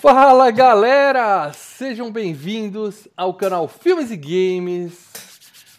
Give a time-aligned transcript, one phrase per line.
[0.00, 1.52] Fala galera!
[1.52, 5.10] Sejam bem-vindos ao canal Filmes e Games.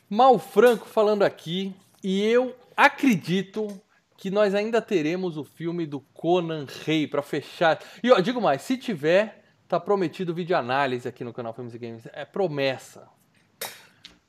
[0.07, 3.67] Mal Franco falando aqui e eu acredito
[4.15, 7.79] que nós ainda teremos o filme do Conan Rei para fechar.
[8.03, 11.79] E ó, digo mais, se tiver, tá prometido vídeo análise aqui no canal Filmes e
[11.79, 12.07] Games.
[12.13, 13.09] É promessa.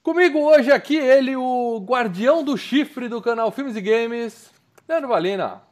[0.02, 4.50] Comigo hoje aqui ele, o guardião do chifre do canal Filmes e Games,
[4.88, 5.70] Leandro Valina.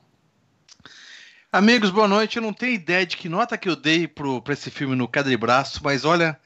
[1.52, 2.36] Amigos, boa noite.
[2.36, 5.08] Eu não tenho ideia de que nota que eu dei pro, pra esse filme no
[5.08, 6.38] Cadê Braço, mas olha,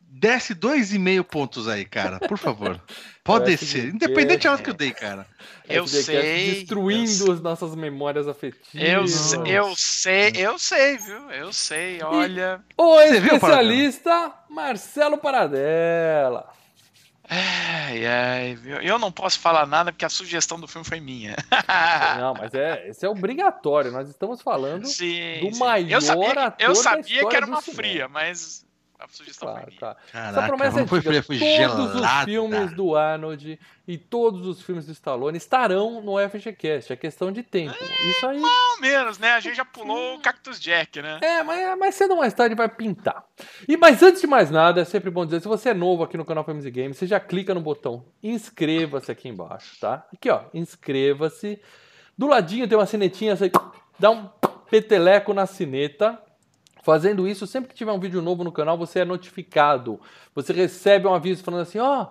[0.00, 2.80] desce dois e meio pontos aí, cara, por favor.
[3.24, 5.26] Pode descer, independente da nota que eu dei, cara.
[5.68, 6.54] Eu sei.
[6.54, 8.72] Destruindo eu as nossas memórias afetivas.
[8.72, 11.28] Eu, sei, eu sei, eu sei, viu?
[11.32, 12.60] Eu sei, olha.
[12.70, 16.55] E o especialista Marcelo Paradela.
[17.28, 21.36] Ai, ai, eu não posso falar nada porque a sugestão do filme foi minha.
[22.18, 23.90] não, mas é, esse é obrigatório.
[23.90, 25.58] Nós estamos falando sim, do sim.
[25.58, 28.65] maior eu sabia, ator eu sabia que era uma fria, mas
[28.98, 29.80] a sugestão claro, foi minha.
[29.80, 29.96] Tá.
[30.12, 32.18] Caraca, Essa promessa é foi fria, foi Todos gelada.
[32.18, 36.92] os filmes do Arnold e todos os filmes do Stallone estarão no FGCast.
[36.92, 37.74] É questão de tempo.
[38.10, 38.40] Isso aí.
[38.40, 39.32] Pelo menos, né?
[39.32, 41.18] A gente já pulou o Cactus Jack, né?
[41.22, 43.24] É, mas mais cedo ou mais tarde vai pintar.
[43.68, 46.16] E mas antes de mais nada, é sempre bom dizer, se você é novo aqui
[46.16, 50.06] no canal Filmes e Games, você já clica no botão inscreva-se aqui embaixo, tá?
[50.12, 51.60] Aqui, ó, inscreva-se.
[52.16, 53.50] Do ladinho tem uma sinetinha, você
[53.98, 54.28] dá um
[54.70, 56.20] peteleco na sineta.
[56.86, 60.00] Fazendo isso, sempre que tiver um vídeo novo no canal, você é notificado.
[60.36, 62.06] Você recebe um aviso falando assim, ó,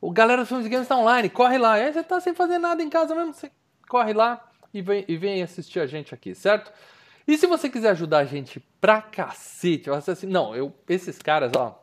[0.00, 1.80] oh, o galera do Filmes Games tá online, corre lá.
[1.80, 3.50] E aí você tá sem fazer nada em casa mesmo, você
[3.88, 6.70] corre lá e vem, e vem assistir a gente aqui, certo?
[7.26, 11.50] E se você quiser ajudar a gente pra cacete, você assim, não, eu, esses caras,
[11.56, 11.80] ó,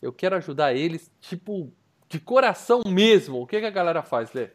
[0.00, 1.70] eu quero ajudar eles, tipo,
[2.08, 3.42] de coração mesmo.
[3.42, 4.48] O que, que a galera faz, Lê?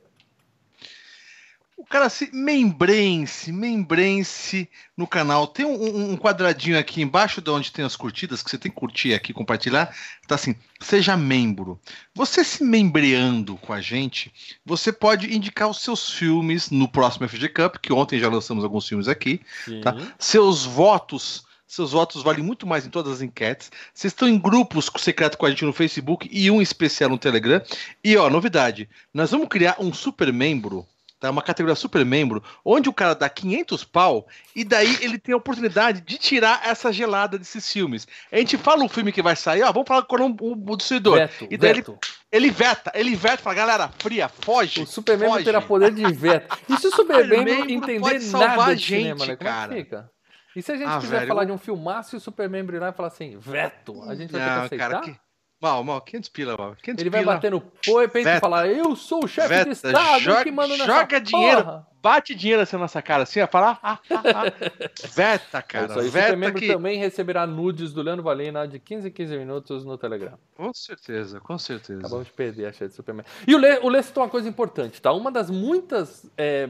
[1.78, 4.68] O cara se membrense, membrense
[4.98, 5.46] no canal.
[5.46, 8.78] Tem um, um, quadradinho aqui embaixo de onde tem as curtidas, que você tem que
[8.78, 9.96] curtir aqui, compartilhar.
[10.28, 11.80] Tá assim, seja membro.
[12.16, 14.34] Você se membreando com a gente,
[14.66, 18.88] você pode indicar os seus filmes no próximo FG Cup, que ontem já lançamos alguns
[18.88, 19.40] filmes aqui.
[19.84, 19.96] Tá?
[20.18, 23.70] Seus votos seus votos valem muito mais em todas as enquetes.
[23.94, 27.62] Vocês estão em grupos secreto com a gente no Facebook e um especial no Telegram.
[28.04, 30.88] E ó, novidade: nós vamos criar um super membro
[31.20, 31.30] tá?
[31.30, 35.38] Uma categoria super membro, onde o cara dá 500 pau e daí ele tem a
[35.38, 38.08] oportunidade de tirar essa gelada desses filmes.
[38.32, 40.78] A gente fala o filme que vai sair, ó, vamos falar com o, o, o
[40.78, 41.16] destruidor.
[41.18, 41.98] Veto, e daí veto.
[42.32, 44.82] Ele, ele veta, ele veta, fala, galera, fria, foge.
[44.82, 45.46] O super membro foge.
[45.46, 46.58] terá poder de veto.
[46.70, 49.36] E se o super membro membro entender pode salvar nada a de gente, cinema, né?
[49.36, 49.74] Como cara.
[49.74, 50.12] é que fica?
[50.56, 52.50] E se a gente Ah, quiser velho, falar eu- de um filmaço e o super
[52.50, 54.90] membro ir lá e falar assim, veto, a gente vai ter que Não, aceitar?
[54.90, 55.16] cara, que...
[55.60, 56.76] Mal, mal, 500 pila, mal.
[56.76, 57.34] 500 Ele vai pila.
[57.34, 60.78] bater no peito e falar, eu sou o chefe de Veta, Estado joga- que manda
[60.78, 61.64] nessa joga dinheiro.
[61.64, 61.88] porra.
[62.00, 64.44] Bate dinheiro assim na nossa cara, assim, ó, fala, ah, ah, ah.
[65.14, 66.68] Veta, É cara, isso aí, veta membro que...
[66.68, 70.38] também receberá nudes do Leandro Valina de 15 em 15 minutos no Telegram.
[70.56, 72.00] Com certeza, com certeza.
[72.02, 73.26] Acabamos de perder a cheia de Superman.
[73.48, 75.12] E o Lê, o Lê citou uma coisa importante, tá?
[75.12, 76.70] Uma das muitas é,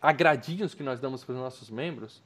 [0.00, 2.22] agradinhos que nós damos para os nossos membros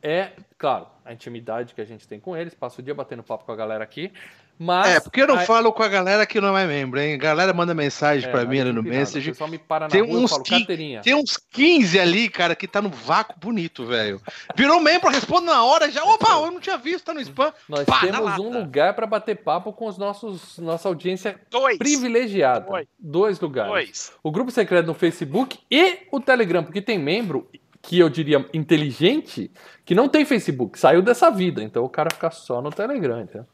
[0.00, 3.44] é, claro, a intimidade que a gente tem com eles, passa o dia batendo papo
[3.44, 4.12] com a galera aqui,
[4.58, 4.86] mas...
[4.88, 7.14] É, porque eu não a- falo com a galera que não é membro, hein?
[7.14, 9.30] A galera manda mensagem é, pra não mim ali no adianta nada, O Message.
[9.30, 11.00] pessoal me para na Tem rua e uns carteirinha.
[11.02, 14.20] Tem uns 15 ali, cara, que tá no vácuo bonito, velho.
[14.56, 16.04] Virou membro, responde na hora já.
[16.04, 17.52] Opa, eu não tinha visto, tá no spam.
[17.68, 21.78] Nós Pá, temos um lugar para bater papo com os nossos nossa audiência Dois.
[21.78, 22.66] privilegiada.
[22.66, 22.86] Dois.
[22.98, 23.70] Dois lugares.
[23.72, 24.12] Dois.
[24.22, 27.48] O grupo secreto no Facebook e o Telegram, porque tem membro
[27.82, 29.50] que eu diria inteligente
[29.84, 33.20] que não tem Facebook, saiu dessa vida, então o cara fica só no Telegram.
[33.20, 33.46] Entendeu?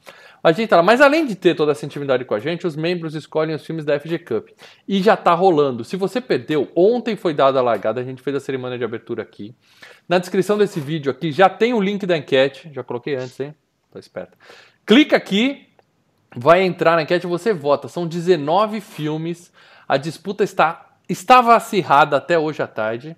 [0.53, 0.83] Gente tá lá.
[0.83, 3.85] Mas além de ter toda essa intimidade com a gente, os membros escolhem os filmes
[3.85, 4.49] da FG Cup.
[4.89, 5.85] E já tá rolando.
[5.85, 9.23] Se você perdeu, ontem foi dada a largada, a gente fez a cerimônia de abertura
[9.23, 9.55] aqui.
[10.09, 12.71] Na descrição desse vídeo aqui já tem o link da enquete.
[12.73, 13.55] Já coloquei antes, hein?
[13.93, 14.37] Tô esperto.
[14.87, 15.69] Clica aqui,
[16.35, 17.87] vai entrar na enquete você vota.
[17.87, 19.53] São 19 filmes.
[19.87, 23.17] A disputa está estava acirrada até hoje à tarde.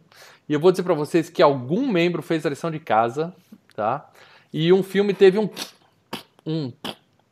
[0.48, 3.34] E eu vou dizer para vocês que algum membro fez a lição de casa,
[3.76, 4.10] tá?
[4.52, 5.48] E um filme teve um
[6.44, 6.72] um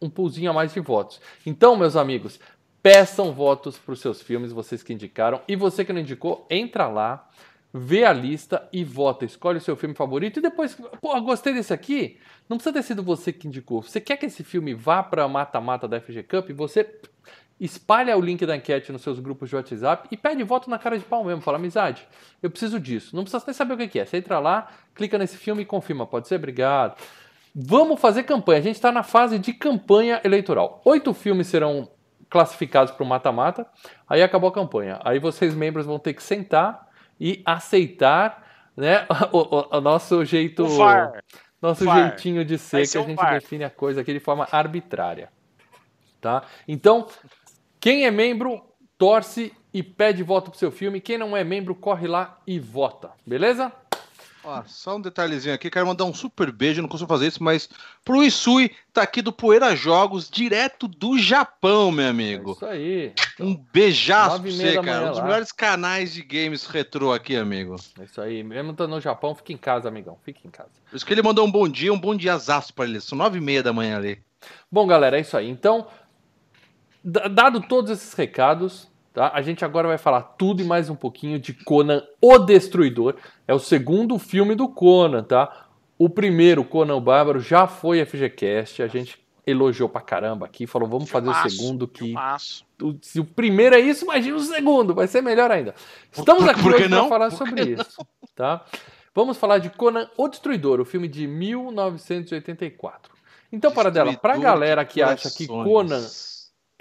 [0.00, 1.20] um pulzinho a mais de votos.
[1.44, 2.40] Então, meus amigos,
[2.82, 5.40] peçam votos para os seus filmes, vocês que indicaram.
[5.46, 7.28] E você que não indicou, entra lá,
[7.72, 9.24] vê a lista e vota.
[9.24, 12.18] Escolhe o seu filme favorito e depois, pô, gostei desse aqui.
[12.48, 13.82] Não precisa ter sido você que indicou.
[13.82, 16.50] Você quer que esse filme vá para mata-mata da FG Cup?
[16.50, 17.00] Você
[17.60, 20.98] espalha o link da enquete nos seus grupos de WhatsApp e pede voto na cara
[20.98, 21.42] de pau mesmo.
[21.42, 22.08] Fala, amizade,
[22.42, 23.14] eu preciso disso.
[23.14, 24.06] Não precisa nem saber o que é.
[24.06, 26.06] Você entra lá, clica nesse filme e confirma.
[26.06, 26.36] Pode ser?
[26.36, 26.96] Obrigado.
[27.54, 28.58] Vamos fazer campanha.
[28.60, 30.80] A gente está na fase de campanha eleitoral.
[30.84, 31.88] Oito filmes serão
[32.28, 33.66] classificados para o mata-mata.
[34.08, 35.00] Aí acabou a campanha.
[35.04, 36.88] Aí vocês, membros, vão ter que sentar
[37.18, 40.64] e aceitar né, o, o- o nosso jeito.
[40.64, 41.24] O VAR.
[41.60, 42.08] nosso VAR.
[42.08, 43.34] jeitinho de ser que a gente VAR.
[43.34, 45.28] define a coisa aqui de forma arbitrária.
[46.20, 46.42] Tá?
[46.68, 47.06] Então,
[47.80, 48.62] quem é membro,
[48.96, 51.00] torce e pede voto pro seu filme.
[51.00, 53.10] Quem não é membro, corre lá e vota.
[53.26, 53.72] Beleza?
[54.42, 57.68] Ó, só um detalhezinho aqui, quero mandar um super beijo, não consigo fazer isso, mas
[58.02, 62.52] pro Isui, tá aqui do Poeira Jogos, direto do Japão, meu É amigo.
[62.52, 63.12] isso aí.
[63.38, 65.06] Um beijaço pra você, cara.
[65.06, 65.24] Um dos lá.
[65.24, 67.76] melhores canais de games retrô aqui, amigo.
[67.98, 68.42] É isso aí.
[68.42, 70.18] Mesmo estando no Japão, fica em casa, amigão.
[70.24, 70.70] Fica em casa.
[70.88, 73.00] Por isso que ele mandou um bom dia, um bom diazaço pra ele.
[73.00, 74.22] São nove e meia da manhã ali.
[74.72, 75.48] Bom, galera, é isso aí.
[75.50, 75.86] Então,
[77.04, 79.30] dado todos esses recados, tá?
[79.34, 83.16] A gente agora vai falar tudo e mais um pouquinho de Conan o Destruidor.
[83.46, 85.66] É o segundo filme do Conan, tá?
[85.98, 88.82] O primeiro, Conan o Bárbaro, já foi FGCast.
[88.82, 92.64] A gente elogiou pra caramba aqui, falou, vamos fazer o segundo que filmaço.
[93.02, 95.74] se o primeiro é isso, imagina o segundo, vai ser melhor ainda.
[96.12, 97.08] Estamos aqui por hoje para não?
[97.08, 98.64] falar Por sobre isso, tá?
[99.14, 103.12] Vamos falar de Conan o Destruidor, o filme de 1984.
[103.52, 105.46] Então, para dela, pra galera que acha que.
[105.46, 106.06] Conan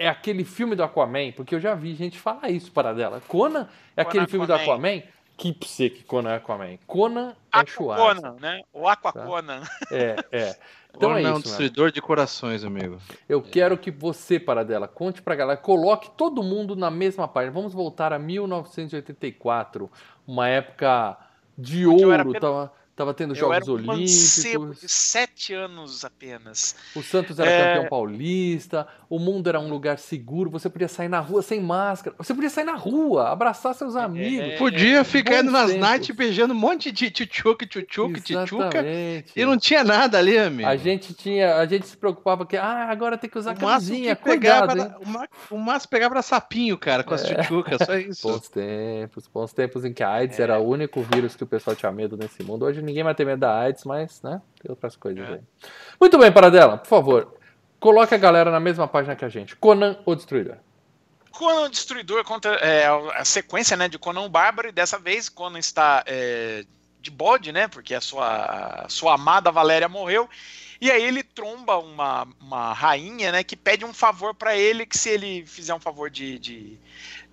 [0.00, 3.20] é aquele filme do Aquaman, porque eu já vi gente falar isso para dela.
[3.28, 4.96] Conan é aquele filme do Aquaman.
[4.96, 5.02] Aquaman?
[5.36, 6.78] Que você que Conan é Aquaman.
[6.86, 8.16] Conan é Schwarzenegger.
[8.16, 8.62] Aquaconan, né?
[8.72, 9.62] O Aquaconan.
[9.92, 10.56] É, é.
[10.96, 11.42] Então é Conan é um isso, mano.
[11.42, 12.98] destruidor de corações, amigo.
[13.28, 17.52] Eu quero que você, para dela, conte pra galera, coloque todo mundo na mesma página.
[17.52, 19.90] Vamos voltar a 1984,
[20.26, 21.18] uma época
[21.58, 25.54] de Onde eu era ouro, tava, tava tendo Eu Jogos era um Olímpicos, de sete
[25.54, 26.76] anos apenas.
[26.94, 27.74] o Santos era É.
[27.74, 32.14] campeão paulista, o mundo era um lugar seguro, você podia sair na rua sem máscara,
[32.18, 34.58] você podia sair na rua, abraçar seus amigos.
[34.58, 38.84] Podia ficar indo nas nights beijando um monte de tchutchuca, tchutchuca, tchutchuca.
[39.34, 40.68] E não tinha nada ali, amigo.
[40.68, 44.14] A gente tinha, a gente se preocupava que, ah, agora tem que usar o camisinha,
[44.14, 47.96] que pegava, cuidado, era, o ma- o máximo pegava sapinho, cara, com as tchutchucas, só
[47.98, 48.28] isso.
[48.28, 50.42] Bons tempos, bons tempos em que a AIDS É.
[50.42, 52.64] era o único vírus que o pessoal tinha medo nesse mundo.
[52.64, 55.32] Hoje ninguém vai ter medo da AIDS, mas, né, tem outras coisas É.
[55.34, 55.40] aí.
[56.00, 57.34] Muito bem, Paradela, por favor,
[57.78, 59.56] coloque a galera na mesma página que a gente.
[59.56, 60.56] Conan, o Destruidor.
[61.32, 65.28] Conan o Destruidor conta é, a sequência né, de Conan o Bárbaro, e dessa vez
[65.28, 66.64] Conan está é,
[67.00, 67.68] de bode, né?
[67.68, 70.28] Porque a sua, a sua amada Valéria morreu.
[70.80, 73.44] E aí ele tromba uma, uma rainha, né?
[73.44, 76.78] Que pede um favor pra ele, que se ele fizer um favor de, de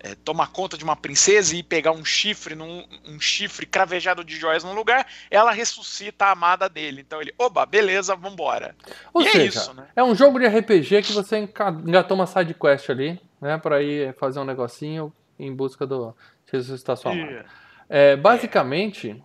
[0.00, 4.36] é, tomar conta de uma princesa e pegar um chifre, num, um chifre cravejado de
[4.36, 7.00] joias num lugar, ela ressuscita a amada dele.
[7.00, 8.76] Então ele, oba, beleza, vambora.
[9.14, 9.86] Ou e é seja, isso, né?
[9.96, 13.82] é um jogo de RPG que você enca- engatou uma side quest ali, né, pra
[13.82, 16.14] ir fazer um negocinho em busca do
[16.46, 17.46] de ressuscitar sua amada.
[17.88, 19.22] É, basicamente,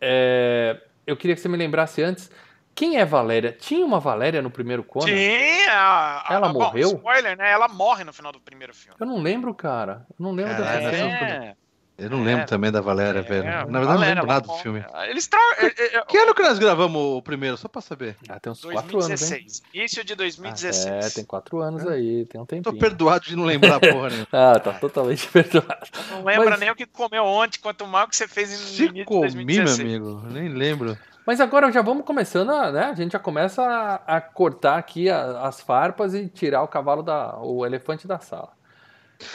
[0.00, 2.30] é, eu queria que você me lembrasse antes.
[2.78, 3.50] Quem é Valéria?
[3.58, 5.06] Tinha uma Valéria no primeiro Conan?
[5.06, 6.92] Sim, a, a- Ela bom, morreu?
[6.94, 7.50] Spoiler, né?
[7.50, 8.96] Ela morre no final do primeiro filme.
[9.00, 10.06] Eu não lembro, cara.
[10.10, 10.96] Eu não lembro dessa.
[10.96, 11.56] É,
[11.98, 12.46] Eu não lembro É.
[12.46, 13.42] também da Valéria, é, velho.
[13.42, 14.84] Na verdade, Valéria, não lembro ela nada do filme.
[15.08, 15.40] Eles tra...
[15.58, 17.56] é, é, Que ano que nós gravamos o primeiro?
[17.56, 18.16] Só pra saber.
[18.28, 19.44] Ah, tem uns quatro anos, hein?
[19.44, 19.62] 2016.
[19.74, 20.86] Início de Ah, 2016.
[20.86, 22.78] é, tem quatro anos aí, tem um Tô tempinho.
[22.78, 24.28] perdoado de não lembrar porra nenhuma.
[24.32, 25.88] Ah, tá totalmente perdoado.
[26.12, 28.84] Não lembra Mas- nem o que comeu ontem, quanto mal que você fez no Se
[28.84, 29.80] início de comi, meu 2016.
[29.80, 30.22] amigo.
[30.30, 30.96] Nem lembro.
[31.28, 32.84] Mas agora já vamos começando, a, né?
[32.86, 37.02] A gente já começa a, a cortar aqui a- as farpas e tirar o cavalo
[37.02, 37.38] da.
[37.38, 38.52] o elefante da sala.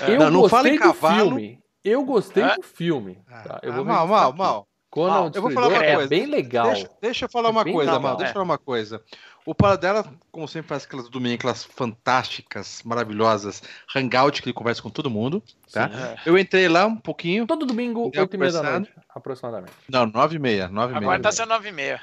[0.07, 1.17] Eu Não, não gostei fala em do cavalo.
[1.29, 1.59] filme.
[1.83, 2.55] Eu gostei É?
[2.55, 3.21] do filme.
[3.29, 3.59] tá?
[3.61, 4.37] Eu Ah, vou mal, mal, aqui.
[4.39, 4.67] mal.
[4.89, 5.23] Conan Mal.
[5.27, 6.09] o Eu vou falar uma é coisa.
[6.09, 6.65] bem legal.
[6.67, 8.15] Deixa, deixa eu falar É uma coisa, legal, Mal.
[8.15, 8.33] Deixa eu é.
[8.33, 9.03] falar uma coisa.
[9.45, 13.61] O Paradela, como sempre, faz aquelas domingos, aquelas fantásticas, maravilhosas
[13.95, 15.43] hangout que ele conversa com todo mundo.
[15.71, 15.89] Tá?
[15.89, 15.95] Sim.
[15.95, 16.15] É.
[16.25, 17.45] Eu entrei lá um pouquinho.
[17.45, 19.73] Todo domingo, Já 8 e meia da noite, aproximadamente.
[19.89, 20.67] Não, nove e meia.
[20.69, 21.21] Nove e Agora meia.
[21.21, 21.99] tá sendo 9h30.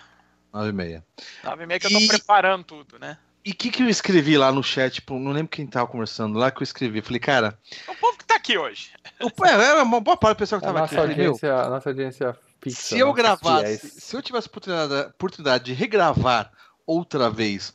[0.53, 1.05] Nove e meia.
[1.45, 3.17] 9h30 que eu tô E- preparando tudo, né?
[3.43, 4.97] E o que, que eu escrevi lá no chat?
[4.97, 7.01] Tipo, não lembro quem tava conversando lá que eu escrevi.
[7.01, 8.91] Falei, cara, O povo que tá aqui hoje.
[9.23, 10.95] o, é, era uma boa parte do pessoal que A tava aqui.
[10.95, 12.83] nossa Falei, meu, audiência, a nossa audiência fixa.
[12.83, 16.53] se eu nossos gravasse, se eu tivesse oportunidade, oportunidade de regravar
[16.91, 17.73] outra vez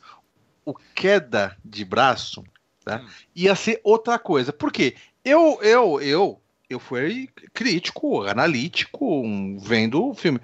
[0.64, 2.44] o queda de braço,
[2.84, 2.98] tá?
[2.98, 3.06] Hum.
[3.34, 4.52] ia ser outra coisa.
[4.52, 4.96] Por quê?
[5.24, 10.40] Eu, eu, eu, eu fui crítico, analítico, um- vendo o filme.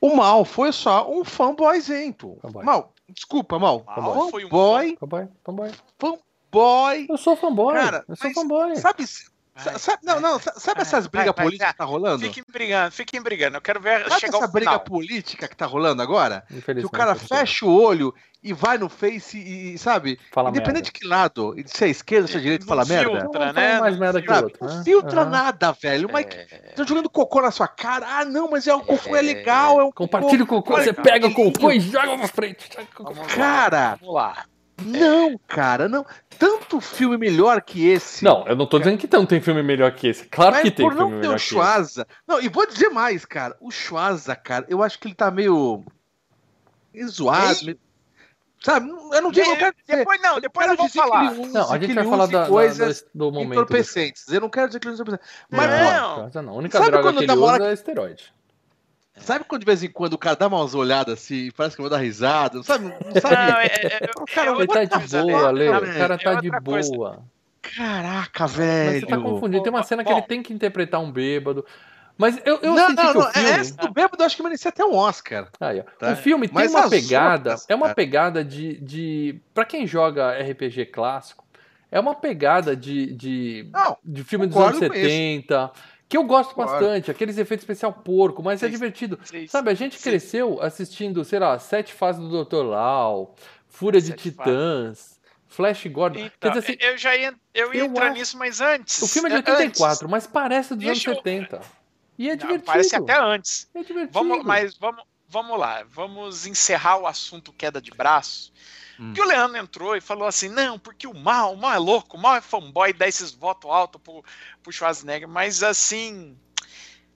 [0.00, 2.36] O Mal foi só um fanboyzento.
[2.42, 2.64] Fanboy.
[2.64, 3.82] Mal, desculpa, Mal.
[3.86, 5.70] Mal foi um Fanboy, Fanboy, fanboy.
[5.98, 7.06] fanboy.
[7.08, 7.74] Eu sou fanboy.
[7.74, 8.76] Cara, eu sou fanboy.
[8.76, 9.04] Sabe,
[9.56, 12.24] Sabe, não, não, sabe Vai, essas brigas políticas que tá rolando?
[12.24, 13.56] Fiquem brigando, fiquem brigando.
[13.56, 14.84] Eu quero ver Sabe chegar essa briga final.
[14.84, 16.44] política que tá rolando agora?
[16.64, 20.18] Que o cara fecha o olho e vai no Face e, sabe?
[20.32, 20.86] Fala Independente merda.
[20.86, 23.20] de que lado, se é esquerda, se é direita, fala Não merda.
[23.20, 23.68] filtra, né?
[23.68, 24.44] fala mais merda que o Sabe?
[24.44, 24.84] outro, Não né?
[24.84, 25.30] filtra Aham.
[25.30, 26.10] nada, velho.
[26.12, 28.06] Mas É, estão jogando cocô na sua cara.
[28.08, 29.80] Ah, não, mas é o cocô é legal.
[29.80, 32.68] É um Compartilha o cocô, você pega o cocô e joga pra frente.
[33.36, 34.44] Cara, Vamos lá.
[34.82, 36.04] Não, cara, não.
[36.38, 38.24] Tanto filme melhor que esse.
[38.24, 40.24] Não, eu não tô dizendo que não tem filme melhor que esse.
[40.26, 41.38] Claro Mas que tem por filme não ter melhor o.
[41.38, 42.06] Schwarza.
[42.26, 43.56] Não, e vou dizer mais, cara.
[43.60, 45.84] O Schwarza, cara, eu acho que ele tá meio.
[47.06, 47.64] zoado.
[47.64, 47.78] meio-
[48.62, 48.88] Sabe?
[48.88, 49.46] Eu não digo.
[49.50, 51.32] Eu Depois não, depois eu vou falar.
[51.32, 53.52] use- Não, a gente vai falar da, da- coisas do, do momento.
[53.52, 54.26] entorpecentes.
[54.28, 55.44] Eu não quero dizer que ele use entorpecentes.
[55.50, 56.30] Mas, Não.
[56.32, 56.52] Não, não.
[56.54, 58.32] A única Sabe droga quando que ele usa é esteroide.
[59.16, 61.90] Sabe quando de vez em quando o cara dá umas olhadas assim, parece que vai
[61.90, 62.62] dar risada?
[62.62, 62.84] Sabe?
[62.84, 63.52] Não sabe?
[63.52, 65.58] Não, é, é, é, O cara é tá de coisa, boa, né?
[65.58, 65.70] Lê.
[65.70, 66.90] Não, O cara é tá de outra coisa.
[66.94, 67.22] boa.
[67.62, 69.00] Caraca, Mas velho.
[69.00, 69.62] você tá confundindo.
[69.62, 70.18] Tem uma cena que Bom.
[70.18, 71.64] ele tem que interpretar um bêbado.
[72.16, 73.26] Mas eu, eu não, senti não, que não.
[73.28, 73.50] o filme.
[73.50, 75.48] Essa do bêbado eu acho que merecia até um Oscar.
[75.60, 75.82] Aí, ó.
[75.98, 76.12] Tá.
[76.12, 80.38] O filme tem Mas uma pegada, outras, é uma pegada de, de para quem joga
[80.38, 81.44] RPG clássico,
[81.90, 85.70] é uma pegada de, de, Não, de filme dos anos concordo com isso.
[86.04, 86.72] 70, que eu gosto Concordo.
[86.72, 89.18] bastante, aqueles efeitos especial porco, mas é divertido.
[89.48, 92.64] Sabe, a gente cresceu assistindo, sei lá, Sete Fases do Dr.
[92.64, 93.34] Lau,
[93.68, 96.20] Fúria de Titãs, Flash Gordon.
[96.20, 99.02] Então, Quer dizer assim, eu já ia, eu ia eu entrar acho- nisso, mas antes.
[99.02, 99.52] o filme é de antes.
[99.54, 101.60] 84, mas parece dos Deixa eu- anos 70.
[102.18, 102.64] E é Não, divertido.
[102.66, 103.68] Parece até antes.
[103.74, 104.12] É divertido.
[104.12, 108.52] Vamos, mas vamos, vamos lá, vamos encerrar o assunto queda de braço.
[108.98, 109.12] Hum.
[109.12, 112.16] Que o Leandro entrou e falou assim: não, porque o mal, o mal é louco,
[112.16, 114.24] o mal é fanboy, dá esses votos altos pro,
[114.62, 116.38] pro Schwarzenegger, mas assim.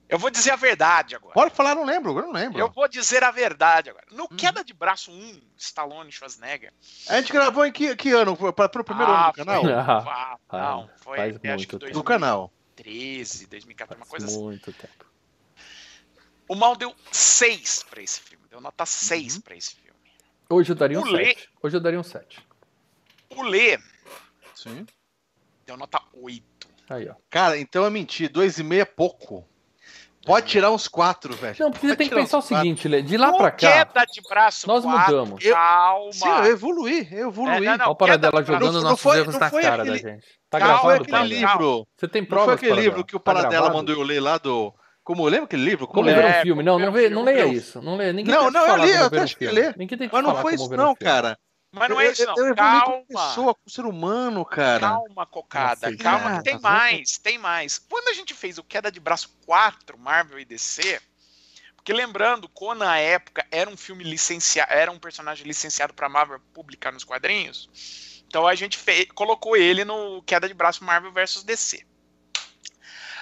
[0.09, 1.35] Eu vou dizer a verdade agora.
[1.35, 2.59] Pode falar, não lembro, agora não lembro.
[2.59, 4.07] Eu vou dizer a verdade agora.
[4.11, 4.37] No Hum.
[4.39, 6.73] queda de braço 1, Stallone e Schwarzenegger.
[7.11, 8.35] A gente gravou em que, que ano?
[8.55, 9.63] Para o primeiro ano do canal?
[9.63, 11.93] Foi, Ah, ah, não, foi faz acho que muito tempo.
[11.93, 12.51] Do canal.
[12.77, 14.43] 2013, 2014, uma Faz coisa assim.
[14.45, 15.07] muito tempo.
[16.49, 18.47] O mal deu 6 pra esse filme.
[18.49, 19.41] Deu nota 6 Uhum.
[19.43, 19.88] pra esse filme.
[20.51, 21.49] Hoje eu daria um O Lê- 7.
[21.63, 22.39] Hoje eu daria um 7.
[23.37, 23.79] O Lê
[24.55, 24.87] Sim.
[25.67, 26.69] deu nota 8.
[26.89, 27.15] Aí, ó.
[27.29, 28.31] Cara, então é mentir.
[28.33, 29.47] Dois e meio é pouco.
[30.25, 31.57] Pode tirar uns quatro, velho.
[31.61, 33.85] Não, porque você Pode tem que pensar o seguinte, Lê, de lá No pra cá,
[33.85, 35.45] Queda de braço nós quatro, mudamos.
[35.45, 36.13] Eu- Calma.
[36.13, 37.67] Sim, eu evoluí, eu evoluí.
[37.67, 37.85] É, não, não.
[37.85, 40.27] Olha o Paradela jogando não nossos foi- erros não na foi cara aquele- da gente.
[40.51, 41.53] Tá Calma, não foi gravado, aquele Paradela?
[41.53, 41.89] livro.
[41.97, 43.75] Você tem Não provas, foi aquele livro que o Tá Paradela gravado?
[43.77, 44.75] mandou eu ler lá do.
[45.09, 45.87] Como lembra aquele livro?
[45.87, 46.39] Como Como ver lembra?
[46.39, 46.63] um filme?
[46.63, 47.81] Não, não, vê, filme, não leia isso.
[47.81, 48.13] Não, leia.
[48.13, 49.75] Ninguém Não, tem que não, eu falar li, eu até acho que ler.
[49.79, 51.39] Ninguém tem que Mas não falar foi isso, não, cara.
[51.73, 52.37] Mas não é isso, eu, não.
[52.37, 53.29] eu evoluí como Calma.
[53.29, 54.81] pessoa, como ser humano, cara.
[54.81, 55.91] Calma, cocada.
[55.91, 57.79] Nossa, Calma, cara, que tem mais, tem mais.
[57.79, 61.01] Quando a gente fez o Queda de Braço 4, Marvel e DC,
[61.75, 66.39] porque lembrando, Conan na época era um filme licenciado, era um personagem licenciado para Marvel
[66.53, 68.23] publicar nos quadrinhos.
[68.27, 71.88] Então a gente fez, colocou ele no Queda de Braço Marvel versus DC.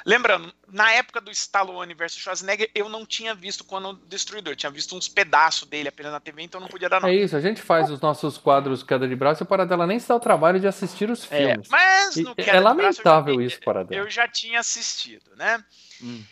[0.07, 4.57] Lembrando, na época do Stallone versus Schwarzenegger, eu não tinha visto Conan o Destruidor, eu
[4.57, 7.13] tinha visto uns pedaços dele apenas na TV, então não podia dar nota.
[7.13, 9.99] É isso, a gente faz os nossos quadros queda de braço e o Paradela nem
[9.99, 11.69] se dá o trabalho de assistir os É, filmes.
[11.69, 14.01] mas E no é Queda de Braço eu lamentável isso, Paradela.
[14.01, 15.63] Eu já tinha assistido, né?
[16.01, 16.23] Hum.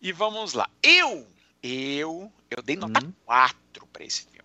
[0.00, 0.66] E vamos lá.
[0.82, 1.26] Eu,
[1.62, 3.12] eu, eu dei nota Hum.
[3.26, 4.38] 4 pra esse filme.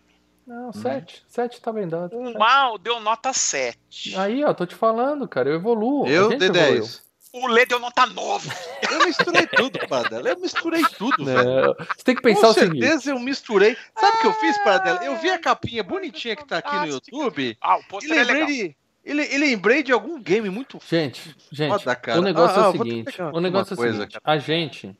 [0.45, 1.23] Não, 7.
[1.29, 2.17] 7 tá bem dado.
[2.17, 4.17] O Mal deu nota 7.
[4.17, 6.05] Aí, ó, tô te falando, cara, eu evoluo.
[6.05, 6.81] Eu dei evoluiu.
[6.81, 7.02] 10.
[7.33, 8.49] O Lê deu nota 9.
[8.91, 10.29] Eu misturei tudo, Paradela.
[10.29, 11.71] Eu misturei tudo, velho.
[11.79, 12.79] É, você tem que pensar Com o seguinte.
[12.85, 13.75] certeza eu misturei.
[13.99, 15.03] Sabe o que eu fiz, Paradela?
[15.03, 18.23] Eu vi a capinha bonitinha que tá aqui no YouTube Ah, o e pôster é
[18.23, 18.45] legal.
[18.47, 22.19] de, e le- e lembrei de algum game muito Gente, gente, foda, cara.
[22.19, 23.97] o negócio Ah, é ah, o vou seguinte, pegar o negócio é uma o coisa,
[24.01, 24.99] seguinte, a gente,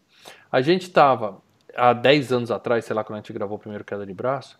[0.51, 1.39] a gente tava
[1.75, 4.59] há 10 anos atrás, sei lá, quando a gente gravou o primeiro Queda de Braço,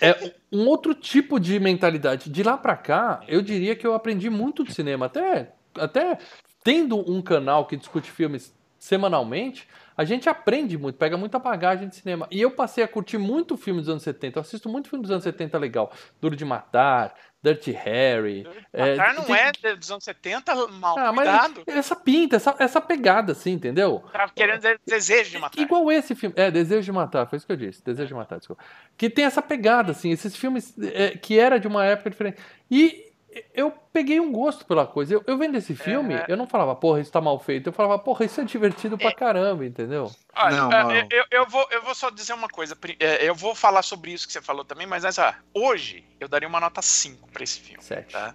[0.00, 2.28] é um outro tipo de mentalidade.
[2.28, 6.18] De lá pra cá, eu diria que eu aprendi muito de cinema, até, até
[6.66, 11.94] tendo um canal que discute filmes semanalmente, a gente aprende muito, pega muita bagagem de
[11.94, 12.26] cinema.
[12.28, 14.36] E eu passei a curtir muito filme dos anos 70.
[14.36, 15.92] Eu assisto muito filme dos anos 70 legal.
[16.20, 18.44] Duro de Matar, Dirty Harry.
[18.72, 21.62] é, Matar não tem- é dos anos 70, mal ah, cuidado.
[21.68, 24.02] essa pinta, essa, essa pegada, assim, entendeu?
[24.12, 25.62] Tava querendo dizer desejo de matar.
[25.62, 26.34] Igual esse filme.
[26.36, 27.80] É, Desejo de Matar, foi isso que eu disse.
[27.84, 28.64] Desejo de Matar, desculpa.
[28.96, 32.38] Que tem essa pegada, assim, esses filmes é, que era de uma época diferente.
[32.68, 33.05] E
[33.54, 35.14] eu peguei um gosto pela coisa.
[35.14, 36.24] Eu, eu vendo esse filme, É.
[36.28, 37.68] eu não falava, porra, isso tá mal feito.
[37.68, 40.10] Eu falava, porra, isso é divertido pra caramba, entendeu?
[40.34, 40.92] Olha, Não, é, não.
[41.10, 42.76] eu, eu vou, eu vou só dizer uma coisa.
[43.00, 46.48] é, Eu vou falar sobre isso que você falou também, mas essa, hoje eu daria
[46.48, 47.82] uma nota 5 pra esse filme.
[47.82, 48.12] Sete.
[48.12, 48.34] Tá?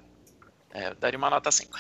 [0.74, 1.72] É, eu daria uma nota 5.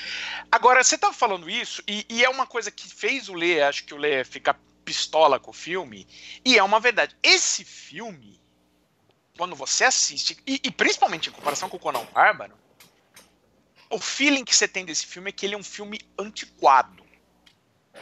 [0.51, 3.85] Agora, você tava falando isso, e, e é uma coisa que fez o Lê, acho
[3.85, 6.05] que o Lê ficar pistola com o filme,
[6.43, 7.15] e é uma verdade.
[7.23, 8.41] Esse filme,
[9.37, 12.53] quando você assiste, e, e principalmente em comparação com o Conan Bárbaro,
[13.91, 17.01] o feeling que você tem desse filme é que ele é um filme antiquado.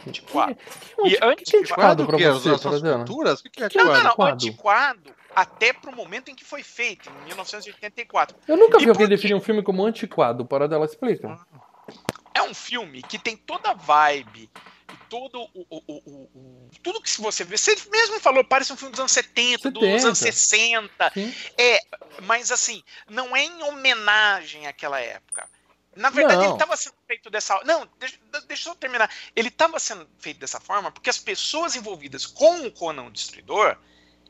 [0.06, 0.54] Antiquado.
[0.56, 3.40] Que, E que, que é de antiquado pra que você, As culturas?
[3.40, 4.16] O que que é Não, não, antiquado?
[4.18, 4.26] não.
[4.34, 4.98] Antiquado.
[5.00, 8.36] Antiquado até pro momento em que foi feito, em 1984.
[8.48, 9.16] Eu nunca E vi alguém por quê?
[9.16, 10.44] definir um filme como antiquado.
[10.44, 11.38] Para dela explica.
[12.34, 14.50] É um filme que tem toda a vibe,
[14.92, 17.56] e todo o, o- o- o- tudo que você vê.
[17.56, 20.06] Você mesmo falou, parece um filme dos anos 70, dos 70.
[20.06, 21.10] anos 60.
[21.14, 21.34] Sim.
[21.58, 21.78] É,
[22.22, 25.48] mas assim, não é em homenagem àquela época.
[25.96, 26.44] Na verdade, Não.
[26.44, 27.60] ele estava sendo feito dessa.
[27.64, 28.16] Não, deixa,
[28.46, 29.10] deixa eu terminar.
[29.34, 33.76] Ele estava sendo feito dessa forma porque as pessoas envolvidas com o Conan o Destruidor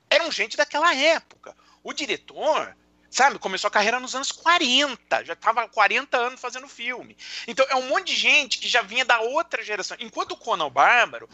[0.08, 1.54] eram gente daquela época.
[1.82, 2.74] O diretor,
[3.10, 7.16] sabe, começou a carreira nos anos 40, já estava 40 anos fazendo filme.
[7.46, 9.96] Então é um monte de gente que já vinha da outra geração.
[10.00, 11.28] Enquanto o Conan o Bárbaro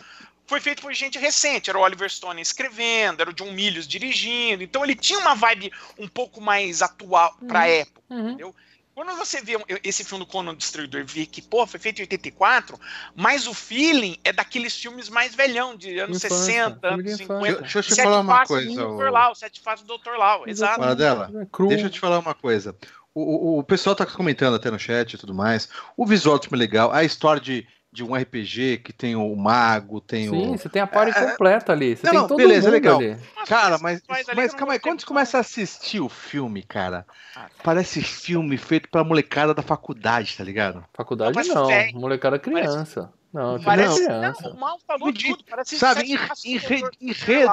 [0.46, 4.62] foi feito por gente recente, era o Oliver Stone escrevendo, era o John Milius dirigindo,
[4.62, 8.28] então ele tinha uma vibe um pouco mais atual para a época, Uhum.
[8.28, 8.54] entendeu?
[8.96, 11.98] Quando você vê esse filme do Conan o Destruidor e vê que, pô, foi feito
[11.98, 12.80] em 84,
[13.14, 17.20] mas o feeling é daqueles filmes mais velhão, de anos Infância, 60, filme de anos
[17.20, 17.46] infância.
[17.46, 17.60] 50.
[17.60, 19.10] Deixa eu te falar uma coisa, do Dr.
[19.10, 20.16] Lau, Sete Faces do Dr.
[20.16, 20.80] Lau, exato.
[20.82, 21.66] É.
[21.68, 22.74] Deixa eu te falar uma coisa.
[23.14, 25.68] O, o, o pessoal tá comentando até no chat e tudo mais.
[25.94, 26.90] O visual do filme é legal.
[26.90, 30.58] A história de, de um RPG que tem o mago, tem Sim, o.
[30.58, 31.96] você tem a party completa ali.
[31.96, 32.98] Você Não, tem não, todo beleza, mundo legal.
[32.98, 33.16] ali.
[33.46, 34.02] Cara, mas,
[34.36, 37.46] mas calma aí, quando você começa a assistir o filme, cara, Ah.
[37.62, 40.84] parece filme feito pela molecada da faculdade, tá ligado?
[40.92, 41.98] Faculdade Não, não, velho.
[41.98, 43.10] molecada criança.
[43.32, 43.62] Não, não.
[43.64, 44.42] Parece, criança.
[44.48, 46.02] não, o mal falou De- tudo, parece Sabe,
[46.44, 46.90] enredo,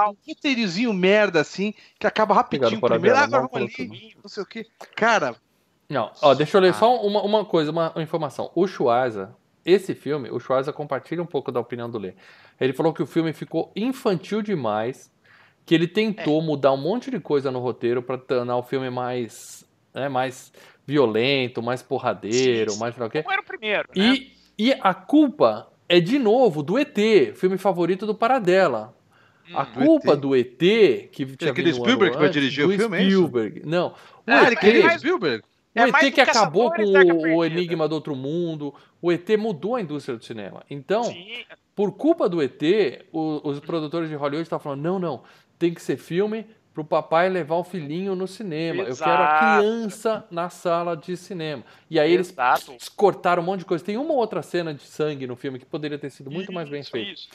[0.10, 4.30] um roteirozinho merda assim, que acaba rapidinho Obrigado primeiro, ah, agora não vamos ali, não
[4.30, 4.66] sei o que.
[4.96, 5.36] Cara,
[5.90, 6.74] Não, ó, deixa eu ler Ah.
[6.74, 8.50] só uma, uma coisa, uma, uma informação.
[8.56, 12.14] O Schwarza, esse filme, o Schwarza compartilha um pouco da opinião do Lê.
[12.60, 15.12] Ele falou que o filme ficou infantil demais,
[15.66, 16.46] que ele tentou É.
[16.46, 20.52] mudar um monte de coisa no roteiro pra tornar o filme mais, né, mais
[20.86, 22.80] violento, mais porradeiro, Sim, sim.
[22.82, 23.24] mais o quê.
[23.24, 24.14] Como era o primeiro, né?
[24.16, 26.98] E, e a culpa é de novo do ET,
[27.36, 28.94] filme favorito do Paradela.
[29.54, 29.66] A Hum.
[29.66, 30.20] Do culpa ET?
[30.20, 30.58] do ET,
[31.12, 33.12] que tinha aquele vindo um Spielberg que vai dirigir o do filme, é isso?
[33.18, 33.62] Spielberg.
[33.66, 33.88] Não.
[33.90, 33.94] O
[34.28, 35.02] ah, ele queria mais-
[35.74, 35.94] Spielberg?
[35.94, 37.46] o É ET que acabou com o, o.
[37.46, 40.64] Enigma do Outro Mundo, o ET mudou a indústria do cinema.
[40.70, 41.44] Então, Sim,
[41.76, 42.62] por culpa do ET,
[43.12, 45.24] o- os produtores de Hollywood estavam falando: não, não,
[45.58, 48.82] tem que ser filme pro papai levar o filhinho no cinema.
[48.82, 49.40] Eu quero a Exato.
[49.60, 51.64] criança na sala de cinema.
[51.90, 52.76] E aí eles exato.
[52.96, 53.84] cortaram um monte de coisa.
[53.86, 56.82] Tem uma outra cena de sangue no filme que poderia ter sido muito mais bem
[56.82, 57.12] Isso, feita.
[57.12, 57.30] isso.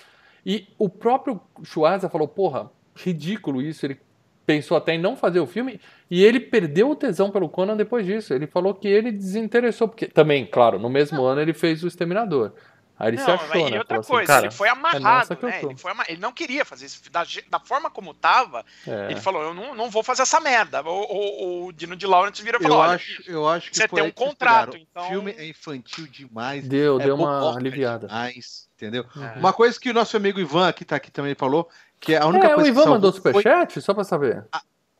[0.44, 3.87] E o próprio Schwarza falou, porra, ridículo isso.
[3.87, 4.01] Ele
[4.48, 5.78] pensou até em não fazer o filme
[6.11, 8.32] e ele perdeu o tesão pelo Conan depois disso.
[8.32, 12.52] Ele falou que ele desinteressou, porque também, claro, no mesmo ano ele fez o Exterminador.
[12.98, 13.78] Aí ele se Não, achou, mas e né?
[13.78, 15.61] outra assim, coisa, cara, ele foi é amarrado, que eu né?
[15.62, 17.00] Ele, foi ele não queria fazer isso.
[17.12, 20.82] Da, da forma como tava, é, ele falou: eu não, não vou fazer essa merda.
[20.82, 23.76] O, o, o Dino de Lawrence vira e Eu falou: olha, acho, eu acho que
[23.76, 26.66] você foi tem um que contrato, então- O filme é infantil demais.
[26.66, 28.08] deu, é deu uma aliviada.
[28.08, 29.04] demais, entendeu?
[29.16, 29.38] É.
[29.38, 31.68] Uma coisa que o nosso amigo Ivan aqui tá aqui também falou,
[32.00, 34.04] que é a única É, o coisa Ivan que salvou mandou foi- superchat, só pra
[34.04, 34.44] saber.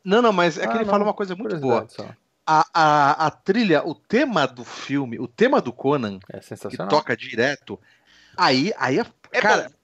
[0.03, 1.85] Não, não, mas é que Ah, ele não, fala uma coisa muito boa.
[1.89, 2.07] só.
[2.45, 7.15] A, a, a trilha, o tema do filme, o tema do Conan, É que toca
[7.15, 7.79] direto,
[8.35, 9.75] aí, aí é, É cara, bom.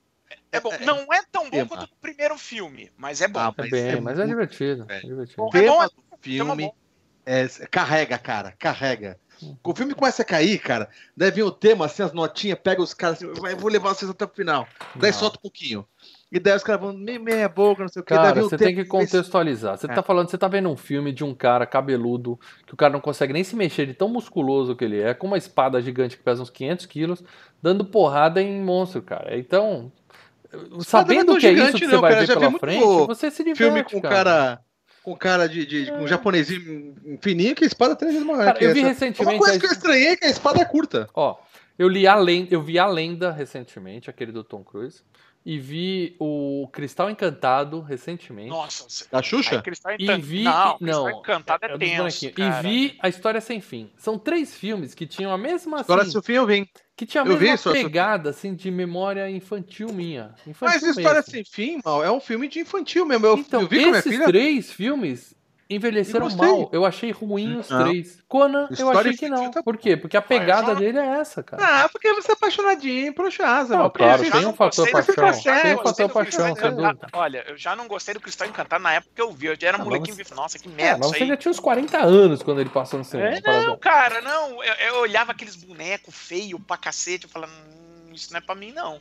[0.52, 0.70] É bom.
[0.84, 1.68] Não é tão bom tema.
[1.68, 3.38] quanto o primeiro filme, mas é bom.
[3.38, 4.84] Ah, É mas bem, é mas é divertido.
[4.88, 5.42] é divertido.
[5.44, 6.74] O tema é bom, é do filme bom.
[7.24, 9.18] é, carrega, cara, carrega.
[9.62, 12.94] O filme começa a cair, cara, daí vem o tema, assim, as notinhas, pega os
[12.94, 14.66] caras assim, vai, vou levar vocês até o final.
[14.96, 15.18] Daí Não.
[15.18, 15.86] solta um pouquinho.
[16.30, 18.12] E daí os caras vão, meia, meia boca, não sei o que.
[18.12, 19.78] Cara, você tem que contextualizar.
[19.78, 19.94] Você É.
[19.94, 23.00] tá falando, você tá vendo um filme de um cara cabeludo, que o cara não
[23.00, 26.22] consegue nem se mexer de tão musculoso que ele é, com uma espada gigante que
[26.24, 27.24] pesa uns 500 quilos,
[27.62, 29.38] dando porrada em monstro, cara.
[29.38, 29.92] Então,
[30.80, 32.26] sabendo é que é isso que você não, vai cara.
[32.26, 34.14] ver pela frente, você se diverte, filme com cara.
[34.14, 34.60] cara.
[35.02, 35.64] Com cara de.
[35.64, 38.44] de um japonesinho fininho que a espada é três vezes maior.
[38.46, 38.88] Cara, eu vi essa.
[38.88, 41.08] recentemente Uma coisa que eu estranhei é que a espada é curta.
[41.14, 41.36] Ó,
[41.78, 45.02] eu li a lenda, eu vi a lenda recentemente, aquele do Tom Cruise,
[45.48, 48.48] e vi o Cristal Encantado recentemente.
[48.50, 49.62] Nossa, Da Xuxa?
[49.62, 50.42] Cristal E Encan- vi.
[50.42, 52.26] Não, que- Cristal não, Encantado é, dos tenso.
[52.26, 53.88] E vi A História Sem Fim.
[53.96, 55.78] São três filmes que tinham a mesma.
[55.82, 56.66] Agora, assim, se o fim eu vim.
[56.96, 57.86] que tinha a eu vi mesma História Fim.
[57.86, 60.34] pegada assim, de memória infantil minha.
[60.44, 61.30] Infantil Mas História mesmo.
[61.30, 63.24] Sem Fim, mal, é um filme de infantil mesmo.
[63.26, 64.24] Eu, Então, eu vi com a minha esses filha.
[64.26, 65.35] três filmes
[65.68, 66.68] envelheceram mal.
[66.72, 67.84] Eu achei ruim os Não.
[67.84, 68.22] três.
[68.28, 69.50] Conan, eu achei que não.
[69.50, 69.96] Tá Por quê?
[69.96, 71.84] Porque a pegada só- dele é essa, cara.
[71.84, 73.76] Ah, porque você é apaixonadinho por Chasa.
[73.76, 75.14] Não, claro, tem um não fator paixão.
[75.42, 76.76] Tem um fator paixão, sem sério.
[76.76, 77.06] dúvida.
[77.12, 79.46] Olha, eu já não gostei do Cristal Encantado na época que eu vi.
[79.46, 81.16] Eu já era Ah, mas molequinho você- e vi, nossa, que É, merda mas isso
[81.18, 81.28] você aí.
[81.28, 83.36] já tinha uns 40 anos quando ele passou no cinema.
[83.36, 83.66] É, Paradão.
[83.68, 84.62] não, cara, não.
[84.64, 88.54] Eu, eu olhava aqueles bonecos feios pra cacete, eu falava, hum, isso não é pra
[88.54, 89.00] mim, não.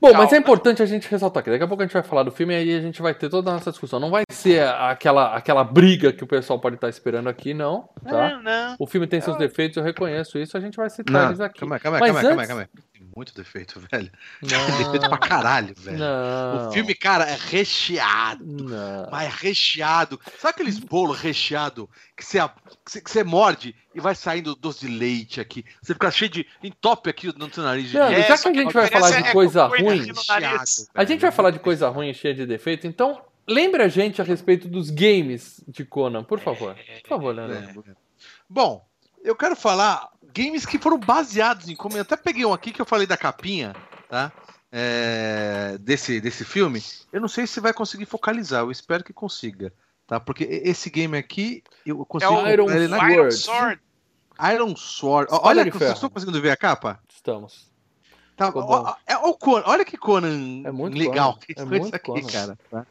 [0.00, 0.38] Bom, mas é Calma.
[0.38, 2.56] importante a gente ressaltar que daqui a pouco a gente vai falar do filme e
[2.56, 4.00] aí a gente vai ter toda a nossa discussão.
[4.00, 7.88] Não vai ser aquela, aquela briga que o pessoal pode estar esperando aqui, não.
[8.02, 8.30] Tá?
[8.30, 8.76] Não, não.
[8.78, 11.60] O filme tem seus defeitos, eu reconheço isso, a gente vai citar Não, eles aqui.
[11.60, 12.99] calma aí, calma aí, Mas calma calma antes- calma aí.
[13.00, 14.10] Tem muito defeito, velho.
[14.42, 15.96] Não, defeito pra caralho, velho.
[15.96, 18.44] não, O filme, cara, é recheado.
[18.44, 19.08] Não.
[19.10, 20.20] Mas é recheado.
[20.38, 22.38] Sabe aqueles bolos recheados que você,
[22.84, 25.64] que você, que você morde e vai saindo doce de leite aqui?
[25.80, 26.46] Você fica cheio de.
[26.62, 27.88] entope aqui no seu nariz.
[27.88, 30.22] de- Leandro, É, já que a gente vai falar de é coisa coisa ruim, no
[30.28, 30.90] nariz.
[30.94, 34.20] a gente vai falar de coisa ruim e cheia de defeito, então lembre a gente
[34.20, 36.74] a respeito dos games de Conan, por favor.
[37.02, 37.82] Por favor, Leandro.
[37.88, 37.92] É.
[38.48, 38.84] Bom,
[39.22, 41.96] eu quero falar games que foram baseados em como.
[41.96, 43.74] Eu até peguei um aqui que eu falei da capinha,
[44.08, 44.32] tá?
[44.72, 46.82] É, desse, desse filme.
[47.12, 49.72] Eu não sei se vai conseguir focalizar, eu espero que consiga.
[50.06, 50.20] tá?
[50.20, 53.12] Porque esse game aqui, eu É consigo o comprar Iron ele na Sword.
[53.14, 53.80] Iron Sword.
[54.54, 55.28] Iron Sword.
[55.32, 57.00] Ó, Olha, de vocês estão conseguindo ver a capa?
[57.08, 57.68] Estamos.
[58.36, 61.64] Tá, ó, ó, é o Conan, olha que Conan É muito legal Conan, que é
[61.64, 62.26] muito aqui, Conan.
[62.26, 62.58] cara.
[62.70, 62.86] tá?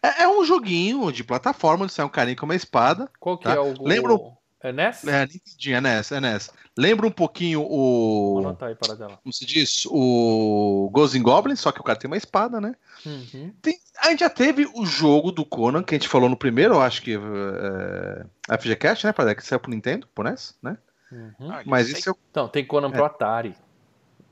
[0.00, 3.10] É, é um joguinho de plataforma onde sai um carinha com uma espada.
[3.18, 3.54] Qual que Tá.
[3.54, 3.74] é o.
[3.82, 4.32] Lembra o...
[4.62, 5.04] É NES?
[5.06, 6.50] É, Nintendinho, é NES, é NES.
[6.78, 8.38] Lembra um pouquinho Vou o.
[8.38, 9.18] anotar aí para dela.
[9.22, 9.82] Como se diz?
[9.86, 12.74] O Ghosts and Goblins, só que o cara tem uma espada, né?
[13.04, 13.52] Uhum.
[13.60, 16.74] Tem- a gente já teve o jogo do Conan, que a gente falou no primeiro,
[16.74, 17.14] eu acho que
[18.48, 19.12] é, FGCast, né?
[19.12, 20.78] Para que saiu pro Nintendo, pro NES, né?
[21.10, 21.52] Uhum.
[21.52, 22.16] Ah, Mas isso eu.
[22.30, 23.54] Então, tem Conan pro Atari.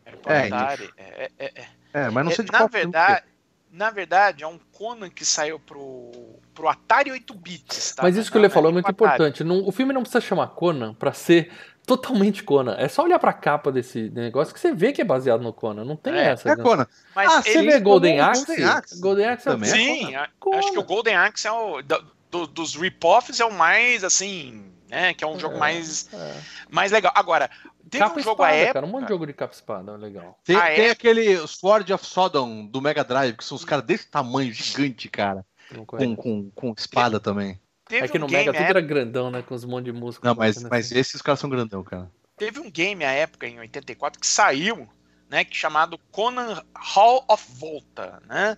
[0.07, 0.91] é, é, Atari.
[0.97, 1.67] É, é, é.
[1.93, 3.25] É, mas não É, sei de na qual verdade,
[3.71, 8.03] na verdade, é um Conan que saiu pro, pro Atari 8 bits, tá?
[8.03, 9.43] Mas isso que Não, ele não falou é muito importante.
[9.43, 11.51] Não- o filme não precisa chamar Conan pra ser
[11.87, 12.77] totalmente Conan.
[12.79, 15.85] É só olhar pra capa desse negócio que você vê que é baseado no Conan.
[15.85, 16.49] Não tem É, essa.
[16.49, 16.53] é.
[16.53, 16.63] É né?
[16.63, 16.87] Conan.
[17.17, 18.45] Mas Ah, Você vê Golden o Axe?
[18.47, 19.01] Golden Axe.
[19.01, 19.71] Golden Axe é Também.
[19.71, 20.59] Sim, a- Conan.
[20.59, 21.83] acho que o Golden Axe é o.
[21.83, 25.15] da- do- dos rip-offs é o mais, assim, né?
[25.15, 26.35] Que é um jogo É, mais, é.
[26.71, 27.11] mais legal.
[27.17, 27.51] Agora,
[27.91, 28.75] teve Capa um jogo à espada, época.
[28.75, 28.87] cara.
[28.87, 29.97] Um monte de jogo de capa espada.
[29.97, 30.39] Legal.
[30.45, 30.91] Tem, Ah, tem é?
[30.91, 35.45] aquele Sword of Sodom do Mega Drive, que são os caras desse tamanho, gigante, cara.
[35.87, 37.59] Com, com, com espada também.
[37.89, 39.43] Teve É que um no game Mega tudo época- era grandão, né?
[39.43, 40.29] Com uns monte de músculo.
[40.29, 40.99] Não, mas, batendo mas assim.
[40.99, 42.11] esses caras são grandão, cara.
[42.37, 44.89] Teve um game à época, em 84, que saiu,
[45.29, 48.57] né, que chamado Conan Hall of Volta, né?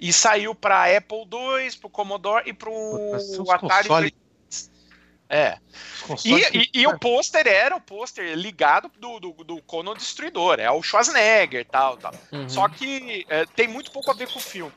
[0.00, 2.72] E saiu para Apple II, pro Commodore e pro
[3.12, 3.88] Mas os Atari.
[3.88, 4.14] console-
[5.28, 5.58] É.
[6.08, 10.60] Os E, e- e o pôster era o pôster ligado do, do, do Conan Destruidor,
[10.60, 12.12] é o Schwarzenegger e tal, tal.
[12.30, 12.48] Uhum.
[12.48, 14.72] Só que é, tem muito pouco a ver com o filme.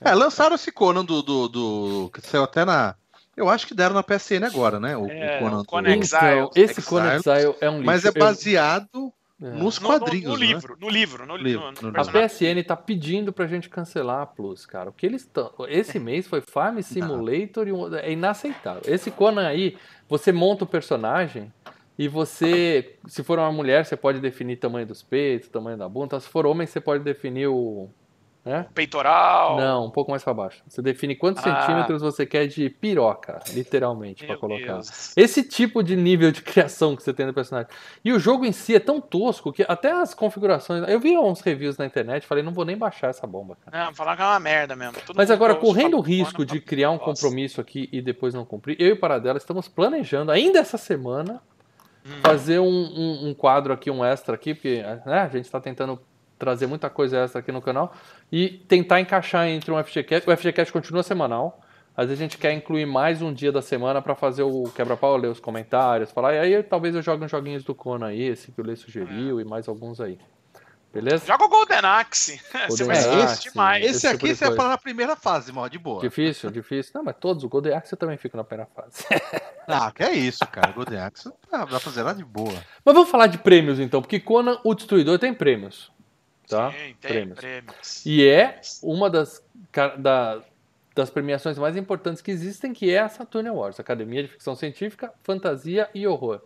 [0.00, 2.94] É, lançaram esse Conan do, do, do- Que saiu até na.
[3.36, 4.96] Eu acho que deram na PSN agora, né?
[4.96, 5.56] O, É, o Conan.
[5.56, 6.22] o do- Conan Exile.
[6.32, 6.86] Então, esse Exile.
[6.86, 7.86] Conan Exile é um livro.
[7.86, 9.46] Mas é baseado É.
[9.50, 10.30] nos No, no- quadrinhos.
[10.32, 10.46] no né?
[10.46, 12.04] livro, no livro, no, Livro, no- no no A.
[12.04, 14.90] PSN tá pedindo pra gente cancelar a Plus, cara.
[14.90, 15.50] O que eles estão.
[15.68, 17.94] Esse mês foi Farm Simulator e um...
[17.96, 18.82] é inaceitável.
[18.86, 19.76] Esse Conan aí,
[20.08, 21.50] você monta o personagem
[21.98, 26.20] e você, se for uma mulher, você pode definir tamanho dos peitos, tamanho da bunda.
[26.20, 27.88] Se for homem, você pode definir o.
[28.44, 28.66] Né?
[28.74, 29.56] Peitoral.
[29.56, 30.64] Não, um pouco mais pra baixo.
[30.66, 31.60] Você define quantos Ah.
[31.60, 34.72] centímetros você quer de piroca, literalmente, pra Meu colocar.
[34.74, 35.16] Deus.
[35.16, 37.70] Esse tipo de nível de criação que você tem no personagem.
[38.04, 40.82] E o jogo em si é tão tosco que até as configurações.
[40.88, 43.84] Eu vi uns reviews na internet falei, não vou nem baixar essa bomba, cara.
[43.86, 44.94] Não, falar que é uma merda mesmo.
[45.06, 48.34] Todo Mas agora, correndo o risco "Pô, de criar um gosto." compromisso aqui e depois
[48.34, 51.40] não cumprir, eu e o Paradela estamos planejando, ainda essa semana,
[52.04, 52.10] Hum.
[52.20, 56.00] fazer um, um- um quadro aqui, um extra aqui, porque né, a gente está tentando
[56.38, 57.92] trazer muita coisa extra aqui no canal
[58.30, 60.28] e tentar encaixar entre um FGCast.
[60.28, 61.60] O FGCast continua semanal.
[61.94, 65.16] Às vezes a gente quer incluir mais um dia da semana para fazer o quebra-pau,
[65.16, 66.34] ler os comentários, falar.
[66.34, 69.40] E aí talvez eu jogue uns joguinhos do Conan aí, esse que o Lê sugeriu
[69.40, 70.18] e mais alguns aí.
[70.92, 71.26] Beleza?
[71.26, 72.38] Joga o Golden Axe.
[72.68, 73.84] Você Golden Axe, divertir demais.
[73.84, 74.56] Esse esse tipo aqui você coisa.
[74.56, 76.02] parar na primeira fase, mal, de boa.
[76.02, 76.92] Difícil, difícil.
[76.94, 79.04] Não, mas todos, o Golden Axe eu também fico na primeira fase.
[79.64, 80.72] Ah, que é isso, cara.
[80.72, 82.52] Golden Axe dá pra fazer lá de boa.
[82.84, 85.92] Mas vamos falar de prêmios então, porque Conan o Destruidor tem prêmios.
[86.56, 86.70] Tá?
[86.70, 87.38] Sim, tem Prêmios.
[87.38, 88.06] prêmios.
[88.06, 89.44] E é uma das,
[89.98, 90.40] da-
[90.94, 95.12] das premiações mais importantes que existem, que é a Saturn Awards, Academia de Ficção Científica,
[95.22, 96.40] Fantasia e Horror.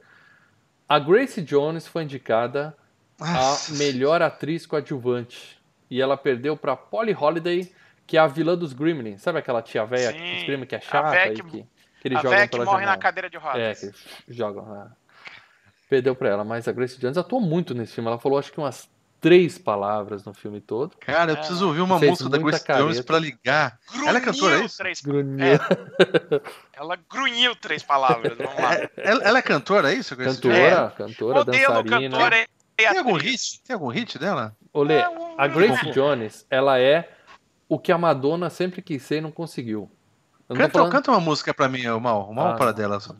[0.89, 2.77] A Grace Jones foi indicada
[3.21, 5.61] a Nossa, melhor atriz coadjuvante.
[5.91, 7.73] E ela perdeu para Polly Holiday,
[8.07, 9.21] que é a vilã dos Gremlins.
[9.23, 12.19] Sabe aquela tia velha dos Gremlins que é a chata e que- que, que eles
[12.19, 12.99] A jogam que pela morre na janela?
[13.03, 13.81] cadeira de É, rodas.
[13.81, 14.65] que eles jogam.
[14.67, 14.91] né?
[15.89, 18.09] Perdeu pra ela, mas a Grace Jones atuou muito nesse filme.
[18.09, 18.89] Ela falou acho que umas
[19.21, 20.97] três palavras no filme todo.
[20.99, 23.79] Cara, eu preciso ouvir uma música da Grace Jones pra ligar.
[24.07, 24.77] Ela é cantora, é Grunhiu isso?
[24.79, 25.01] Três...
[25.01, 25.47] Grunhiu.
[25.47, 25.59] É,
[26.73, 28.37] ela grunhiu três palavras.
[28.37, 28.75] Vamos lá.
[28.97, 30.59] Ela, ela é cantora, é isso, Grace Jones?
[30.59, 32.17] Cantora, cantora, Modelo, dançarina.
[32.19, 33.63] cantora Tem algum hit?
[33.63, 34.55] Tem algum hit dela?
[34.73, 37.11] Olê, É, a Grace Jones, ela é
[37.69, 39.91] o que a Madonna sempre quis ser e não conseguiu.
[40.49, 40.93] Canta, falando...
[40.93, 42.31] canta uma música pra mim, ô, Mal.
[42.31, 43.01] Uma Ah, para dela.
[43.01, 43.17] só.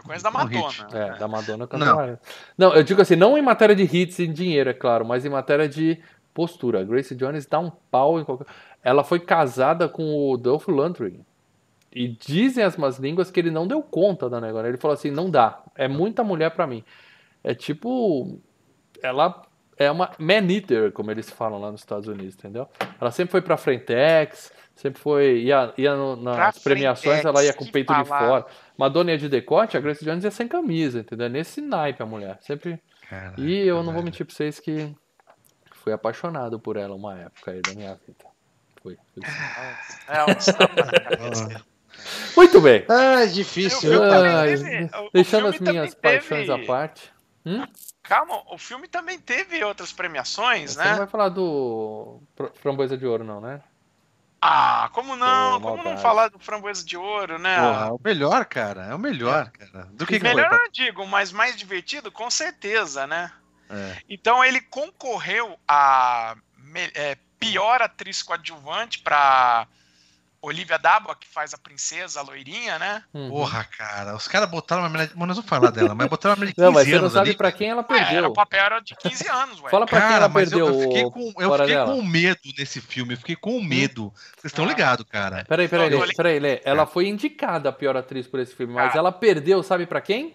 [0.00, 0.82] Eu conheço da Um hit.
[0.82, 0.98] Madonna.
[0.98, 2.18] É, da Madonna eu Não.
[2.56, 5.28] Não, eu digo assim, não em matéria de hits e dinheiro, é claro, mas em
[5.28, 6.00] matéria de
[6.32, 6.80] postura.
[6.80, 8.46] A Grace Jones dá um pau em qualquer.
[8.82, 11.20] Ela foi casada com o Dolph Lundgren.
[11.92, 14.68] E dizem as más línguas que ele não deu conta da negócio.
[14.68, 15.60] Ele falou assim: não dá.
[15.74, 16.84] É muita mulher pra mim.
[17.42, 18.38] É tipo.
[19.02, 19.42] Ela
[19.80, 22.68] é uma man-eater, como eles falam lá nos Estados Unidos, entendeu?
[23.00, 25.38] Ela sempre foi pra Frentex, sempre foi.
[25.42, 28.46] ia, ia no- nas Pra premiações, Frentex, ela ia com o peito de fora.
[28.76, 31.26] Madonna ia de decote, a Grace Jones ia sem camisa, entendeu?
[31.26, 32.38] É Nesse naipe a mulher.
[32.42, 32.78] Sempre.
[33.08, 34.94] Caraca, E eu não vou mentir pra vocês que
[35.82, 38.24] fui apaixonado por ela uma época aí da minha vida.
[38.82, 38.96] Foi.
[39.14, 39.36] foi sim.
[40.08, 41.64] É, um tapa na cabeça.
[42.36, 42.84] Muito bem.
[42.88, 43.92] Ah, é difícil.
[43.92, 44.02] Eu-
[45.06, 47.12] o deixando as minhas paixões teve- à parte.
[47.44, 47.66] Hum?
[48.02, 50.98] Calma, o filme também teve outras premiações, Você não né?
[50.98, 52.20] vai falar do
[52.56, 53.62] Framboesa de Ouro, não, né?
[54.42, 55.60] Ah, como não?
[55.60, 57.60] Pô, como não falar do Framboesa de Ouro, né?
[57.60, 58.86] Porra, é o melhor, cara.
[58.86, 59.84] É o melhor, cara.
[59.92, 60.56] Do que, que Melhor foi?
[60.56, 63.30] eu não digo, mas mais divertido, com certeza, né?
[63.68, 63.98] É.
[64.08, 66.34] Então ele concorreu a
[66.94, 69.66] é, pior atriz coadjuvante para
[70.42, 73.04] Olivia D'Abo, que faz a princesa, a loirinha, né?
[73.12, 73.28] Uhum.
[73.28, 74.16] Porra, cara.
[74.16, 75.10] Os caras botaram uma menina.
[75.14, 76.98] Bom, nós vamos falar dela, mas botaram uma menina de 15 Não, mas você não
[77.00, 77.36] anos sabe ali.
[77.36, 78.30] pra quem ela Ah, era, perdeu.
[78.30, 79.70] o papel era de 15 anos, ué.
[79.70, 80.74] Fala pra quem Cara, ela mas eu, perdeu.
[80.82, 83.12] eu fiquei, o- com, eu fiquei com medo nesse filme.
[83.14, 84.10] Eu fiquei com medo.
[84.38, 84.68] Vocês estão Ah.
[84.68, 85.44] ligados, cara.
[85.46, 86.60] Peraí, peraí, Não, Lê, eu li- peraí, Lê.
[86.64, 88.98] Ela foi indicada a pior atriz por esse filme, mas Cara.
[88.98, 90.34] ela perdeu, sabe pra quem?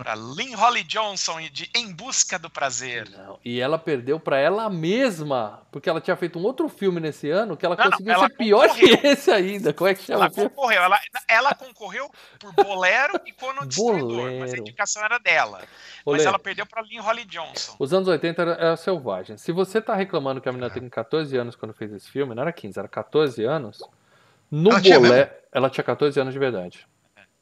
[0.00, 3.06] Pra Lynn Holly Johnson e de Em Busca do Prazer.
[3.10, 3.38] Não.
[3.44, 7.54] E ela perdeu pra ela mesma, porque ela tinha feito um outro filme nesse ano
[7.54, 8.98] que ela Não, não, conseguiu ela ser pior concorreu.
[8.98, 9.74] que esse ainda.
[9.74, 10.24] Como é que chama?
[10.24, 14.60] Ela concorreu, ela, ela concorreu por Bolero e Conan o Destruidor, mas a Bolero.
[14.60, 15.60] indicação era dela.
[16.04, 17.76] Ô, Mas ela perdeu pra Lynn Holly Johnson.
[17.78, 19.36] Os anos 80 era, era selvagem.
[19.36, 22.42] Se você tá reclamando que a menina tem 14 anos quando fez esse filme, não
[22.42, 23.82] era 15, era 14 anos.
[24.50, 26.86] No Ela tinha bolé, ela tinha 14 anos de verdade.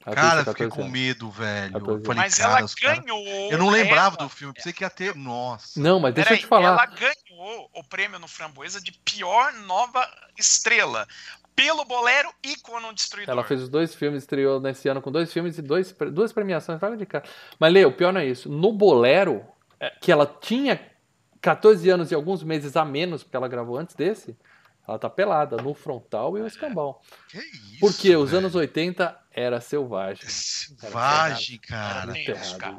[0.05, 1.81] Cara, eu fiquei 14 com medo, velho.
[1.81, 3.51] Falei, Mas cara, ela os cara- ganhou.
[3.53, 4.55] Eu não lembrava ela- do filme.
[4.55, 5.15] Pensei que ia ter.
[5.15, 5.79] Nossa.
[5.81, 6.69] Não, mas deixa eu te falar.
[6.69, 10.09] Ela ganhou o prêmio no Framboesa de pior nova
[10.39, 11.07] estrela.
[11.55, 13.33] Pelo Bolero e Conan o Destruidor.
[13.33, 16.81] Ela fez os dois filmes, estreou nesse ano com dois filmes e dois, duas premiações.
[16.83, 17.25] Olha de cara.
[17.59, 18.49] Mas, Lê, o pior não é isso.
[18.49, 19.45] No Bolero,
[19.81, 20.81] é, que ela tinha
[21.41, 24.37] 14 anos e alguns meses a menos, porque ela gravou antes desse,
[24.87, 27.03] ela tá pelada no frontal e o escambau.
[27.29, 27.81] Que isso?
[27.81, 28.39] Porque os velho.
[28.39, 30.29] anos 80 era selvagem.
[30.29, 32.13] Selvagem, cara.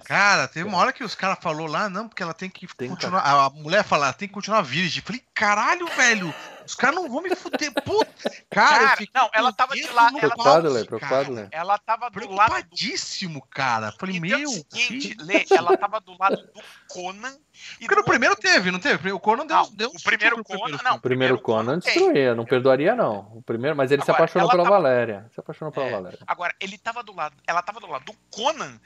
[0.06, 0.48] Cara.
[0.48, 2.94] teve uma hora que os caras falaram lá, não, porque ela tem que Tem que-
[2.96, 3.22] continuar.
[3.22, 5.02] A mulher falar, tem que continuar virgem.
[5.02, 6.34] Falei, caralho, velho,
[6.70, 7.72] os caras não vão me fuder.
[7.84, 11.42] Puta, cara, Cara, não, ela tava de lá- no ela- Preocupado, Lê, preocupado, cara.
[11.42, 11.48] Lê.
[11.52, 13.92] Ela tava do lado do Preocupadíssimo, cara.
[14.00, 14.50] Falei, E deu meu.
[14.50, 17.34] o seguinte, Lê, ela tava do lado do Conan.
[17.80, 19.12] E Porque do no primeiro outro- teve, não teve?
[19.12, 20.84] O Conan deu, Não, deu o primeiro Conan, filme.
[20.84, 20.96] não.
[20.96, 23.32] O primeiro Primeiro Conan Conan destruía, não perdoaria, não.
[23.36, 25.26] O primeiro, mas ele se Agora, apaixonou ela pela tava- Valéria.
[25.34, 25.92] Se apaixonou pela É.
[25.92, 26.20] Valéria.
[26.26, 28.80] Agora, ele tava do lado, ela tava do lado do Conan.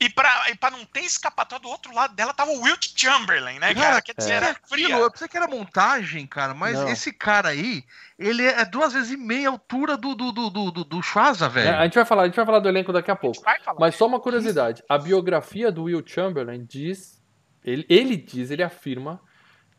[0.00, 3.58] E pra, e pra não ter escapatória do outro lado dela tava o Wilt Chamberlain,
[3.58, 3.88] né, cara?
[3.88, 4.36] Cara, Quer dizer, é.
[4.36, 4.96] era fria.
[4.96, 6.88] eu pensei que era montagem, cara, mas Não.
[6.88, 7.82] esse cara aí,
[8.16, 11.48] ele é duas vezes e meia altura do, do, do, do, do, do Schwarza, É,
[11.48, 11.76] velho.
[11.78, 13.42] a, gente vai falar, a gente vai falar do elenco daqui a pouco.
[13.42, 13.80] Vai falar.
[13.80, 17.18] Mas só uma curiosidade: a biografia do Will Chamberlain diz.
[17.64, 19.20] Ele, ele diz, ele afirma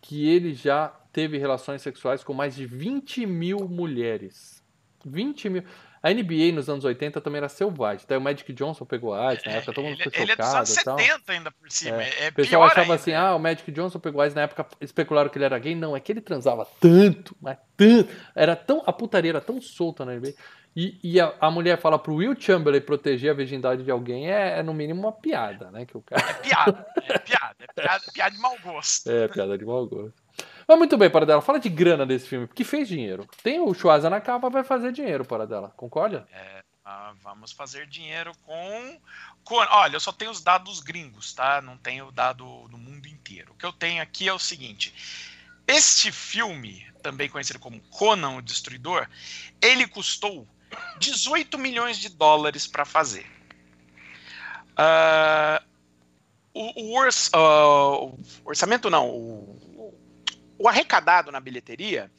[0.01, 4.61] que ele já teve relações sexuais com mais de 20 mil mulheres.
[5.05, 5.63] 20 mil.
[6.01, 8.03] A NBA nos anos 80 também era selvagem.
[8.03, 10.45] Até o Magic Johnson pegou AIDS, na época todo mundo ele, ficou ele é dos
[10.45, 10.97] chocado anos e tal.
[10.99, 12.03] 70 ainda por cima.
[12.03, 12.95] É, é O pessoal achava ainda.
[12.95, 15.75] assim, ah, o Magic Johnson pegou AIDS na época, especularam que ele era gay.
[15.75, 18.09] Não, é que ele transava tanto, mas tanto.
[18.35, 20.33] Era tão, a putaria era tão solta na NBA.
[20.75, 24.59] E, e a, a mulher fala pro Will Chamberlain proteger a virgindade de alguém é,
[24.59, 25.85] é, no mínimo uma piada, né?
[25.85, 26.21] Que o cara...
[26.21, 29.09] É piada, é piada, é piada, piada de mau gosto.
[29.09, 30.13] É, piada de mau gosto.
[30.69, 31.41] Mas muito bem, para dela.
[31.41, 33.27] Fala de grana desse filme, porque fez dinheiro.
[33.41, 35.73] Tem o Schwarza na capa, vai fazer dinheiro, para dela.
[35.75, 36.27] Concorda?
[36.85, 39.01] Ah, vamos fazer dinheiro com,
[39.43, 39.55] com.
[39.55, 41.59] Olha, eu só tenho os dados gringos, tá?
[41.59, 43.53] Não tenho dado do mundo inteiro.
[43.53, 44.93] O que eu tenho aqui é o seguinte:
[45.67, 49.07] este filme, também conhecido como Conan o Destruidor,
[49.59, 50.47] ele custou
[50.99, 53.25] 18 milhões de dólares para fazer.
[54.77, 55.63] Ah,
[56.53, 59.58] o, o orç- ah, o orçamento não, o,
[60.59, 62.11] o arrecadado na bilheteria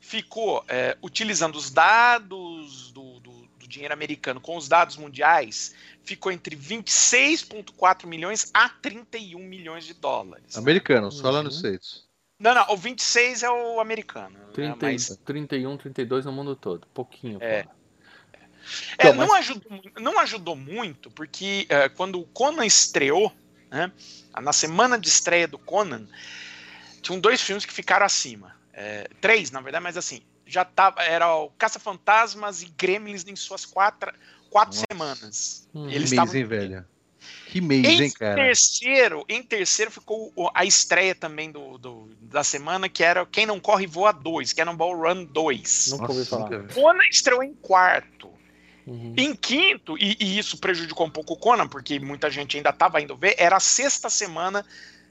[0.00, 6.30] ficou é, utilizando os dados do, do- do dinheiro americano com os dados mundiais, ficou
[6.30, 10.56] entre 26,4 milhões a 31 milhões de dólares.
[10.56, 12.04] Americano, só lá nos States.
[12.38, 14.38] Não, não, o 26 é o americano.
[14.38, 16.86] né, 30, mas, 31, 32 no mundo todo.
[16.92, 17.38] Pouquinho.
[17.40, 17.62] É.
[17.64, 17.76] fora.
[18.34, 18.46] é,
[18.94, 23.32] Então, não, mas- ajudou, não ajudou muito, porque é, quando o Conan estreou,
[23.70, 23.90] né,
[24.40, 26.06] na semana de estreia do Conan,
[27.00, 28.54] tinham dois filmes que ficaram acima.
[28.72, 31.02] É, três, na verdade, mas assim, já tava.
[31.02, 34.12] Era o Caça-Fantasmas e Gremlins em suas quatro,
[34.50, 34.86] quatro Nossa.
[34.90, 35.68] semanas.
[35.74, 35.86] Hum.
[35.86, 36.84] E Que eles mês, estavam hein, velho?
[37.46, 38.36] Que mês, Em hein, cara?
[38.36, 43.58] terceiro, em terceiro ficou a estreia também do, do- da semana, que era Quem Não
[43.58, 45.88] Corre Voa 2, Cannonball Run 2.
[45.92, 46.68] Nunca ouvi falar.
[46.72, 48.30] Conan estreou em quarto.
[48.86, 49.14] Uhum.
[49.16, 53.00] Em quinto, e, e isso prejudicou um pouco o Conan, porque muita gente ainda estava
[53.00, 54.64] indo ver, era a sexta semana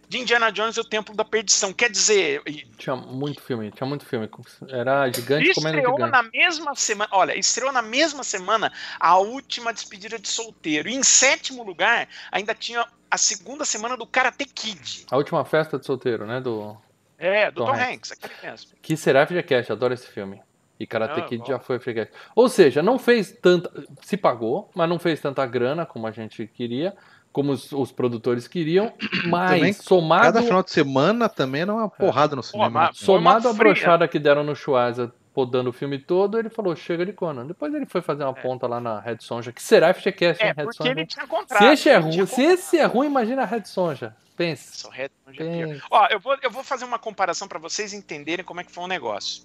[0.07, 1.73] de Indiana Jones e o Templo da Perdição.
[1.73, 2.41] Quer dizer,
[2.77, 4.29] Tinha muito filme, tinha muito filme.
[4.69, 6.11] Era gigante comendo estreou gigante.
[6.11, 10.87] na mesma semana, olha, estreou na mesma semana a última despedida de solteiro.
[10.89, 15.05] E em sétimo lugar, ainda tinha a segunda semana do Karate Kid.
[15.09, 16.39] A última festa de solteiro, né?
[16.41, 16.77] Do.
[17.17, 17.89] É, do Tom Tom, Hanks.
[17.89, 18.71] Hanks, aquele mesmo.
[18.81, 20.41] Que será FGCast, adoro esse filme.
[20.77, 21.45] E Karate Ah, Kid bom.
[21.45, 22.11] já foi FGCast.
[22.35, 23.71] Ou seja, não fez tanta.
[24.01, 26.93] Se pagou, mas não fez tanta grana como a gente queria,
[27.35, 28.93] como os, os produtores queriam.
[29.27, 32.69] Mas Também, somado, Cada final de semana também era uma porrada no cinema.
[32.69, 32.93] mas- né?
[32.93, 33.65] Somado a fria.
[33.65, 37.45] brochada que deram no Schwarza rodando o filme todo, ele falou, chega de Conan.
[37.45, 40.53] Depois ele foi fazer uma ponta lá na Red Sonja, que será FGCast, É, hein,
[40.55, 40.91] Red porque Sonja?
[40.91, 41.61] ele tinha contrato.
[41.61, 44.15] Se esse é ruim, se esse é ruim, imagina a Red Sonja.
[44.37, 44.77] Pense.
[44.77, 45.81] Só Red Sonja é pense.
[45.91, 48.83] Ó, eu vou, eu vou fazer uma comparação para vocês entenderem como é que foi
[48.83, 49.43] o negócio.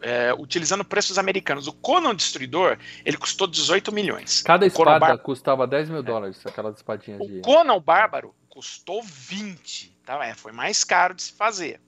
[0.00, 1.66] É, utilizando preços americanos.
[1.66, 4.42] O Conan Destruidor, ele custou 18 milhões.
[4.42, 7.38] Cada O espada Bar- custava 10 mil dólares, aquelas espadinhas de.
[7.38, 9.96] O Conan o Bárbaro custou 20.
[10.04, 10.24] Tá?
[10.24, 11.80] É, foi mais caro de se fazer.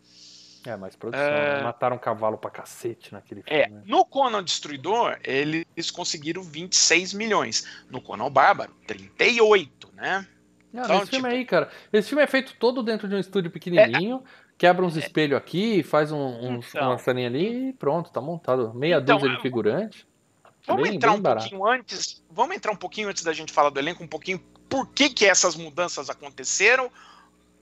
[0.66, 1.24] É, mais produção.
[1.24, 1.56] É.
[1.58, 1.62] né?
[1.62, 3.76] Mataram um cavalo pra cacete naquele É, filme.
[3.78, 3.82] né?
[3.86, 7.66] no Conan Destruidor, eles conseguiram 26 milhões.
[7.90, 10.26] No Conan Bárbaro, 38, né?
[10.72, 11.70] Não, Então, esse filme tipo- aí, cara.
[11.92, 14.22] Esse filme é feito todo dentro de um estúdio pequenininho,
[14.56, 16.88] quebra uns espelhos aqui, faz um, uns- Então.
[16.90, 18.72] uma salinha ali e pronto, tá montado.
[18.74, 20.06] Meia Então, dúzia de eu- figurante.
[20.66, 21.48] Vamos Bem- entrar bem um barato.
[21.48, 22.22] pouquinho antes.
[22.30, 25.24] Vamos entrar um pouquinho antes da gente falar do elenco, um pouquinho por que, que
[25.24, 26.90] essas mudanças aconteceram.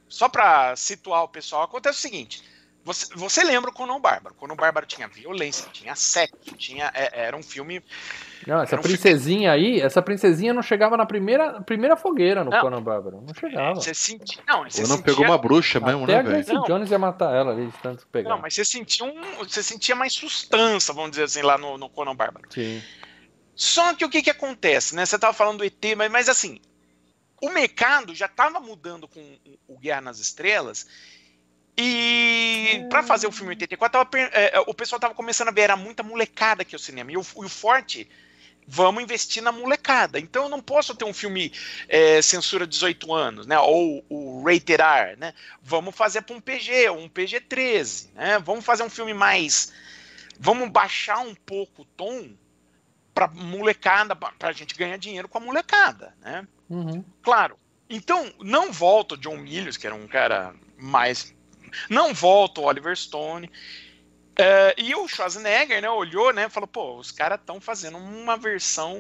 [0.09, 2.43] Só para situar o pessoal, acontece o seguinte:
[2.89, 4.35] você, você lembra o Conan Bárbaro?
[4.35, 7.83] Conan Bárbaro tinha violência, tinha sexo, tinha, é- era um filme.
[8.47, 12.51] Não, essa um filme- princesinha aí, essa princesinha não chegava na primeira, primeira fogueira no
[12.51, 12.61] Não.
[12.61, 13.21] Conan Bárbaro.
[13.21, 13.75] Não chegava.
[13.75, 14.43] Você sentia.
[14.49, 16.55] Não, você Ou não sentia, pegou uma bruxa mesmo, Até né, a velho?
[16.55, 16.65] Não.
[16.65, 18.31] Jones ia matar ela ali de tanto pegar.
[18.31, 19.37] Não, mas você sentia um.
[19.45, 22.49] Você sentia mais sustância, vamos dizer assim, lá no, no Conan Bárbaro.
[22.51, 22.83] Sim.
[23.55, 25.05] Só que o que, que acontece, né?
[25.05, 26.61] Você estava falando do ET, mas, mas assim,
[27.43, 30.87] o mercado já estava mudando com o- o Guerra nas Estrelas.
[31.81, 35.63] E para fazer o filme 84, tava per- é, o pessoal tava começando a ver,
[35.63, 37.13] era muita molecada aqui o cinema.
[37.13, 38.09] E o, o forte,
[38.67, 40.19] vamos investir na molecada.
[40.19, 41.53] Então eu não posso ter um filme
[41.89, 43.59] é, censura 18 anos, né?
[43.61, 45.33] Ou o rated R, né?
[45.63, 48.39] Vamos fazer para um PG, um PG-13, né?
[48.41, 49.73] Vamos fazer um filme mais...
[50.41, 52.31] Vamos baixar um pouco o tom
[53.13, 56.47] pra molecada, pra pra gente ganhar dinheiro com a molecada, né?
[56.71, 57.05] Uhum.
[57.23, 57.59] Claro.
[57.91, 61.35] Então, não volta o John Milius, que era um cara mais.
[61.89, 63.51] Não volta o Oliver Stone.
[64.39, 68.97] É, e o Schwarzenegger, né, olhou, né, falou, pô, os caras estão fazendo uma versão,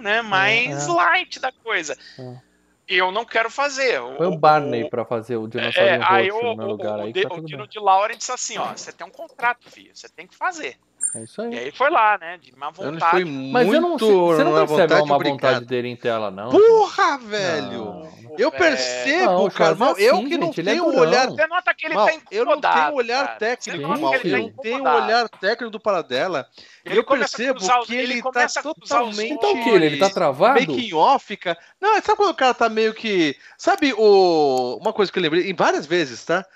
[0.00, 0.92] né, mais é.
[0.92, 1.98] light da coisa.
[2.16, 2.48] É.
[2.86, 4.00] Eu não quero fazer.
[4.16, 6.98] Foi o Barney pra fazer o dinossauro é, aí roxo o, no meu o, lugar.
[6.98, 8.16] o, Aí de- tá o Dino bem.
[8.16, 10.78] de assim, ó, você tem um contrato, filho, você tem que fazer.
[11.14, 11.58] É isso E aí.
[11.58, 13.10] aí foi lá, né, de má vontade.
[13.10, 15.32] foi Mas muito eu não você não na percebe uma obrigado.
[15.40, 16.50] vontade dele em tela, não?
[16.50, 17.84] Porra, velho!
[17.84, 18.18] Não.
[18.38, 20.96] Eu É, percebo, Não, o cara, é eu assim, que não gente, é tenho o
[20.96, 23.38] olhar Você nota que ele Mal, tá eu não tenho olhar cara.
[23.38, 25.04] técnico, mal, ele eu tá não tenho incomodado.
[25.04, 26.46] olhar técnico do Paradela.
[26.84, 29.32] Ele eu a percebo cruzar que ele ele, tá a totalmente...
[29.32, 29.70] Então o que?
[29.70, 30.60] Ele, ele tá travado?
[30.60, 31.58] Making off, cara.
[31.80, 33.36] Não, sabe quando o cara tá meio que.
[33.56, 34.78] Sabe o.
[34.80, 36.46] Uma coisa que eu lembrei, em várias vezes, tá?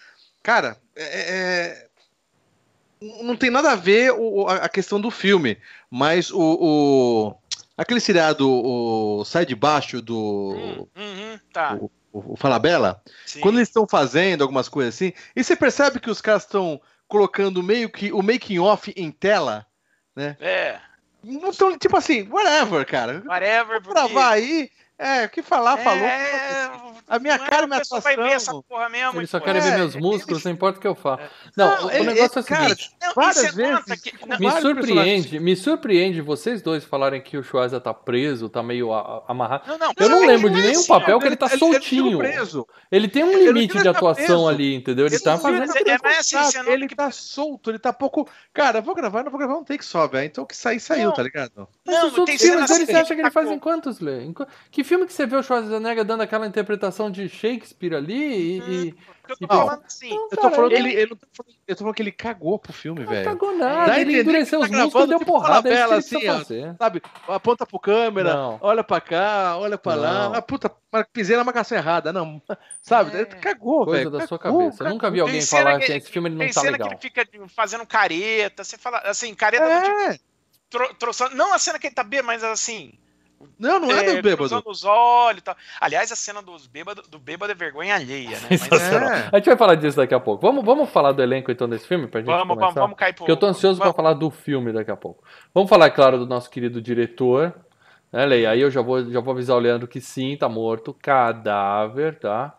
[0.42, 1.02] Cara, é.
[1.02, 1.91] é-
[3.22, 5.58] Não tem nada a ver o, a questão do filme,
[5.90, 6.38] mas o.
[6.40, 7.34] o-
[7.76, 10.54] Aquele seriado, o Sai de Baixo do.
[10.54, 11.78] Hum, uhum, tá.
[11.80, 13.40] O, o Falabella, sim.
[13.40, 17.62] quando eles estão fazendo algumas coisas assim, e você percebe que os caras estão colocando
[17.62, 19.66] meio que o making off em tela,
[20.38, 20.78] É,
[21.24, 23.22] não estão, tipo assim, whatever, cara.
[23.26, 23.80] whatever.
[23.82, 26.04] Vou gravar aí, é, o que falar, falou.
[26.04, 26.70] É,
[27.08, 28.62] A minha não é cara, que minha a pessoa vai ver essa atuação.
[28.68, 29.20] porra mesmo.
[29.20, 31.22] Ele só quer ver É, meus músculos, ele- não importa o que eu faço.
[31.56, 32.90] Não, Não, o, o ele- negócio é o ele- cara, seguinte.
[33.02, 37.80] Não, e várias vezes, que- Me surpreende, me surpreende vocês dois falarem que o Schwarza
[37.80, 39.64] tá preso, tá meio a- a- amarrado.
[39.66, 41.48] Não, não, Eu não não, lembro não de é nenhum assim, papel que ele tá
[41.48, 42.18] soltinho.
[42.18, 42.66] preso.
[42.90, 45.06] Ele tem um Ele- limite ele de tá atuação ali, entendeu?
[45.06, 45.76] Ele Ele tá fazendo.
[45.76, 48.26] é- é mais assim, ele que- tá solto, ele tá pouco.
[48.54, 50.26] Cara, vou gravar, não vou gravar um take só, velho.
[50.26, 51.68] Então o que sair, saiu, tá ligado?
[51.84, 54.24] Não, tem cenas você acha que ele tá faz em quantos, Lê?
[54.24, 54.46] Em qu-
[54.82, 58.58] Que filme que você vê o Schwarzenegger dando aquela interpretação de Shakespeare ali e...
[58.88, 58.94] e...
[59.28, 60.10] Eu tô E, falando assim.
[60.10, 62.10] Não, Eu tô falando que ele- eu não tô falando, eu tô falando que ele
[62.12, 63.24] cagou pro filme, Não velho.
[63.24, 65.86] cagou Dá nada, ele endureceu que os tá músculos e deu tipo porrada, é ele
[65.88, 66.74] precisa assim, ó.
[66.76, 68.58] Sabe, aponta pro câmera, Não.
[68.60, 70.28] olha pra cá, olha pra lá.
[70.30, 70.34] Não.
[70.34, 70.68] Ah, puta,
[71.12, 72.12] pisei na marcação errada.
[72.12, 72.42] Não,
[72.82, 73.16] sabe?
[73.16, 73.20] É.
[73.20, 74.10] Ele cagou, Coisa velho.
[74.10, 74.74] da sua cagou, cabeça.
[74.74, 74.92] Eu cagou.
[74.94, 76.72] nunca vi alguém Tem cena falar que- que esse filme ele não Tem tá cena
[76.72, 76.88] legal.
[76.88, 80.18] que ele fica fazendo careta, você fala assim, careta do tipo, É,
[80.68, 82.92] tro, troçando- não a cena que ele tá bêbado, mas assim,
[83.58, 84.36] não, não é, do bêbado.
[84.36, 85.56] cruzando os olhos e tal.
[85.80, 88.46] Aliás, a cena dos bêbado, do bêbado é vergonha alheia, né?
[88.50, 89.10] Mas, Sensacional.
[89.10, 89.28] é.
[89.32, 90.40] A gente vai falar disso daqui a pouco.
[90.46, 92.80] Vamos, vamos falar do elenco então desse filme pra gente vamos, vamos, começar?
[92.80, 93.18] vamos cair pro...
[93.18, 95.24] Porque eu tô ansioso pra vamos, falar do filme daqui a pouco.
[95.54, 97.54] Vamos falar, é claro, do nosso querido diretor.
[98.12, 98.50] Né, Leia?
[98.50, 100.94] Aí eu já vou, já vou avisar o Leandro que sim, tá morto.
[100.94, 102.54] Cadáver, tá?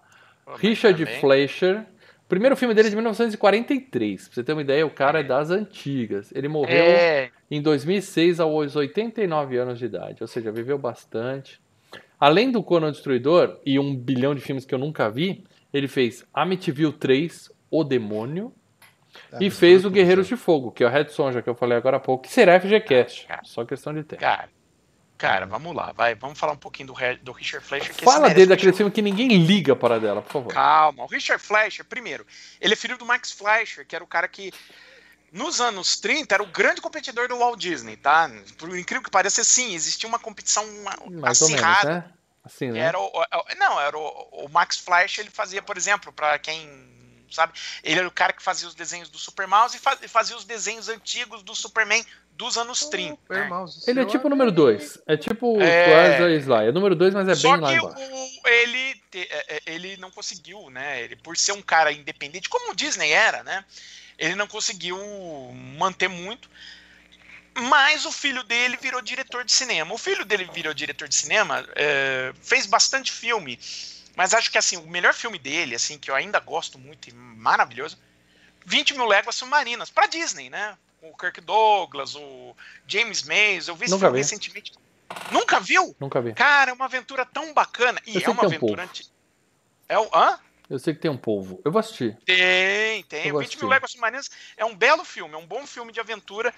[0.46, 1.20] vamos Richard também.
[1.20, 1.86] Fleischer.
[2.26, 4.28] O primeiro filme dele é de 1943.
[4.28, 6.32] Pra você ter uma ideia, o cara é das antigas.
[6.34, 11.62] Ele morreu É, em 2006 aos 89 anos de idade, ou seja, viveu bastante.
[12.20, 16.26] Além do Conan Destruidor e um bilhão de filmes que eu nunca vi, ele fez
[16.34, 18.52] Amityville 3, O Demônio,
[19.40, 21.98] e fez o Guerreiros de Fogo, que é o Red Sonja que eu falei agora
[21.98, 23.42] há pouco, que será FGCast, Cara.
[23.44, 24.20] só questão de tempo.
[24.20, 24.50] cara,
[25.16, 27.94] cara, vamos lá, vai, vamos falar um pouquinho do, do Richard Fleischer.
[27.96, 30.54] Que Fala dele daquele filme que ninguém liga para dela, por favor.
[30.54, 32.26] Calma, o Richard Fleischer, primeiro,
[32.60, 34.52] ele é filho do Max Fleischer, que era o cara que
[35.34, 38.30] nos anos 30 era o grande competidor do Walt Disney, tá?
[38.58, 40.64] Por incrível que pareça, sim, existia uma competição
[41.12, 41.90] Mais ou menos, acirrada.
[41.94, 42.06] né?
[42.46, 42.80] Assim, né?
[42.80, 46.70] Era o, o- não, era o, o Max Flash, ele fazia, por exemplo, para quem
[47.32, 47.54] sabe,
[47.84, 50.44] ele era o cara que fazia os desenhos do Super Mouse e fa- fazia os
[50.46, 53.16] desenhos antigos do Superman dos anos 30.
[53.16, 53.48] Super né?
[53.48, 55.00] Mouse, Ele é tipo o número 2.
[55.08, 56.30] É tipo o É.
[56.32, 56.68] E Sly.
[56.68, 58.14] É número 2, mas é Só bem lá que embaixo.
[58.44, 61.02] o- ele, é, é, ele não conseguiu, né?
[61.02, 63.66] Ele, por ser um cara independente, como o Disney era, né?
[64.18, 64.98] Ele não conseguiu
[65.78, 66.50] manter muito.
[67.56, 69.94] Mas o filho dele virou diretor de cinema.
[69.94, 73.60] O filho dele virou diretor de cinema, é, fez bastante filme.
[74.16, 77.14] Mas acho que assim, o melhor filme dele, assim, que eu ainda gosto muito e
[77.14, 77.98] maravilhoso,
[78.66, 80.78] 20 mil léguas submarinas, pra Disney, né?
[81.02, 82.56] O Kirk Douglas, o
[82.88, 84.24] James Mays, eu vi esse Nunca filme vi.
[84.24, 84.74] recentemente.
[85.32, 85.96] Nunca viu?
[86.00, 86.34] Nunca vi.
[86.34, 88.02] Cara, é uma aventura tão bacana.
[88.06, 89.12] E Eu é uma um aventura anti...
[89.88, 90.10] É o.
[90.14, 90.40] Hã?
[90.70, 91.62] Eu sei que tem um polvo.
[91.64, 92.18] Eu vou assistir.
[92.26, 93.28] Tem, tem.
[93.28, 93.68] Eu vou 20 mil.
[93.68, 96.54] Léguas Submarinas é um belo filme, é um bom filme de aventura.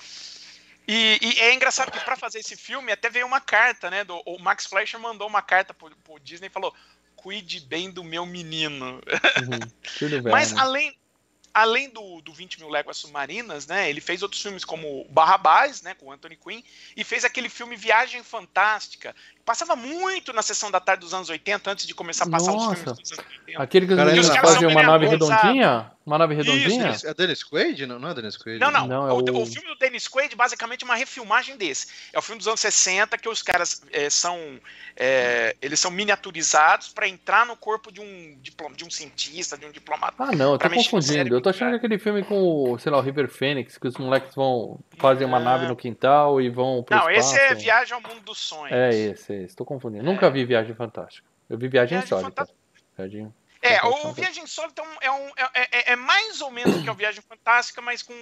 [0.87, 4.03] E, e é engraçado que para fazer esse filme até veio uma carta, né?
[4.03, 6.73] Do, o Max Fleischer mandou uma carta pro, pro Disney e falou:
[7.15, 9.01] cuide bem do meu menino.
[9.41, 10.21] Uhum.
[10.21, 10.31] Bem.
[10.31, 10.61] Mas né?
[10.61, 10.95] além,
[11.51, 13.89] além do, do 20 mil léguas submarinas, né?
[13.89, 15.95] Ele fez outros filmes como Barrabás, né?
[15.95, 16.61] Com Anthony Quinn,
[16.95, 19.15] e fez aquele filme Viagem Fantástica.
[19.45, 22.71] Passava muito na sessão da tarde dos anos 80, antes de começar a passar Nossa.
[22.73, 23.61] os filmes dos anos 80.
[23.63, 25.91] Aquele que os meninos fazem uma nave redondinha?
[26.05, 26.89] Uma nave redondinha?
[26.91, 27.07] isso.
[27.07, 27.85] É Dennis Quaid?
[27.87, 28.59] Não, não é Dennis Quaid?
[28.59, 28.87] Não, não.
[28.87, 31.87] Não, é o, o- o filme do Dennis Quaid basicamente é uma refilmagem desse.
[32.13, 34.59] É o filme dos anos 60 que os caras é, são
[34.95, 39.65] é, eles são miniaturizados para entrar no corpo de um diploma, de um cientista, de
[39.65, 40.15] um diplomata.
[40.19, 41.35] Ah, não, eu tô confundindo.
[41.35, 41.77] Eu tô achando cara.
[41.77, 45.39] aquele filme com, o, sei lá, o River Phoenix, que os moleques vão fazer uma
[45.39, 45.45] Não.
[45.45, 47.35] nave no quintal e vão pro Não, espaço.
[47.35, 48.71] esse é Viagem ao Mundo dos Sonhos.
[48.71, 49.47] É esse, é.
[49.55, 50.03] Tô confundindo.
[50.03, 51.27] Nunca vi Viagem Fantástica.
[51.49, 52.23] Eu vi Viagem, Viagem.
[52.25, 52.59] Fantástica.
[52.97, 53.33] Viagem...
[53.61, 56.89] É, o Viagem Insólita é, um- é, um- é- é- é mais ou menos que
[56.89, 58.13] o Viagem Fantástica, mas com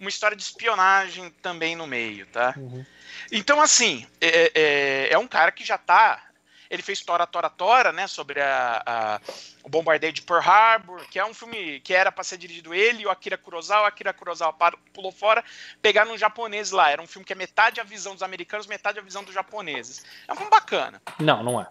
[0.00, 2.54] uma história de espionagem também no meio, tá?
[2.56, 2.82] Uhum.
[3.30, 6.22] Então, assim, é, é- é um cara que já tá.
[6.70, 8.06] Ele fez Tora Tora Tora, né?
[8.06, 9.20] Sobre a, a-
[9.62, 13.02] o bombardeio de Pearl Harbor, que é um filme que era para ser dirigido ele
[13.02, 13.82] e o Akira Kurosawa.
[13.84, 14.54] O Akira Kurosawa
[14.92, 15.44] pulou fora,
[15.82, 16.90] pegaram um japonês lá.
[16.90, 20.04] Era um filme que é metade a visão dos americanos, metade a visão dos japoneses.
[20.28, 21.00] É um filme bacana.
[21.18, 21.66] Não, não é.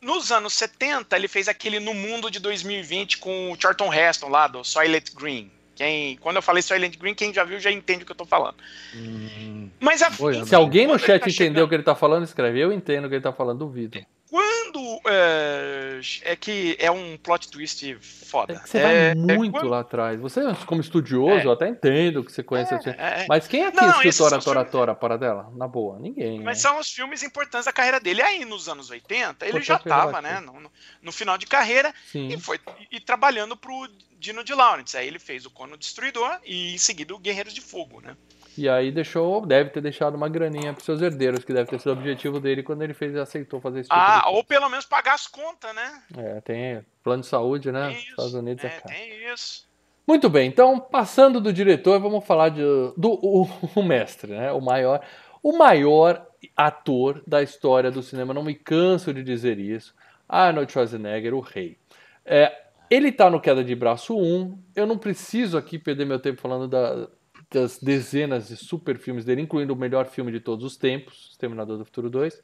[0.00, 4.46] Nos anos 70, ele fez aquele No Mundo de 2020 com o Charlton Heston lá,
[4.46, 5.50] do Soylent Green.
[5.74, 8.24] Quem, quando eu falei Soylent Green, quem já viu já entende o que eu tô
[8.24, 8.54] falando.
[8.94, 11.82] Hum, Mas a, Oi, enfim, Se alguém no chat tá entendeu chegando- o que ele
[11.82, 12.60] tá falando, escreve.
[12.60, 13.98] Eu entendo o que ele tá falando, duvido.
[14.30, 15.00] Quando.
[15.06, 18.54] É, é que é um plot twist foda.
[18.54, 20.18] É que você É, vai é muito quando- lá atrás.
[20.20, 21.44] Você, como estudioso, É.
[21.46, 22.74] eu até entendo que você conhece.
[22.74, 22.90] assim.
[22.90, 23.26] é, é.
[23.28, 25.52] Mas quem aqui Não, assistiu esses Tora Tora filmes- Tora para dela?
[25.56, 26.38] Na boa, ninguém.
[26.40, 26.62] Mas né?
[26.62, 28.22] são os filmes importantes da carreira dele.
[28.22, 30.22] Aí, nos anos 80, ele já é tava, relativo.
[30.22, 30.40] né?
[30.40, 30.70] No,
[31.02, 32.28] no- final de carreira Sim.
[32.28, 32.58] e foi
[32.90, 34.94] e trabalhando pro Dino de Laurentiis.
[34.96, 38.16] Aí ele fez o Cono Destruidor e em seguida o Guerreiros de Fogo, né?
[38.56, 41.90] E aí deixou, deve ter deixado uma graninha pros seus herdeiros, que deve ter sido
[41.90, 44.86] o objetivo dele quando ele fez aceitou fazer esse tipo Ah, de ou pelo menos
[44.86, 46.02] pagar as contas, né?
[46.16, 47.88] É, tem plano de saúde, né?
[47.88, 49.66] Tem isso, Estados Unidos é, é, tem isso.
[50.06, 52.62] Muito bem, então, passando do diretor, vamos falar de,
[52.96, 54.52] do o, o mestre, né?
[54.52, 55.00] O maior,
[55.42, 56.26] o maior
[56.56, 59.94] ator da história do cinema, não me canso de dizer isso.
[60.28, 61.78] Arnold Schwarzenegger, o rei.
[62.24, 64.58] É, ele tá no Queda de Braço 1.
[64.76, 67.08] Eu não preciso aqui perder meu tempo falando da-
[67.54, 71.78] das dezenas de super filmes dele, incluindo o melhor filme de todos os tempos, Exterminador
[71.78, 72.42] do Futuro 2.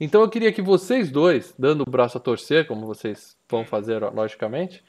[0.00, 4.00] Então eu queria que vocês dois, dando o braço a torcer, como vocês vão fazer,
[4.02, 4.82] logicamente,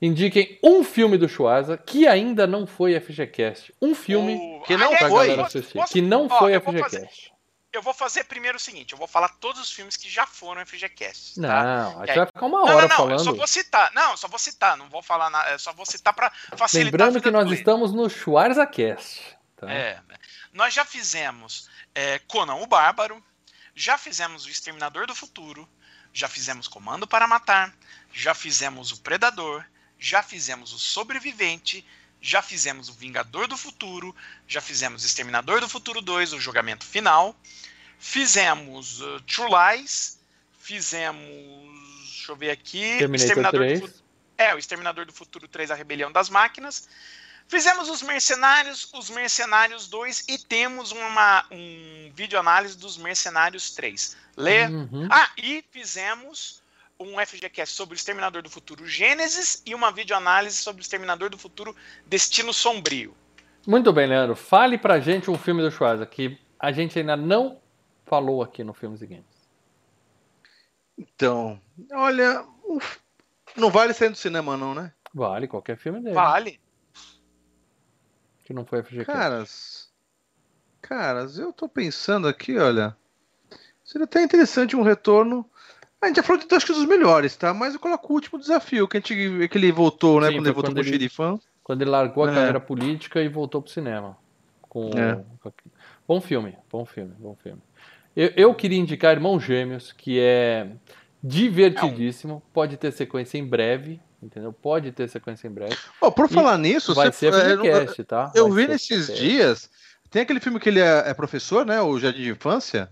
[0.00, 3.72] indiquem um filme do Schwarza que ainda não foi FGCast.
[3.80, 5.26] Um filme O- que não Aliás, pra foi.
[5.28, 7.32] galera posso- Que não ó, foi vou fazer- FGCast.
[7.76, 10.64] Eu vou fazer primeiro o seguinte: eu vou falar todos os filmes que já foram
[10.64, 11.34] FGCast.
[11.40, 11.40] Tá?
[11.62, 13.36] Não, a gente aí- vai ficar uma Não, hora não, não, eu só falando.
[13.38, 13.92] vou citar.
[13.92, 17.22] Não, só vou citar, não vou falar nada, eu só vou citar pra facilitar Lembrando
[17.22, 19.36] que nós estamos no SchwarzaCast.
[19.56, 19.70] Tá?
[19.70, 20.00] É,
[20.52, 23.22] nós já fizemos é, Conan o Bárbaro,
[23.74, 25.68] já fizemos o Exterminador do Futuro,
[26.12, 27.74] já fizemos Comando para Matar,
[28.12, 29.64] já fizemos o Predador,
[29.98, 31.86] já fizemos o Sobrevivente,
[32.20, 34.14] já fizemos o Vingador do Futuro,
[34.48, 37.36] já fizemos Exterminador do Futuro 2, o Julgamento Final,
[37.98, 40.18] fizemos uh, True Lies,
[40.58, 41.20] fizemos.
[42.04, 42.98] Deixa eu ver aqui.
[42.98, 43.80] Terminator do 3.
[43.80, 44.06] Futuro.
[44.38, 46.88] É, o Exterminador do Futuro 3, A Rebelião das Máquinas.
[47.48, 54.16] Fizemos os Mercenários, os Mercenários 2 e temos uma, um vídeo análise dos Mercenários 3.
[54.36, 54.66] Lê.
[54.66, 55.08] Uhum.
[55.10, 56.60] Ah, e fizemos
[56.98, 61.38] um FGCast sobre o Exterminador do Futuro Gênesis e uma videoanálise sobre o Exterminador do
[61.38, 61.76] Futuro
[62.06, 63.14] Destino Sombrio.
[63.66, 64.34] Muito bem, Leandro.
[64.34, 67.60] Fale pra gente um filme do Schwarza que a gente ainda não
[68.06, 69.36] falou aqui no Filmes e Games.
[70.98, 71.60] Então,
[71.92, 72.98] olha, uf,
[73.56, 74.92] não vale sair do cinema não, né?
[75.12, 76.14] Vale, qualquer filme dele.
[76.14, 76.60] Vale.
[78.44, 79.06] Que não foi FGCast.
[79.12, 79.92] Caras,
[80.80, 82.96] caras, eu tô pensando aqui, olha.
[83.84, 85.48] Seria até interessante um retorno.
[86.00, 87.52] A gente já falou de acho que dos melhores, tá?
[87.52, 90.28] Mas eu coloco o último desafio, que, a gente, que ele voltou, né?
[90.28, 91.40] Sim, quando ele voltou quando com o ele- xerifão.
[91.62, 92.34] Quando ele largou a É.
[92.34, 94.16] carreira política e voltou pro cinema.
[94.62, 94.90] Com...
[94.90, 95.16] É.
[95.40, 95.52] com-
[96.06, 97.60] Bom filme, bom filme, bom filme.
[98.16, 100.68] Eu, eu queria indicar Irmãos Gêmeos, que é
[101.22, 102.42] divertidíssimo.
[102.52, 104.52] Pode ter sequência em breve, entendeu?
[104.52, 105.76] Pode ter sequência em breve.
[106.00, 108.32] Ó, por E falar nisso, Vai você, ser é, eu- FGCast, tá?
[108.34, 109.22] eu Vai vi nesses FGCast.
[109.22, 109.70] dias.
[110.10, 111.80] Tem aquele filme que ele é, é professor, né?
[111.82, 112.88] O Jardim de Infância.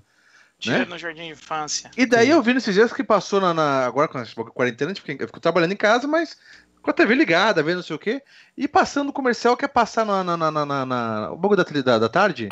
[0.59, 0.85] Tira Né?
[0.85, 1.91] no Jardim de Infância.
[1.97, 2.33] E daí Sim.
[2.33, 5.41] eu vi nesses dias que passou na, na- agora com a quarentena, tipo, eu fico
[5.41, 6.37] trabalhando em casa, mas
[6.83, 8.23] com a TV ligada, vendo não sei o quê,
[8.59, 11.57] e passando o comercial que é passar na, na, na, na, na- na- o bagulho
[11.65, 12.49] da, da, da tarde,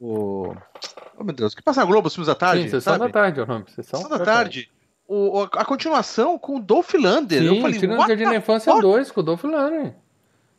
[0.00, 0.54] o...
[1.18, 3.04] Oh, meu Deus, que passa na Globo, os filmes da tarde, Sim, Sessão sabe?
[3.06, 3.64] da Tarde o nome.
[3.70, 4.70] Sessão, Sessão da tarde.
[5.06, 7.42] O, o- a continuação com o Dolph Lander.
[7.42, 8.82] eu Sim, falei, Tirando Jardim da Infância fuck?
[8.82, 9.94] 2, com o Dolph Lundgren.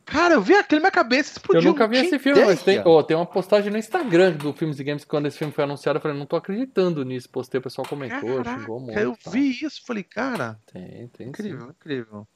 [0.03, 1.69] Cara, eu vi aquilo na minha cabeça, Eu explodiu.
[1.71, 4.83] nunca vi esse filme, mas tem, ó, tem uma postagem no Instagram do Filmes e
[4.83, 7.29] Games quando esse filme foi anunciado, eu falei, não tô acreditando nisso.
[7.29, 8.99] Postei, o pessoal comentou, xingou muito.
[8.99, 9.31] eu tal.
[9.31, 11.29] vi isso, falei, cara, Tem, tem sim.
[11.29, 12.27] incrível, incrível.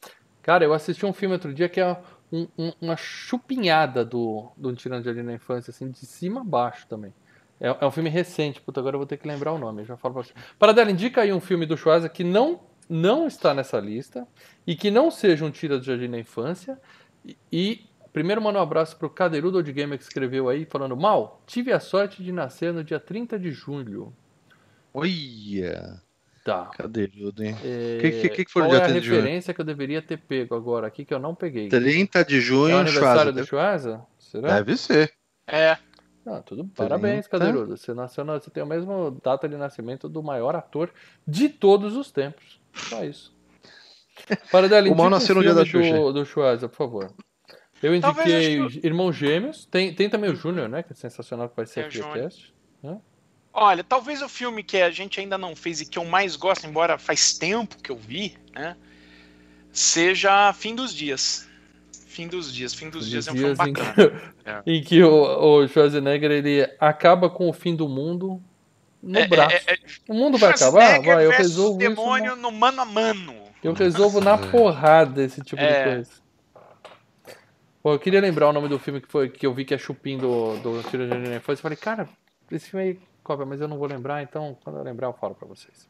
[0.41, 1.97] Cara, eu assisti um filme outro dia que é
[2.31, 6.43] um- um- uma chupinhada do, do Tirando de Jardim na Infância, assim, de cima a
[6.43, 7.13] baixo também.
[7.59, 9.85] É, é um filme recente, puta, agora eu vou ter que lembrar o nome, eu
[9.85, 10.33] já falo pra você.
[10.59, 12.59] Paradela, indica aí um filme do Schwarza que não,
[12.89, 14.27] não está nessa lista
[14.67, 16.79] e que não seja um Tira do Jardim na Infância.
[17.25, 21.41] E, e primeiro manda um abraço pro Cadeirudo Old Gamer que escreveu aí, falando, Mal,
[21.45, 24.13] tive a sorte de nascer no dia 30 de julho.
[24.93, 26.01] Olha,
[26.45, 26.67] Tá.
[26.77, 27.55] cadê Ludo, hein?
[27.63, 29.19] É, Que- que- que que foi qual dia é a 30 de julho?
[29.19, 31.69] referência que eu deveria ter pego agora aqui que eu não peguei?
[31.69, 33.31] 30 de É o junho, aniversário Schwarza.
[33.41, 34.05] do Schwarza?
[34.19, 34.53] Será?
[34.53, 35.11] Deve ser.
[35.47, 35.75] É.
[36.23, 37.25] Ah, tudo parabéns.
[37.27, 37.75] Cadeirudo.
[37.75, 40.91] Você nasceu na, você tem a mesma data de nascimento do maior ator
[41.27, 42.59] de todos os tempos.
[42.75, 43.35] Só isso.
[44.51, 45.93] Paradela, O Mal nasceu no dia da Xuxa.
[45.95, 47.11] do, do Schwarza, por favor.
[47.81, 49.65] Eu indiquei acho Irmãos Gêmeos.
[49.65, 50.83] Tem, tem também o Júnior, né?
[50.83, 52.53] Que é sensacional, que vai ser Tem o aqui o teste.
[53.57, 56.67] Olha, talvez o filme que a gente ainda não fez e que eu mais gosto,
[56.67, 58.75] embora faz tempo que eu vi, né?
[59.71, 61.47] Seja Fim dos Dias.
[62.07, 62.73] Fim dos Dias.
[62.73, 64.09] Fim dos Dias é um filme Dias em bacana.
[64.09, 64.61] que, É.
[64.65, 68.41] em que o, o Schwarzenegger ele acaba com o fim do mundo
[69.01, 69.55] no É- braço.
[69.55, 71.01] é- é- o mundo vai acabar?
[71.01, 71.89] Vai, eu resolvo isso.
[71.89, 73.35] demônio na- no mano a mano.
[73.63, 75.83] Eu resolvo na Nossa, porrada esse tipo de É.
[75.83, 76.11] coisa.
[77.81, 79.77] Pô, eu queria lembrar o nome do filme que foi que eu vi que é
[79.77, 81.59] Chupim do, do Tiro de Infância.
[81.59, 82.09] Eu falei, cara,
[82.51, 85.35] esse filme aí, cobra, mas eu não vou lembrar, então quando eu lembrar eu falo
[85.35, 85.87] pra vocês.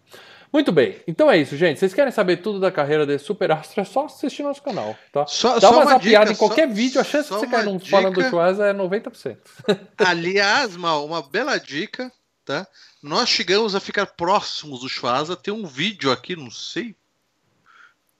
[0.51, 1.79] Muito bem, então é isso, gente.
[1.79, 3.81] Vocês querem saber tudo da carreira desse super astro?
[3.81, 5.27] É só assistir nosso canal, tá?
[5.27, 7.65] Só, Dá só uma zapiada dica, em qualquer só- vídeo, a chance de você cair
[7.65, 8.23] num falando do.
[8.29, 9.37] Schwarza é 90%.
[9.97, 12.11] Aliás, Mal, uma bela dica,
[12.45, 12.65] tá?
[13.03, 15.35] Nós chegamos a ficar próximos do Schwarza.
[15.35, 16.95] Tem um vídeo aqui, não sei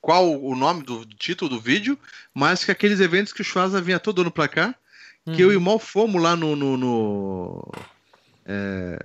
[0.02, 1.98] qual o nome do título do vídeo,
[2.34, 4.76] mas que aqueles eventos que o Schwarza vinha todo ano pra cá,
[5.34, 6.56] que eu e o Mal fomos lá no.
[6.56, 7.72] no, no-
[8.48, 9.00] é,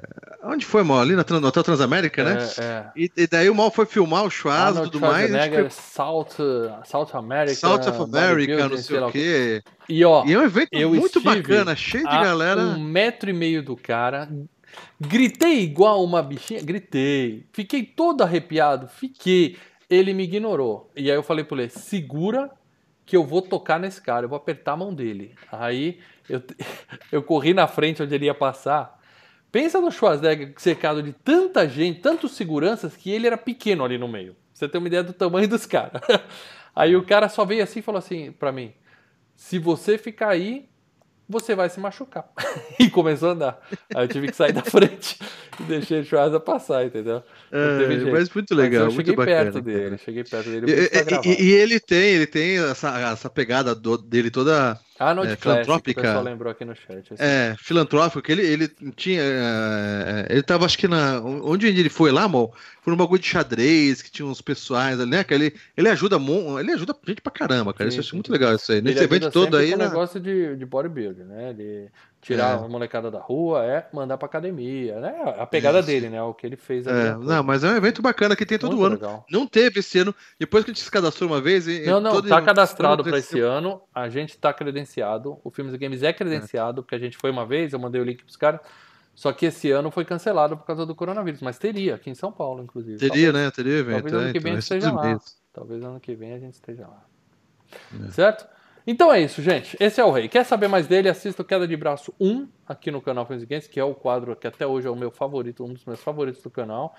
[0.45, 1.01] onde foi, Mal?
[1.01, 2.47] Ali no Hotel Transamérica, né?
[2.59, 2.91] É, é.
[2.95, 5.30] E, e daí o Mal foi filmar o Schwarza e tudo mais.
[5.30, 6.36] Foi South,
[6.84, 9.62] South America, South of America, não sei o quê.
[9.88, 12.61] E ó, E é um evento eu muito bacana, cheio de galera.
[12.61, 14.28] um metro e meio do cara.
[15.01, 17.47] Gritei igual uma bichinha, gritei.
[17.53, 19.57] Fiquei todo arrepiado, fiquei.
[19.88, 20.91] Ele me ignorou.
[20.95, 22.51] E aí eu falei pra ele, segura
[23.07, 25.34] que eu vou tocar nesse cara, eu vou apertar a mão dele.
[25.51, 26.43] Aí eu,
[27.11, 28.99] eu corri na frente onde ele ia passar.
[29.53, 34.07] Pensa no Schwarzenegger cercado de tanta gente, tantos seguranças, que ele era pequeno ali no
[34.09, 34.36] meio.
[34.55, 36.01] Você tem uma ideia do tamanho dos caras.
[36.74, 38.72] Aí o cara só veio assim e falou assim pra mim:
[39.34, 40.68] se você ficar aí,
[41.28, 42.28] você vai se machucar.
[42.78, 43.68] e começou a andar.
[43.94, 45.18] Aí eu tive que sair da frente
[45.59, 47.22] e deixei o Schwarza passar, entendeu?
[47.51, 49.44] É, mas muito Mas legal, eu cheguei muito bacana.
[49.53, 49.98] perto dele, cara.
[49.98, 50.66] cheguei perto dele.
[51.26, 56.03] E- e ele tem, ele tem essa, essa pegada do- dele toda Arnold é, filantrópica.
[56.03, 57.14] pessoal lembrou aqui no chat.
[57.14, 57.22] assim.
[57.22, 59.22] é, filantrópica, que ele, ele tinha.
[59.22, 61.18] é, ele tava, acho que na.
[61.22, 62.55] Onde ele foi lá, amor?
[62.82, 65.24] Foi num bagulho de xadrez, que tinha uns pessoais ali, né?
[65.24, 66.18] Que ele, ele ajuda
[66.61, 67.90] ele ajuda gente pra caramba, cara.
[67.90, 68.78] Sim, isso eu acho muito legal isso aí.
[68.78, 69.70] Ele Nesse evento todo aí.
[69.72, 69.88] com né?
[69.88, 71.55] negócio de, de bodybuilding, né?
[71.55, 71.88] De
[72.20, 72.64] tirar É.
[72.64, 75.34] a molecada da rua, é mandar pra academia, né?
[75.38, 75.86] A pegada Isso.
[75.88, 76.22] dele, né?
[76.22, 76.98] O que ele fez ali.
[76.98, 77.28] É, há pouco.
[77.28, 78.94] não, mas é um evento bacana que tem todo Muito ano.
[78.96, 79.26] legal.
[79.30, 80.14] Não teve esse ano.
[80.38, 81.66] Depois que a gente se cadastrou uma vez.
[81.86, 83.80] Não, não, tá cadastrado para esse ano.
[83.94, 85.38] A gente tá credenciado.
[85.42, 88.04] O Filmes e Games é credenciado, porque a gente foi uma vez, eu mandei o
[88.04, 88.60] link pros caras.
[89.14, 91.40] Só que esse ano foi cancelado por causa do coronavírus.
[91.42, 92.98] Mas teria, aqui em São Paulo, inclusive.
[92.98, 93.50] Teria, Talvez- né?
[93.50, 94.02] Teria evento.
[94.02, 95.20] talvez ano é, que então, vem a gente esteja lá.
[95.52, 97.04] Talvez ano que vem a gente esteja lá.
[98.06, 98.10] É.
[98.12, 98.46] Certo?
[98.87, 99.76] Então é isso, gente.
[99.78, 100.28] Esse é o Rei.
[100.28, 101.09] Quer saber mais dele?
[101.09, 103.95] Assista o Queda de Braço 1 aqui no canal Filmes e Games, que é o
[103.95, 106.95] quadro que até hoje é o meu favorito, um dos meus favoritos do canal.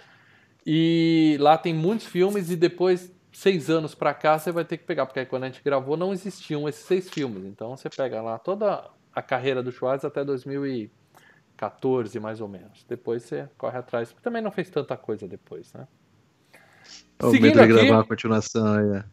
[0.66, 4.84] E lá tem muitos filmes e depois, seis anos pra cá, você vai ter que
[4.84, 7.44] pegar, porque aí quando a gente gravou não existiam esses seis filmes.
[7.46, 12.86] Então você pega lá toda a carreira do Schwarz até 2014, mais ou menos.
[12.88, 14.16] Depois você corre atrás.
[14.22, 15.88] Também não fez tanta coisa depois, né?
[17.22, 18.96] O Seguindo aqui, gravar a continuação.
[18.96, 19.04] É.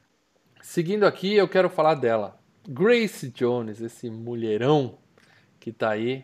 [0.62, 2.38] Seguindo aqui, eu quero falar dela.
[2.68, 4.98] Grace Jones, esse mulherão
[5.58, 6.22] que tá aí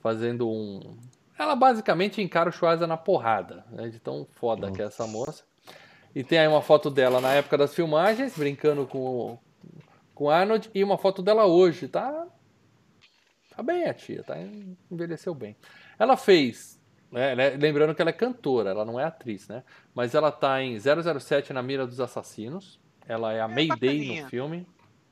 [0.00, 0.96] fazendo um.
[1.38, 3.88] Ela basicamente encara o Schwarza na porrada, né?
[3.88, 4.72] De tão foda Nossa.
[4.72, 5.44] que é essa moça.
[6.14, 9.38] E tem aí uma foto dela na época das filmagens, brincando com,
[10.14, 12.26] com Arnold, e uma foto dela hoje, tá?
[13.54, 14.36] Tá bem a tia, tá?
[14.90, 15.54] Envelheceu bem.
[15.98, 16.80] Ela fez,
[17.12, 19.62] né, lembrando que ela é cantora, ela não é atriz, né?
[19.94, 22.80] Mas ela tá em 007 na mira dos assassinos.
[23.06, 24.22] Ela é a é Mayday bacaninha.
[24.22, 24.66] no filme.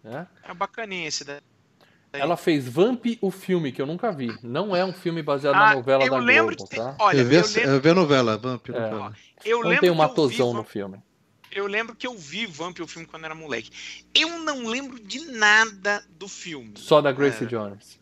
[0.09, 0.27] Né?
[0.43, 1.41] É bacaninha esse daí.
[2.13, 4.35] Ela fez Vamp, o filme, que eu nunca vi.
[4.43, 6.97] Não é um filme baseado ah, na novela da Globo, tá?
[6.99, 7.71] Olha, eu vi, eu, lembro...
[7.71, 8.69] eu vi a novela, Vamp.
[8.71, 8.73] É.
[8.73, 9.15] Novela.
[9.45, 10.99] Eu não tem um matosão no filme.
[11.53, 13.71] Eu lembro que eu vi Vamp, o filme, quando era moleque.
[14.15, 16.73] Eu não lembro de nada do filme.
[16.77, 17.47] Só da Grace é.
[17.47, 18.01] Jones.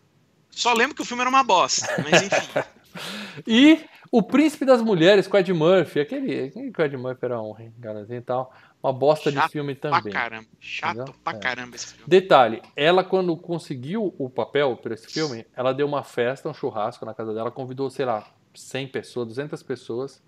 [0.51, 2.67] Só lembro que o filme era uma bosta, mas enfim.
[3.47, 6.01] e O Príncipe das Mulheres, com Ed Murphy.
[6.01, 8.53] Aquele, aquele que o Ed Murphy era um galãzinho e tal.
[8.87, 10.01] Uma bosta Chato de filme também.
[10.01, 10.47] Pra caramba.
[10.61, 11.15] Chato Entendeu?
[11.25, 11.41] pra é.
[11.41, 12.05] caramba esse filme.
[12.07, 17.05] Detalhe, ela quando conseguiu o papel para esse filme, ela deu uma festa, um churrasco
[17.05, 18.25] na casa dela, convidou, sei lá,
[18.55, 20.23] 100 pessoas, 200 pessoas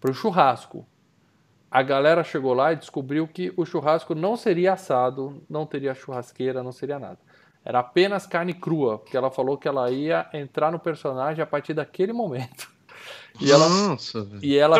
[0.00, 0.86] para o churrasco.
[1.68, 6.62] A galera chegou lá e descobriu que o churrasco não seria assado, não teria churrasqueira,
[6.62, 7.18] não seria nada.
[7.64, 11.74] Era apenas carne crua, porque ela falou que ela ia entrar no personagem a partir
[11.74, 12.70] daquele momento.
[13.40, 14.76] E ela, Nossa, e ela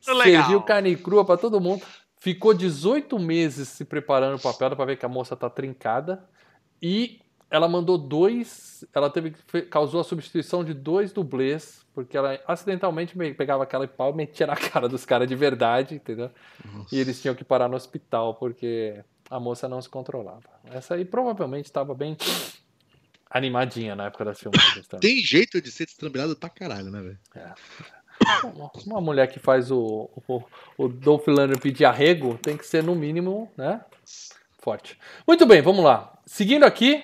[0.00, 1.82] serviu carne crua para todo mundo.
[2.20, 6.22] Ficou 18 meses se preparando o papel, para ver que a moça tá trincada.
[6.80, 7.18] E
[7.50, 8.84] ela mandou dois.
[8.94, 9.30] Ela teve
[9.70, 14.54] causou a substituição de dois dublês, porque ela acidentalmente pegava aquela pau e metia na
[14.54, 16.30] cara dos caras de verdade, entendeu?
[16.72, 16.94] Nossa.
[16.94, 20.42] E eles tinham que parar no hospital, porque a moça não se controlava.
[20.70, 22.18] Essa aí provavelmente estava bem
[23.30, 24.86] animadinha na época das filmagens.
[24.86, 25.08] Também.
[25.08, 27.18] Tem jeito de ser destrambelhado pra caralho, né, velho?
[27.34, 27.54] É.
[28.86, 30.42] Uma mulher que faz o, o,
[30.76, 33.80] o Dolph Lundgren pedir arrego tem que ser, no mínimo, né?
[34.58, 34.98] Forte.
[35.26, 36.12] Muito bem, vamos lá.
[36.26, 37.02] Seguindo aqui,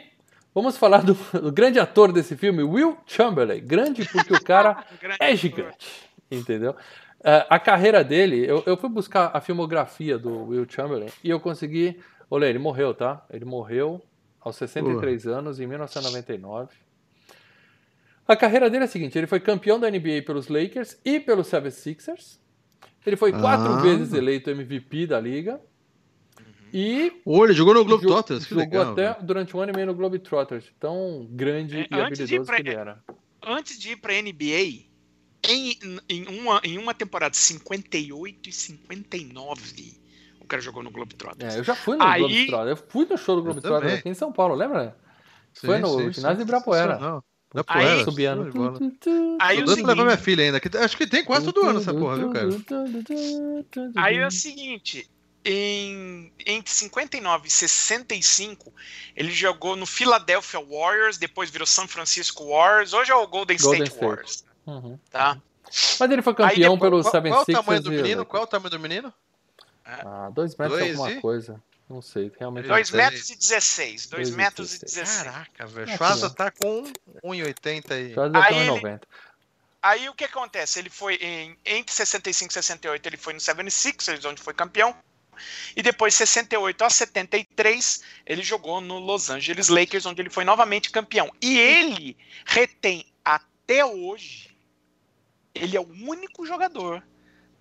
[0.54, 3.64] vamos falar do, do grande ator desse filme, Will Chamberlain.
[3.64, 4.84] Grande porque o cara
[5.18, 6.72] é gigante, entendeu?
[7.20, 11.40] Uh, a carreira dele, eu, eu fui buscar a filmografia do Will Chamberlain e eu
[11.40, 11.98] consegui.
[12.30, 13.24] Olha, ele morreu, tá?
[13.30, 14.02] Ele morreu
[14.40, 15.30] aos 63 uh.
[15.30, 16.85] anos, em 1999.
[18.28, 21.48] A carreira dele é a seguinte: ele foi campeão da NBA pelos Lakers e pelos
[21.48, 22.38] 76ers.
[23.04, 23.80] Ele foi quatro ah.
[23.80, 25.60] vezes eleito MVP da liga.
[26.72, 27.12] E.
[27.24, 29.94] Oh, ele jogou no Globetrotters, jogou, jogou legal, até durante um ano e meio no
[29.94, 30.64] Globetrotters.
[30.80, 33.02] Tão grande é, e habilidoso pra, que ele era.
[33.42, 34.86] Antes de ir para NBA,
[35.48, 40.00] em, em, uma, em uma temporada 58 e 59,
[40.40, 41.54] o cara jogou no Globetrotters.
[41.54, 42.20] É, eu já fui no Aí...
[42.20, 42.80] Globetrotters.
[42.80, 44.96] Eu fui no show do Globetrotters aqui em São Paulo, lembra?
[45.54, 46.98] Sim, Foi no sim, ginásio de Ibirapuera.
[46.98, 47.24] Não.
[47.56, 48.52] Da aí, subiando.
[49.40, 50.60] Aí eu seguinte, levar minha filha ainda.
[50.60, 52.48] Que, acho que tem quase todo ano essa porra, viu, cara?
[53.96, 55.08] Aí é o seguinte.
[55.42, 58.70] Em, entre 59 e 65,
[59.14, 63.84] ele jogou no Philadelphia Warriors, depois virou San Francisco Warriors, hoje é o Golden, Golden
[63.84, 64.44] State, State, Warriors.
[64.66, 64.98] Uhum.
[65.10, 65.40] Tá?
[65.98, 68.26] Mas ele foi campeão depois, pelo Seven Qual, qual o tamanho do menino?
[68.26, 69.14] Qual é o tamanho do menino?
[69.86, 71.20] Ah, dois metros dois alguma e...
[71.22, 71.62] coisa.
[71.88, 72.66] Não sei, realmente.
[72.66, 74.06] 2 metros e 16.
[74.06, 75.22] 2 metros e 16.
[75.22, 75.90] Caraca, velho.
[75.90, 76.82] É, Schwarza tá com
[77.24, 78.12] 1,80 aí.
[78.12, 79.02] Schwarza tá 1,90.
[79.82, 80.80] Aí o que acontece?
[80.80, 84.96] Ele foi em, entre 65 e 68, ele foi no 76ers, onde foi campeão.
[85.76, 90.90] E depois, 68 a 73, ele jogou no Los Angeles Lakers, onde ele foi novamente
[90.90, 91.30] campeão.
[91.40, 94.56] E ele retém até hoje,
[95.54, 97.06] ele é o único jogador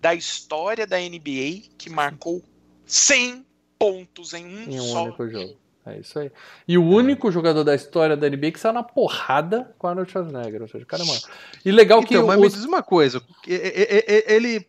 [0.00, 2.42] da história da NBA que marcou
[2.86, 3.46] 100
[3.78, 5.56] pontos em um, em um só único jogo.
[5.86, 6.32] É isso aí.
[6.66, 10.60] E o único jogador da história da NBA que saiu na porrada com Arnold Schwarzenegger.
[10.60, 11.20] Ou seja, cara, mano.
[11.64, 12.26] E legal então, que.
[12.26, 12.42] Mas os...
[12.42, 13.22] me diz uma coisa.
[13.46, 14.64] Ele.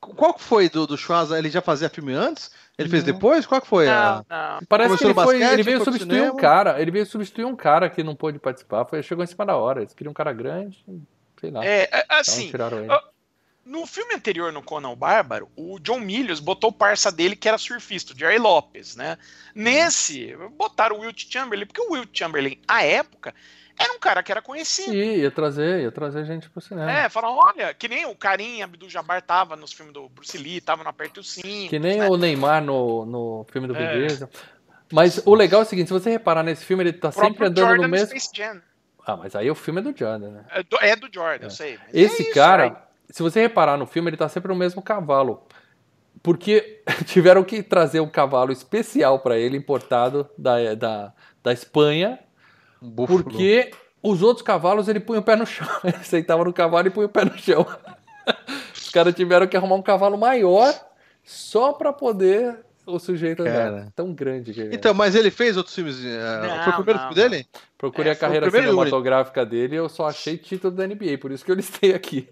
[0.00, 1.44] Qual foi do, do Schwarzenegger?
[1.44, 2.50] Ele já fazia filme antes?
[2.78, 3.44] Ele fez depois?
[3.44, 3.86] Qual que foi?
[3.86, 4.24] Não, a...
[4.28, 4.66] não.
[4.66, 6.80] Parece Começou que ele, foi, basquete, ele veio substituir um cara.
[6.80, 8.86] Ele veio substituir um cara que não pôde participar.
[8.86, 9.82] Foi, chegou em cima da hora.
[9.82, 10.82] Eles queriam um cara grande.
[11.38, 11.64] Sei lá.
[11.64, 12.48] É, é assim.
[12.48, 13.00] Então,
[13.64, 17.48] no filme anterior, no Conan o Bárbaro, o John Milius botou o parça dele que
[17.48, 19.16] era surfista, o Jerry Lopes, né?
[19.54, 23.34] Nesse, botaram o Wilt Chamberlain, porque o Wilt Chamberlain, à época,
[23.78, 24.90] era um cara que era conhecido.
[24.90, 26.90] Sim, ia trazer, ia trazer gente pro cinema.
[26.90, 30.60] É, falaram, olha, que nem o Karim Abdul Jabbar tava nos filmes do Bruce Lee,
[30.60, 31.70] tava no Aperto o Cinto.
[31.70, 32.08] Que nem né?
[32.08, 34.06] o Neymar no, no filme do é.
[34.92, 37.66] Mas o legal é o seguinte, se você reparar nesse filme, ele tá sempre andando
[37.66, 38.14] Jordan no mesmo...
[39.04, 40.44] Ah, mas aí o filme é do Jordan, né?
[40.50, 41.46] É do, é do Jordan, é.
[41.46, 41.78] eu sei.
[41.92, 42.64] Esse é isso, cara...
[42.64, 45.46] Aí se você reparar no filme, ele tá sempre no mesmo cavalo.
[46.22, 52.18] Porque tiveram que trazer um cavalo especial para ele, importado da, da, da Espanha,
[52.82, 53.06] Um.
[53.06, 53.70] Porque
[54.02, 55.68] os outros cavalos ele punha o pé no chão.
[55.84, 57.64] Ele sentava no cavalo e punha o pé no chão.
[58.74, 60.74] Os caras tiveram que arrumar um cavalo maior
[61.22, 63.70] só pra poder o sujeito andar.
[63.70, 63.92] Cara.
[63.94, 64.74] Tão grande que ele é.
[64.74, 66.04] Então, mas ele fez outros filmes.
[66.04, 67.46] eh, Não, foi o primeiro não, filme dele?
[67.78, 71.44] Procurei É, a carreira cinematográfica dele e eu só achei título da NBA, por isso
[71.44, 72.26] que eu listei aqui.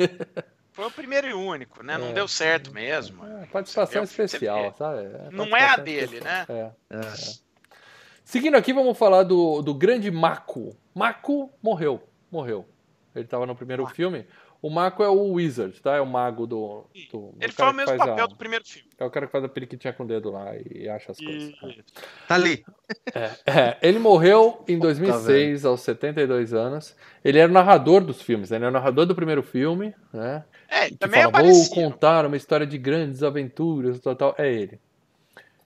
[0.72, 1.98] Foi o primeiro e único, né?
[1.98, 2.12] Não É.
[2.12, 3.24] deu certo mesmo.
[3.26, 5.02] É, participação especial, você sabe?
[5.04, 6.46] É, Não é a dele, especial.
[6.48, 6.72] né?
[6.90, 6.96] É.
[6.96, 7.00] É.
[8.24, 10.76] Seguindo aqui, vamos falar do, do grande Mako.
[10.94, 12.02] Mako morreu.
[12.30, 12.68] Morreu.
[13.14, 13.94] Ele estava no primeiro Mako.
[13.96, 14.26] filme.
[14.62, 15.96] O Mako é o Wizard, tá?
[15.96, 16.84] É o mago do.
[17.10, 18.88] do Ele cara o mesmo faz papel a- do primeiro filme.
[18.98, 21.48] É o cara que faz a periquitinha com o dedo lá e acha as coisas.
[21.48, 21.84] E-
[22.28, 22.62] Tá ali.
[23.46, 26.94] É, ele morreu em Puta, 2006, aos 72 anos.
[27.24, 28.58] Ele era o narrador dos filmes, né?
[28.58, 30.44] ele era o narrador do primeiro filme, né?
[30.68, 31.74] É, ele que também fala, vou aparecia.
[31.74, 34.34] contar uma história de grandes aventuras, tal, tal.
[34.36, 34.78] É ele.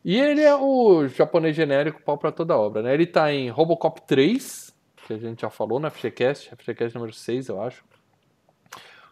[0.04, 2.94] E ele é o japonês genérico, pau pra toda obra, né?
[2.94, 4.72] Ele tá em Robocop 3,
[5.06, 7.82] que a gente já falou no FGCast, FGCast número 6, eu acho.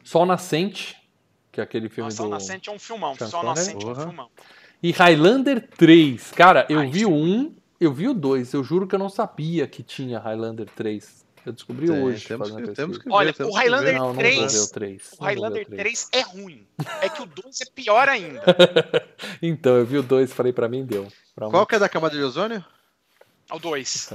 [0.03, 0.97] Sol Nascente,
[1.51, 2.33] que é aquele filme Nossa, Sol do...
[2.33, 3.15] Nascente é um filmão.
[3.17, 3.43] Sol?
[3.45, 4.29] Nascente é um filmão.
[4.83, 6.31] E Highlander 3.
[6.33, 8.53] Cara, eu Ai, vi o 1, eu vi o 2.
[8.55, 11.23] Eu juro que eu não sabia que tinha Highlander 3.
[11.45, 13.99] Eu descobri Tem, hoje temos fazendo que- temos que ver, Olha, temos o Highlander ver.
[13.99, 14.53] Não, não vou 3.
[14.53, 15.11] ver o 3.
[15.21, 15.81] Highlander o 3.
[15.83, 16.67] 3 é ruim.
[17.01, 18.43] É que o 2 é pior ainda.
[19.43, 21.07] Então, eu vi o 2 falei pra mim, deu.
[21.35, 22.65] Pra Qual que é da camada de ozônio?
[23.53, 24.11] O 2.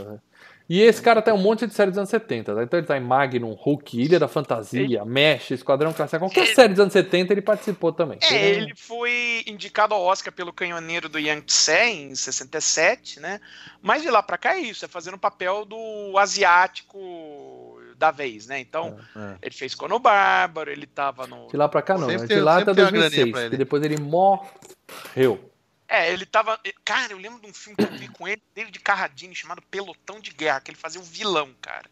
[0.70, 2.62] E esse cara tem um monte de série dos anos 70, tá?
[2.62, 6.20] Então ele tá em Magnum, Hulk, Ilha da Fantasia, Mesh, Esquadrão Classe A.
[6.20, 8.20] Qualquer Ele- série dos anos 70 ele participou também.
[8.22, 13.40] É, ele foi indicado ao Oscar pelo Canhoneiro do Yang Tse em 67, né?
[13.82, 18.46] Mas de lá pra cá é isso, é fazendo o papel do asiático da vez,
[18.48, 18.60] né?
[18.60, 19.36] Então, É.
[19.44, 21.48] ele fez Cono Bárbaro, ele tava no.
[21.48, 22.36] De lá pra cá não, Sempre né?
[22.36, 23.50] De lá até tem uma graninha 2006, pra ele.
[23.52, 25.40] que depois ele morreu.
[25.88, 26.60] É, ele tava.
[26.84, 30.20] Cara, eu lembro de um filme que eu vi com ele, David Carradine, chamado Pelotão
[30.20, 31.90] de Guerra, que ele fazia um vilão, cara.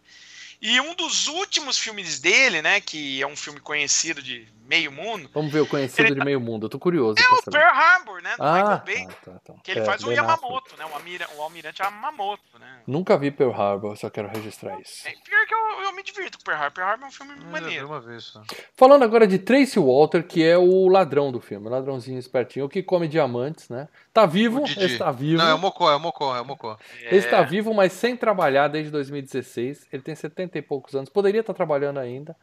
[0.61, 5.29] E um dos últimos filmes dele, né, que é um filme conhecido de meio mundo,
[5.31, 6.65] Vamos ver o conhecido Ele de meio mundo.
[6.65, 7.15] Eu tô curioso.
[7.19, 7.51] é o saber.
[7.59, 9.53] Pearl Harbor, né, do Ah, Michael tá, Bay, tá, tá.
[9.63, 10.41] que ele É, faz o Ben Affleck.
[10.41, 12.79] Yamamoto, né, o, almira, o almirante Yamamoto, né.
[12.87, 15.07] Nunca vi Pearl Harbor, só quero registrar isso.
[15.07, 16.73] É, pior que eu, eu me divirto com Pearl Harbor.
[16.75, 17.85] Pearl Harbor é um filme Eu vi maneiro.
[17.87, 18.41] uma vez só.
[18.75, 22.69] Falando agora de Tracy Walter, que é o ladrão do filme, o ladrãozinho espertinho, o
[22.69, 23.87] que come diamantes, né?
[24.15, 24.85] Tá vivo, Didi.
[24.85, 25.43] está vivo.
[25.43, 26.77] Não, é o Mocó, é o Mocó, é o Mocó.
[27.01, 29.87] Ele está É, vivo, mas sem trabalhar desde 2016.
[29.91, 32.33] Ele tem 70 e poucos anos, poderia estar trabalhando ainda.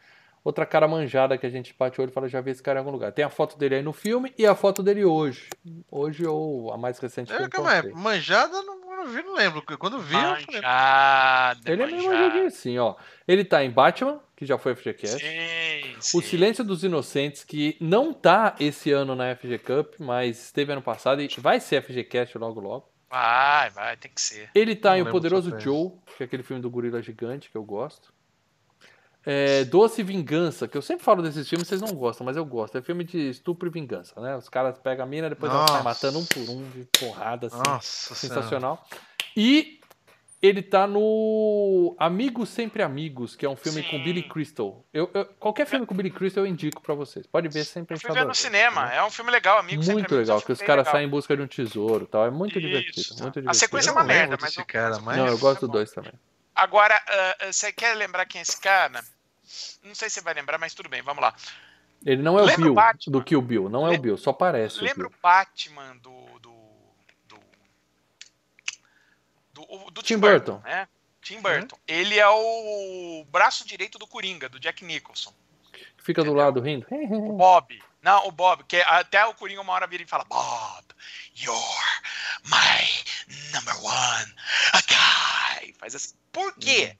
[0.44, 2.78] Outra cara manjada que a gente bate o olho e fala, já vi esse cara
[2.78, 3.12] em algum lugar.
[3.12, 5.48] Tem a foto dele aí no filme e a foto dele hoje.
[5.90, 8.02] Hoje ou a mais recente que eu É, calma aí, encontrei.
[8.02, 9.60] manjada não, não vi, não lembro.
[9.62, 12.96] porque Quando vi, eu falei, Manjada, Ele é meio manjadinho assim, ó.
[13.26, 15.18] Ele tá em Batman, que já foi FGCast.
[15.20, 16.22] Sim, O sim.
[16.22, 21.22] Silêncio dos Inocentes, que não tá esse ano na FG Cup, mas esteve ano passado
[21.22, 22.88] e vai ser FGCast logo logo.
[23.08, 24.50] Vai, vai, tem que ser.
[24.54, 27.56] Ele tá Não em O Poderoso Joe, que é aquele filme do gorila gigante que
[27.56, 28.12] eu gosto.
[29.24, 32.76] É, Doce Vingança, que eu sempre falo desses filmes, vocês não gostam, mas eu gosto.
[32.76, 34.36] É filme de estupro e vingança, né?
[34.36, 35.82] Os caras pegam a mina, depois elas Nossa.
[35.84, 37.56] matando um por um, de porrada, assim.
[37.58, 38.40] Nossa senhora.
[38.40, 38.84] sensacional.
[39.36, 39.78] E
[40.42, 44.02] ele tá no Amigos Sempre Amigos, que é um filme com Sim.
[44.02, 44.84] Billy Crystal.
[44.92, 47.24] Eu, eu- qualquer filme com Billy Crystal eu indico pra vocês.
[47.28, 48.92] Pode ver sempre Eu a fui ver no cinema.
[48.92, 49.80] É um filme legal, amigo.
[49.84, 50.92] sempre Muito amigos, é um legal, que os caras legal.
[50.94, 52.26] saem em busca de um tesouro e tal.
[52.26, 52.66] É muito Isso.
[52.66, 53.08] divertido.
[53.22, 53.54] Muito A divertido.
[53.54, 55.74] sequência é uma merda, mas eu- cara, mas- Não, eu gosto do bom.
[55.74, 56.12] dois também.
[56.54, 59.02] Agora, ah, você quer lembrar quem é esse cara?
[59.82, 61.34] Não sei se você vai lembrar, mas tudo bem, vamos lá.
[62.04, 63.12] Ele não é o Lembra o Bill Batman?
[63.12, 65.16] do Kill Bill, não é o Bill, só parece o Lembra Bill.
[65.18, 66.38] o Batman do.
[66.40, 66.52] do.
[67.28, 67.40] do.
[69.52, 70.52] do, o- do Tim Tim, Burton.
[70.54, 70.88] Burton, né?
[71.20, 71.78] Tim Burton.
[71.86, 75.32] Ele é o braço direito do Coringa, do Jack Nicholson.
[75.98, 76.44] Fica do Entendeu?
[76.44, 76.86] lado rindo.
[76.90, 77.80] O Bob.
[78.02, 80.84] Não, o Bob, que até o Coringa uma hora vira e fala: Bob,
[81.36, 81.56] you're
[82.46, 82.88] my
[83.54, 84.34] number one
[84.88, 85.72] guy.
[85.78, 86.14] Faz assim.
[86.32, 86.96] Por quê?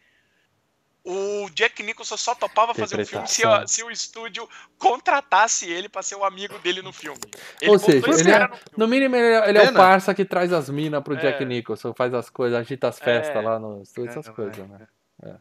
[1.05, 6.01] O Jack Nicholson só topava fazer um filme se, se o estúdio contratasse ele pra
[6.01, 7.19] ser o amigo dele no filme.
[7.67, 8.57] Ou botou seja, ele é- no.
[8.77, 11.47] No mínimo, ele é, ele é o parça que traz as minas pro Jack É.
[11.47, 13.41] Nicholson, faz as coisas, agita as festas É.
[13.41, 14.87] lá no estúdio, essas É, coisas, né?
[15.25, 15.35] É.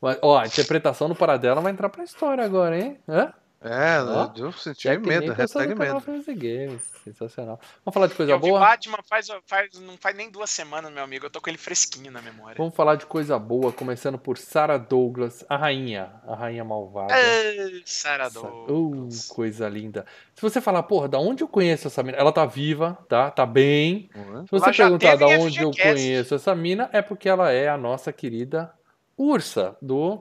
[0.00, 2.98] Mas, ó, a interpretação do Paradela vai entrar pra história agora, hein?
[3.08, 3.32] Hã?
[3.60, 6.00] É, Ó, eu senti Jack medo, hashtag medo.
[6.26, 6.82] Games.
[7.02, 7.58] Sensacional.
[7.84, 8.58] Vamos falar de coisa Eu boa?
[8.60, 11.26] Batman faz, faz, não faz nem duas semanas, meu amigo.
[11.26, 12.56] Eu tô com ele fresquinho na memória.
[12.58, 17.14] Vamos falar de coisa boa, começando por Sarah Douglas, a rainha, a rainha malvada.
[17.14, 19.30] Ah, Sarah Sa- Douglas.
[19.30, 20.04] Uh, coisa linda.
[20.34, 22.18] Se você falar, porra, da onde eu conheço essa mina?
[22.18, 23.30] Ela tá viva, tá?
[23.30, 24.10] Tá bem.
[24.44, 25.82] Se você perguntar da onde eu FGCast.
[25.94, 28.72] conheço essa mina, é porque ela é a nossa querida
[29.16, 30.20] Ursa, do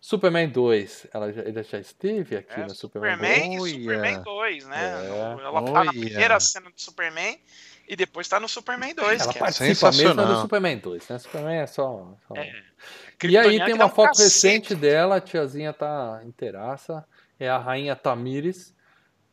[0.00, 1.06] Superman 2.
[1.12, 3.72] Ela já, ele já esteve aqui É, no Superman, Superman 2.
[3.72, 3.80] e Olha.
[3.82, 5.06] Superman 2, né?
[5.06, 5.08] É,
[5.44, 7.38] Ela tá na primeira cena do Superman
[7.88, 9.20] E depois tá no Superman 2.
[9.22, 11.18] Ela que é- participa mesmo do Superman 2, né?
[11.18, 12.14] Superman é só.
[12.28, 12.62] só- é,
[13.24, 14.24] E aí tem uma um foto cacete.
[14.24, 17.04] recente dela, a tiazinha tá inteiraça.
[17.38, 18.74] É a rainha Tamires.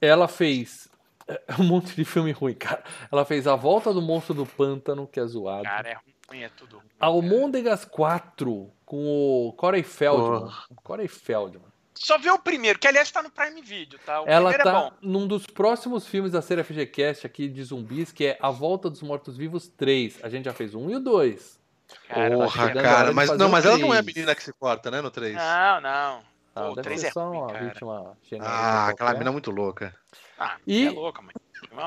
[0.02, 0.88] Ela fez
[1.28, 2.84] é, um monte de filme ruim, cara.
[3.12, 5.64] Ela fez A Volta do Monstro do Pântano, que é zoado.
[5.64, 5.98] Cara, é
[6.30, 6.86] ruim, é tudo ruim.
[7.00, 10.52] Almôndegas 4, com o Corey Feldman.
[10.84, 11.66] Corey Feldman.
[11.96, 14.22] Só vê o primeiro, que aliás tá no Prime Video, tá?
[14.22, 14.92] O Ela primeiro é tá bom.
[15.02, 19.02] num dos próximos filmes da série FGCast aqui de zumbis, que é A Volta dos
[19.02, 20.20] Mortos-Vivos 3.
[20.24, 21.60] A gente já fez um e o dois.
[22.08, 24.92] Cara, Porra, hora cara, mas não, mas ela não é a menina que se corta,
[24.92, 25.34] né, no 3?
[25.36, 26.24] Não, não.
[26.56, 27.66] Ah, Pô, o deve 3 ser é só ruim, uma cara.
[27.66, 28.18] vítima.
[28.42, 29.96] Ah, aquela menina muito louca.
[30.38, 31.34] Ah, E- é louca, mãe.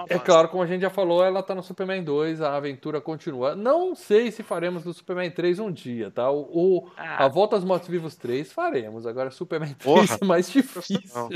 [0.08, 3.54] É claro, como a gente já falou, ela tá no Superman 2, a aventura continua.
[3.54, 6.30] Não sei se faremos no Superman 3 um dia, tá?
[6.30, 10.18] O, o- Ah, a Volta aos Mortos Vivos 3 faremos, agora Superman 3 Porra.
[10.20, 10.98] é mais difícil.
[11.14, 11.28] Não.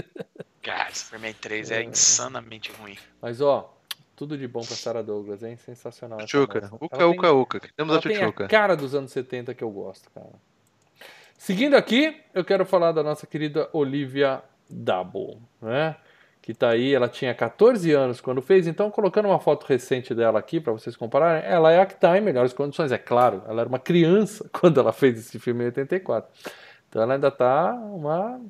[0.63, 2.97] cara, Superman 3 é, insanamente ruim.
[3.23, 3.75] Mas ó,
[4.17, 5.57] tudo de bom pra Sarah Douglas, hein?
[5.57, 6.19] Sensacional.
[6.27, 6.61] Tchuca.
[6.63, 6.75] moça.
[6.81, 7.61] Uca, tem- uca, uca.
[7.77, 10.31] Temos a tem a cara dos anos 70 que eu gosto, cara.
[11.39, 15.97] Seguindo aqui, eu quero falar da nossa querida Olivia Double, né?
[16.51, 20.41] Que tá aí, ela tinha 14 anos quando fez, então colocando uma foto recente dela
[20.41, 23.61] aqui para vocês compararem, ela é a que tá em melhores condições, é claro, ela
[23.61, 26.29] era uma criança quando ela fez esse filme em 84.
[26.89, 28.41] Então ela ainda tá uma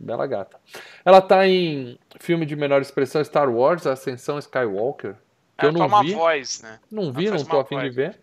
[0.00, 0.56] bela gata.
[1.04, 5.16] Ela tá em filme de menor expressão Star Wars, Ascensão Skywalker,
[5.58, 6.14] que Ela eu não toma vi.
[6.14, 6.80] voz, né?
[6.90, 7.94] Não vi, não tô afim de voz.
[7.94, 8.18] ver.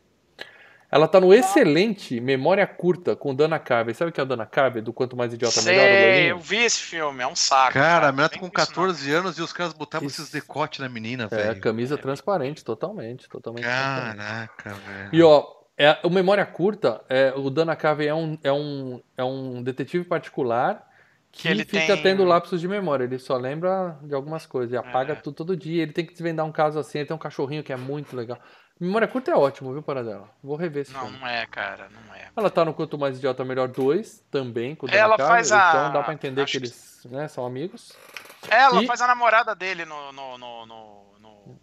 [0.94, 3.96] Ela tá no excelente Memória Curta com Dana Carvey.
[3.96, 4.82] Sabe o que é a Dana Carvey?
[4.82, 7.74] Do Quanto Mais Idiota Melhor, o Sei, eu vi esse filme, é um saco.
[7.74, 8.66] Cara, a menina tá com isso, não.
[8.66, 10.22] 14 anos e os caras botavam Isso.
[10.22, 11.60] esses decotes na menina, É, velho.
[11.62, 13.64] camisa transparente, totalmente, totalmente.
[13.64, 14.18] transparente.
[14.18, 15.10] Caraca, velho.
[15.12, 15.44] E ó,
[15.76, 20.04] é, o Memória Curta, é, o Dana Carvey é um, é, um, é um detetive
[20.06, 20.88] particular
[21.32, 23.06] que, Que ele fica tem- tendo lapsos de memória.
[23.06, 25.16] Ele só lembra de algumas coisas e apaga É.
[25.16, 25.82] tudo todo dia.
[25.82, 27.00] Ele tem que desvendar um caso assim.
[27.00, 28.38] Ele tem um cachorrinho que é muito legal.
[28.84, 30.30] Memória Curta é ótimo, viu, Paradela?
[30.44, 31.20] Vou rever esse Não, filme.
[31.20, 32.30] não é, cara, não é.
[32.36, 35.94] Ela tá no Quanto Mais Idiota Melhor 2, também, com o Ela faz a- Então
[35.94, 37.94] dá pra entender acho que que- eles né, são amigos.
[38.50, 40.12] Ela E- faz a namorada dele no.
[40.12, 41.60] no, no, no, no-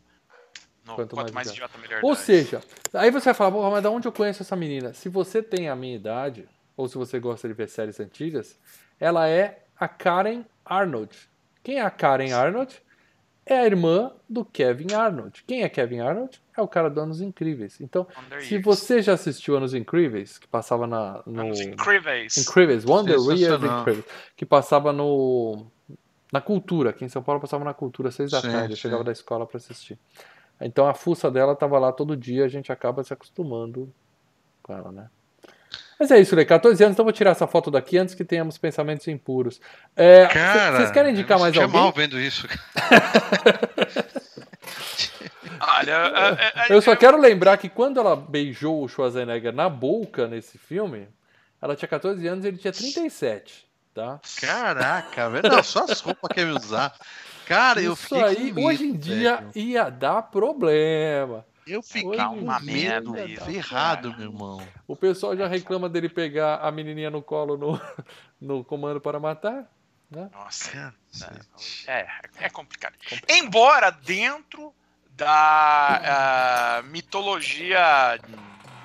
[0.84, 2.00] no Quanto Quanto, Mais mais idiota, melhor.
[2.02, 2.60] Ou seja,
[2.94, 4.94] aí você vai falar, porra, mas da onde eu conheço essa menina?
[4.94, 8.58] Se você tem a minha idade, ou se você gosta de ver séries antigas,
[8.98, 11.16] ela é a Karen Arnold.
[11.62, 12.82] Quem é a Karen Arnold?
[13.44, 15.42] É a irmã do Kevin Arnold.
[15.46, 16.40] Quem é Kevin Arnold?
[16.56, 17.80] É o cara do Anos Incríveis.
[17.80, 18.64] Então, Wonder se Years.
[18.64, 21.40] você já assistiu Anos Incríveis, que passava na, no...
[21.40, 22.36] Anos incríveis.
[22.36, 23.62] Incríveis, Wonder Years.
[23.62, 24.04] Incríveis,
[24.36, 25.66] que passava no
[26.32, 28.76] na Cultura, aqui em São Paulo passava na Cultura às seis da Sim, tarde, eu
[28.76, 29.98] chegava da escola para assistir.
[30.60, 33.92] Então a fuça dela tava lá todo dia, a gente acaba se acostumando
[34.62, 35.10] com ela, né?
[36.00, 38.56] Mas é isso, Lê, 14 anos, então vou tirar essa foto daqui antes que tenhamos
[38.56, 39.60] pensamentos impuros.
[39.94, 41.70] É, Cara, vocês querem indicar eu mais alguém?
[41.78, 42.48] mal vendo isso.
[45.60, 49.68] Olha, é- é- Eu só eu- quero lembrar que quando ela beijou o Schwarzenegger na
[49.68, 51.06] boca nesse filme,
[51.60, 54.18] ela tinha 14 anos e ele tinha 37, tá?
[54.40, 55.48] Caraca, velho.
[55.50, 56.94] Não, só as roupas que ia me usar.
[57.46, 59.50] Cara, eu Isso fiquei aí, com medo, hoje em dia, velho.
[59.54, 61.44] ia dar problema.
[61.70, 64.68] Eu fiquei com medo, merda ferrado, meu irmão.
[64.88, 67.80] O pessoal já reclama dele pegar a menininha no colo no,
[68.40, 69.70] no Comando para Matar.
[70.10, 71.88] Nossa, Cacete.
[71.88, 72.08] é,
[72.38, 72.94] é complicado.
[73.28, 74.74] Embora dentro
[75.12, 78.18] da mitologia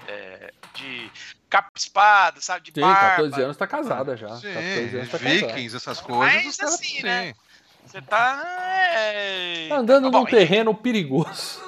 [0.07, 1.11] é, de
[1.49, 2.65] capa-espada, sabe?
[2.65, 3.09] De Tem, barba.
[3.15, 4.27] 14 anos tá casada já.
[4.27, 5.47] 14 Sim, anos tá casada.
[5.47, 6.35] vikings, essas coisas.
[6.35, 7.03] Mas assim, sim.
[7.03, 7.33] né?
[7.85, 8.43] Você tá.
[8.95, 9.67] É...
[9.69, 11.61] Tá andando Bom, num terreno perigoso.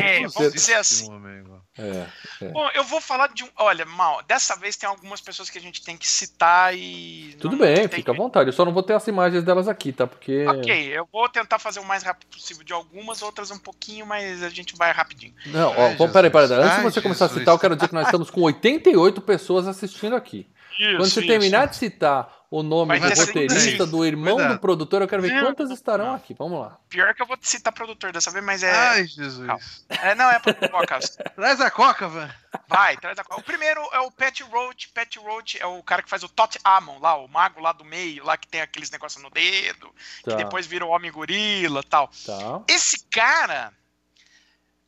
[0.00, 1.12] É, vamos dizer assim.
[1.12, 1.58] Amigo.
[1.78, 2.48] É.
[2.48, 3.48] Bom, eu vou falar de um.
[3.56, 7.36] Olha, mal, dessa vez tem algumas pessoas que a gente tem que citar e.
[7.40, 8.48] Tudo não- bem, não tem fica à vontade.
[8.48, 10.04] Eu só não vou ter as imagens delas aqui, tá?
[10.04, 10.44] Porque.
[10.46, 14.42] Ok, eu vou tentar fazer o mais rápido possível de algumas, outras um pouquinho, mas
[14.42, 15.34] a gente vai rapidinho.
[15.46, 16.52] Não, ó, Ai, vamos, peraí, peraí.
[16.52, 19.68] Antes de você começar a citar, eu quero dizer que nós estamos com 88 pessoas
[19.68, 20.48] assistindo aqui.
[20.78, 24.54] Isso, Quando você terminar de citar o nome do roteirista, do irmão Cuidado.
[24.54, 26.34] do produtor, eu quero ver quantas estarão aqui.
[26.34, 26.78] Vamos lá.
[26.88, 28.72] Pior que eu vou citar produtor dessa vez, mas é.
[28.72, 29.46] Ai, Jesus.
[29.46, 29.60] calma.
[29.90, 30.98] é não, é pra Coca.
[31.36, 32.34] Traz a coca, velho.
[32.66, 34.88] Vai, traz a O primeiro é o Pat Roach.
[34.88, 37.84] Pat Roach é o cara que faz o Tot Amon lá, o mago lá do
[37.84, 39.92] meio, lá que tem aqueles negócios no dedo,
[40.24, 42.08] Tá, que depois vira o Homem Gorila tal.
[42.24, 42.62] tá.
[42.66, 43.72] Esse cara.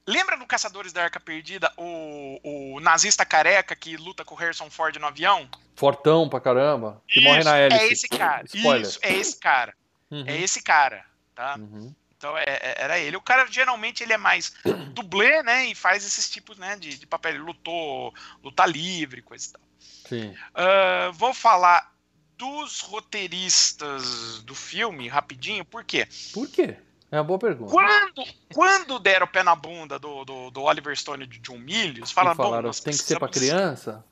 [0.06, 4.68] Lembra no Caçadores da Arca Perdida, o, o nazista careca que luta com o Harrison
[4.70, 5.48] Ford no avião?
[5.80, 7.02] Fortão pra caramba.
[7.08, 7.80] Que morre na hélice.
[7.80, 8.44] É esse cara.
[8.44, 8.82] Spoiler.
[8.82, 9.74] Isso, é esse cara.
[10.10, 11.04] Uhum, É esse cara,
[11.34, 11.56] tá?
[11.58, 11.94] uhum.
[12.16, 13.16] Então é- é- era ele.
[13.16, 14.52] O cara geralmente ele é mais
[14.92, 15.64] dublê, né?
[15.66, 17.32] E faz esses tipos né, de, de papel.
[17.32, 18.12] Ele lutou,
[18.44, 19.62] luta livre, coisa e tal.
[20.06, 20.34] Sim.
[20.54, 21.90] Ah, vou falar
[22.36, 26.06] dos roteiristas do filme rapidinho, por quê?
[26.32, 26.76] Por quê?
[27.10, 27.70] É uma boa pergunta.
[27.72, 28.24] Quando,
[28.54, 32.10] quando deram o pé na bunda do, do, do Oliver Stone e de John Milius,
[32.12, 34.04] falaram, falaram, bom, tem que ser pra precisamos- criança?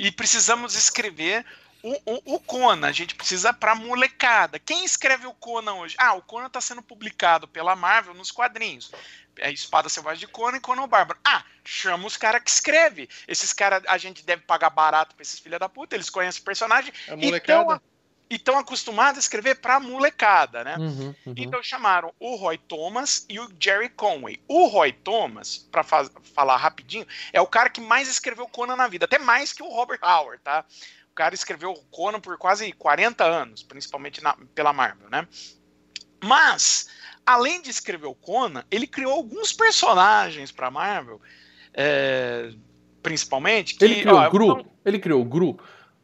[0.00, 1.44] E precisamos escrever
[1.82, 2.88] o, o, o Conan.
[2.88, 4.58] A gente precisa pra molecada.
[4.58, 5.94] Quem escreve o Conan hoje?
[5.98, 8.90] Ah, o Conan tá sendo publicado pela Marvel nos quadrinhos.
[9.38, 11.20] É Espada Selvagem de Conan e Conan o Bárbaro.
[11.22, 13.08] Ah, chama os caras que escreve.
[13.28, 15.94] Esses caras a gente deve pagar barato pra esses filha da puta.
[15.94, 17.74] Eles conhecem o personagem A e molecada.
[17.74, 17.89] estão
[18.30, 20.76] e tão acostumados a escrever pra molecada, né?
[20.78, 21.34] Uhum, uhum.
[21.36, 24.40] Então chamaram o Roy Thomas e o Jerry Conway.
[24.46, 28.86] O Roy Thomas, pra faz- falar rapidinho, é o cara que mais escreveu Conan na
[28.86, 30.64] vida, até mais que o Robert Howard, tá?
[31.10, 35.26] O cara escreveu Conan por quase 40 anos, principalmente na- pela Marvel, né?
[36.22, 36.88] Mas,
[37.26, 41.20] além de escrever o Conan, ele criou alguns personagens pra Marvel,
[41.74, 42.52] é,
[43.02, 43.74] principalmente.
[43.74, 44.66] Que, Ele criou ó, o Gru?
[44.84, 45.58] Ele criou o Gru?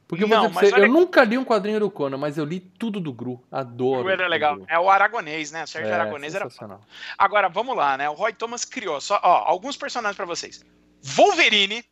[0.08, 2.60] Porque eu, Não, você, olha- eu nunca li um quadrinho do Conan, mas eu li
[2.60, 3.42] tudo do Gru.
[3.50, 4.06] Adoro.
[4.06, 4.56] O era o legal.
[4.56, 4.66] Gru.
[4.68, 5.64] É o Aragonês, né?
[5.64, 6.48] O Sérgio É, Aragonês era.
[7.18, 8.08] Agora, vamos lá, né?
[8.08, 10.64] O Roy Thomas criou só, ó, alguns personagens pra vocês.
[11.02, 11.84] Wolverine,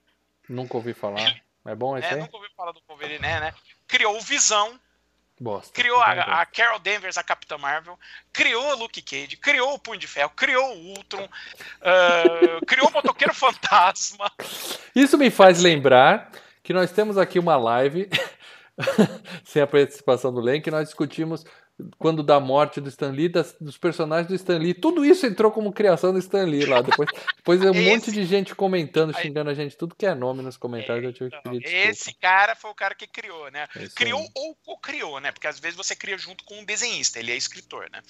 [0.49, 1.17] Nunca ouvi falar.
[1.67, 2.21] É bom esse é, aí?
[2.21, 3.41] nunca ouviu falar do Wolverine, né?
[3.41, 3.55] né?
[3.89, 4.79] Criou o Visão,
[5.41, 5.73] Bosta.
[5.73, 7.99] criou a, a Carol Danvers, a Capitã Marvel,
[8.35, 11.27] criou o Luke Cage, criou o Punho de Ferro, criou o Ultron,
[11.81, 14.31] ah, criou o Motoqueiro Fantasma.
[14.95, 16.31] Isso me faz lembrar
[16.65, 18.09] que nós temos aqui uma live,
[19.45, 21.45] sem a participação do Len, que nós discutimos
[21.99, 24.75] quando da morte do Stan Lee, das- dos personagens do Stan Lee.
[24.75, 26.81] Tudo isso entrou como criação do Stan Lee lá.
[26.81, 30.15] Depois, depois é um Esse- monte de gente comentando, xingando a gente, tudo que é
[30.15, 31.89] nome nos comentários, eu tive que pedir desculpa.
[31.89, 33.67] Esse cara foi o cara que criou, né?
[33.77, 35.33] É isso Criou ou co-criou, né?
[35.33, 38.01] Porque às vezes você cria junto com um desenhista, ele é escritor, né?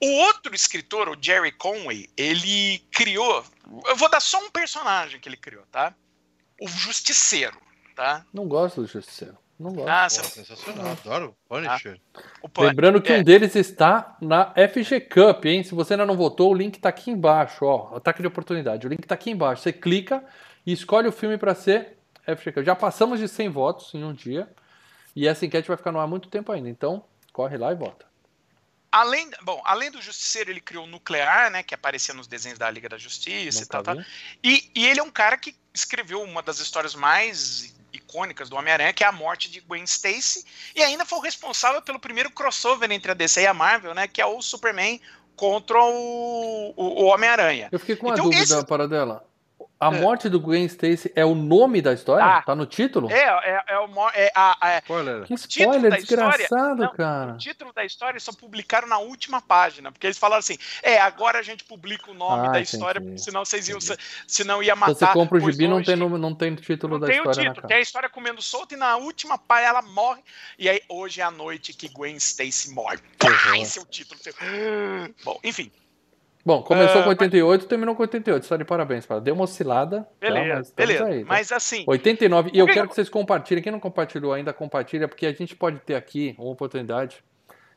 [0.00, 3.44] O outro escritor, o Jerry Conway, ele criou.
[3.86, 5.92] Eu vou dar só um personagem que ele criou, tá?
[6.60, 7.58] O Justiceiro,
[7.94, 8.24] tá?
[8.32, 9.36] Não gosto do Justiceiro.
[9.58, 9.88] Não gosto.
[9.88, 11.36] Ah, Pô, sensacional, adoro.
[11.48, 12.00] Punisher.
[12.42, 13.18] o Pan- Lembrando que é.
[13.18, 15.62] um deles está na FG Cup, hein?
[15.62, 17.96] Se você ainda não votou, o link tá aqui embaixo, ó.
[17.96, 18.84] Ataque de oportunidade.
[18.86, 19.62] O link tá aqui embaixo.
[19.62, 20.24] Você clica
[20.66, 22.64] e escolhe o filme para ser FG Cup.
[22.64, 24.48] Já passamos de 100 votos em um dia.
[25.14, 26.68] E essa enquete vai ficar no ar muito tempo ainda.
[26.68, 28.04] Então, corre lá e vota.
[28.90, 31.62] Além, bom, além do Justiceiro, ele criou o Nuclear, né?
[31.62, 33.82] Que aparecia nos desenhos da Liga da Justiça e tal.
[34.42, 38.92] E, e ele é um cara que escreveu uma das histórias mais icônicas do Homem-Aranha,
[38.92, 42.90] que é a morte de Gwen Stacy, e ainda foi o responsável pelo primeiro crossover
[42.90, 45.00] entre a DC e a Marvel, né, que é o Superman
[45.36, 47.68] contra o, o, o Homem-Aranha.
[47.72, 49.24] Eu fiquei com uma Então, dúvida esse- para dela.
[49.84, 50.00] A É.
[50.00, 52.24] morte do Gwen Stacy é o nome da história?
[52.24, 52.42] Ah.
[52.42, 53.10] Tá no título?
[53.10, 55.24] É, é, é, o, é a, a- Spoiler.
[55.24, 57.32] Que título spoiler da história- desgraçado, Não, cara.
[57.32, 61.38] o título da história só publicaram na última página, porque eles falaram assim, é, agora
[61.38, 63.98] a gente publica o nome Ah, da entendi, história, porque senão vocês iam, entendi.
[64.26, 64.94] senão ia matar.
[64.94, 67.18] Se você compra o gibi, não tem, nome- não tem título Não da tem o
[67.18, 67.68] história na título, capa.
[67.68, 70.22] tem a história comendo solto e na última página ela morre.
[70.58, 72.98] E aí, hoje é a noite que Gwen Stacy morre.
[73.18, 73.56] Pá, horror.
[73.56, 74.18] esse é o título.
[75.24, 75.70] Bom, enfim,
[76.44, 78.42] Bom, começou Ah, com 88, terminou com 88.
[78.42, 79.18] Está de parabéns, para.
[79.20, 80.02] Deu uma oscilada.
[80.02, 80.08] tá?
[80.20, 81.04] beleza, Mas estamos beleza.
[81.06, 81.28] aí, tá?
[81.28, 82.50] Mas assim, 89.
[82.52, 83.62] E eu quero que- vocês compartilhem.
[83.62, 87.24] Quem não compartilhou ainda, compartilha, porque a gente pode ter aqui uma oportunidade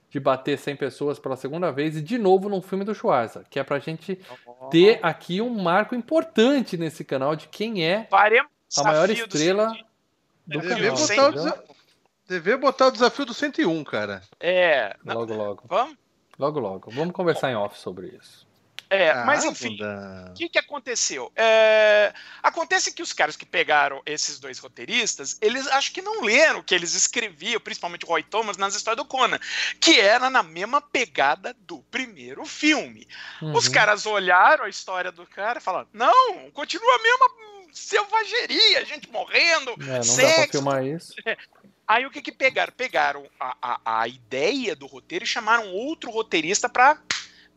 [0.09, 3.59] de bater 100 pessoas pela segunda vez e de novo num filme do Schwarza, que
[3.59, 4.20] é pra gente
[4.72, 9.74] ter aqui um marco importante nesse canal de quem é faremos a maior do estrela
[10.45, 10.95] do Devia canal.
[10.97, 12.57] botar, desa...
[12.57, 14.22] Botar o desafio do 101, cara.
[14.39, 15.63] É, não, Logo, logo.
[15.68, 15.95] vamos?
[16.39, 16.91] Logo, logo.
[16.91, 18.46] Vamos conversar em off sobre isso.
[18.89, 19.77] É, Ah, mas enfim.
[20.29, 21.31] O que, que aconteceu?
[21.35, 22.13] É,
[22.43, 26.63] Acontece que os caras que pegaram esses dois roteiristas, eles acho que não leram o
[26.63, 29.39] que eles escreviam, principalmente o Roy Thomas, nas histórias do Conan,
[29.81, 33.07] que era na mesma pegada do primeiro filme.
[33.41, 33.71] Os Uhum.
[33.71, 37.29] caras olharam a história do cara e falaram: não, continua a mesma
[37.73, 40.51] selvageria, gente morrendo, É, não dá pra sexo.
[40.51, 41.13] filmar isso.
[41.88, 42.73] Aí o que que pegaram?
[42.75, 46.99] Pegaram a, a, a ideia do roteiro e chamaram outro roteirista pra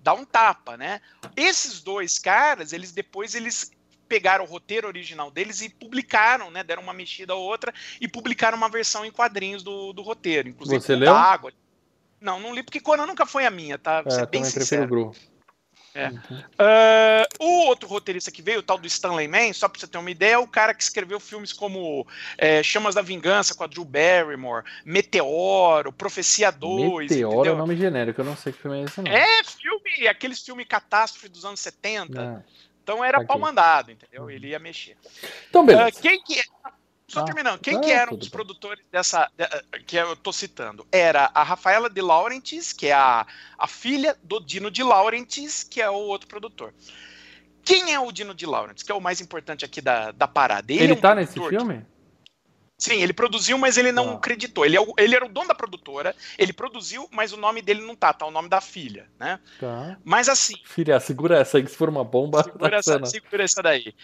[0.02, 1.00] dar um tapa, né?
[1.36, 3.70] Esses dois caras, eles depois eles
[4.08, 6.64] pegaram o roteiro original deles e publicaram, né?
[6.64, 10.80] Deram uma mexida ou outra e publicaram uma versão em quadrinhos do, do roteiro, inclusive
[10.80, 11.14] Você leu?
[11.14, 11.52] água.
[12.20, 14.02] Não, não li porque Conan nunca foi a minha, tá?
[14.02, 15.06] Vou É, ser bem também prefiro sincero.
[15.08, 15.29] o.
[15.94, 16.10] É.
[16.58, 19.98] Ah, o outro roteirista que veio, o tal do Stanley Man, só pra você ter
[19.98, 22.06] uma ideia, é o cara que escreveu filmes como
[22.38, 27.10] é, Chamas da Vingança com a Drew Barrymore, Meteoro, Profecia 2.
[27.10, 27.54] Meteoro é entendeu?
[27.54, 29.10] o nome genérico, eu não sei que filme é esse, não.
[29.10, 32.20] É filme, aqueles filmes catástrofe dos anos 70.
[32.46, 32.60] É.
[32.82, 33.26] Então era Aqui.
[33.26, 34.30] pau mandado, entendeu?
[34.30, 34.96] Ele ia mexer.
[35.48, 36.00] Então, Ah, beleza.
[36.00, 36.40] quem que
[37.10, 40.86] só Ah, terminando, quem ah, que eram os produtores dessa de- que eu tô citando?
[40.92, 43.26] Era a Rafaela de Laurentiis, que é a,
[43.58, 46.72] a filha do Dino de Laurentiis, que é o outro produtor.
[47.64, 50.72] Quem é o Dino de Laurentiis, que é o mais importante aqui da, da parada?
[50.72, 51.84] Ele, é um tá nesse filme?
[52.78, 54.14] Sim, ele produziu, mas ele não Ah.
[54.14, 54.64] acreditou.
[54.64, 57.82] Ele, é o- ele era o dono da produtora, ele produziu, mas o nome dele
[57.82, 59.38] não tá, tá o nome da filha, né?
[59.58, 59.98] Tá.
[60.02, 62.42] Mas assim, Filha, segura essa aí que se for uma bomba.
[62.42, 63.94] segura tá essa, segura essa daí.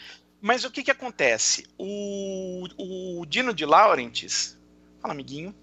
[0.41, 1.66] Mas o que que acontece?
[1.78, 2.66] O,
[3.20, 4.59] o Dino de Laurentiis,
[5.01, 5.55] fala amiguinho,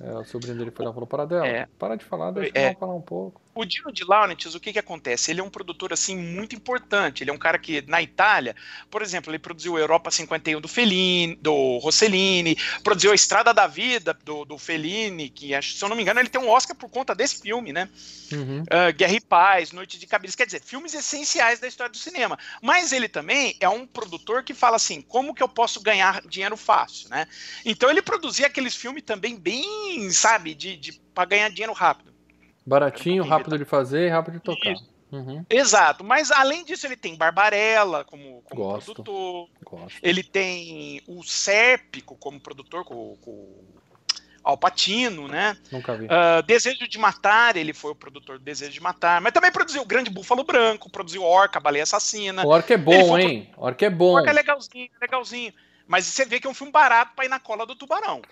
[0.00, 1.46] É, o sobrinho dele foi lá e falou: para dela.
[1.46, 1.66] É.
[1.78, 2.70] Para de falar, deixa É.
[2.70, 3.41] eu falar um pouco.
[3.54, 5.30] O Dino de Laurentiis, o que que acontece?
[5.30, 7.22] Ele é um produtor, assim, muito importante.
[7.22, 8.56] Ele é um cara que, na Itália,
[8.90, 14.16] por exemplo, ele produziu Europa 51 do Fellini, do Rossellini, produziu A Estrada da Vida
[14.24, 17.14] do, do Fellini, que, se eu não me engano, ele tem um Oscar por conta
[17.14, 17.88] desse filme, né?
[18.32, 18.64] Uhum.
[18.70, 22.38] Ah, Guerra e Paz, Noite de Cabeça, quer dizer, filmes essenciais da história do cinema.
[22.60, 26.56] Mas ele também é um produtor que fala assim, como que eu posso ganhar dinheiro
[26.56, 27.26] fácil, né?
[27.64, 32.12] Então ele produzia aqueles filmes também bem, sabe, de, de para ganhar dinheiro rápido.
[32.64, 34.74] Baratinho, rápido de fazer e rápido de tocar.
[35.10, 35.44] Uhum.
[35.50, 38.94] Exato, mas além disso ele tem Barbarella como, como Gosto.
[38.94, 39.98] produtor, Gosto.
[40.02, 43.54] ele tem o Sérpico como produtor com, com
[44.42, 45.56] Alpatino, né?
[45.70, 46.06] Nunca vi.
[46.08, 49.82] Ah, Desejo de Matar, ele foi o produtor do Desejo de Matar, mas também produziu
[49.82, 52.44] o Grande Búfalo Branco, produziu Orca, Baleia Assassina.
[52.44, 53.50] O Orca é Ele bom, hein?
[53.56, 54.14] Orca é bom.
[54.14, 55.52] Orca é legalzinho, legalzinho.
[55.86, 58.22] Mas você vê que é um filme barato pra ir na cola do tubarão.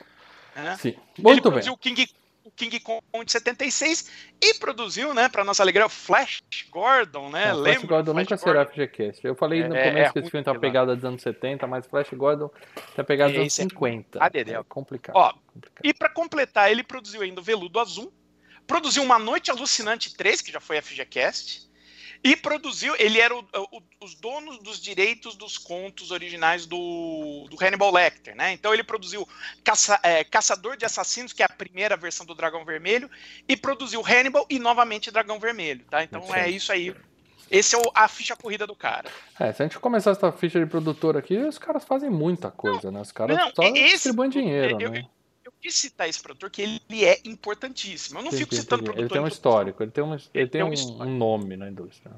[0.56, 0.76] né?
[0.80, 0.88] Sim.
[0.88, 1.52] ele Muito bem.
[1.52, 2.08] produziu o King,
[2.44, 4.10] o King Kong de 76
[4.42, 7.52] e produziu, né, pra nossa alegria, o Flash Gordon, né?
[7.52, 7.84] Não, Flash?
[7.84, 8.70] Gordon do Flash nunca será Gordon?
[8.72, 9.26] FGCast.
[9.26, 10.72] Eu falei no É, começo é que esse filme tem uma sei lá.
[10.72, 14.18] pegada dos anos 70, mas Flash Gordon tem a pegada dos anos Esse é 50.
[14.20, 14.60] Ah, Dedéu.
[14.60, 15.16] É complicado.
[15.16, 15.80] Ó, complicado.
[15.84, 18.12] E pra completar, ele produziu ainda o Veludo Azul,
[18.66, 21.69] produziu Uma Noite Alucinante 3, que já foi FGCast,
[22.22, 27.56] e produziu, ele era o- o- os donos dos direitos dos contos originais do, do
[27.62, 28.52] Hannibal Lecter, né?
[28.52, 29.26] Então ele produziu
[29.64, 33.10] Caça- é, Caçador de Assassinos, que é a primeira versão do Dragão Vermelho,
[33.48, 36.02] e produziu Hannibal e novamente Dragão Vermelho, tá?
[36.04, 36.50] Então é certo.
[36.50, 36.94] isso aí.
[37.50, 39.10] Esse é o- a ficha corrida do cara.
[39.38, 42.90] É, se a gente começar essa ficha de produtor aqui, os caras fazem muita coisa,
[42.92, 43.00] né?
[43.00, 44.98] Os caras não, só esse- distribuem dinheiro, eu- né?
[45.00, 45.19] Eu
[45.60, 48.18] quis citar esse produtor, que ele é importantíssimo.
[48.18, 49.04] Eu não fico citando produtor.
[49.04, 51.68] Ele tem um histórico, ele tem, um, ele Ele tem um um, um nome na
[51.68, 52.12] indústria.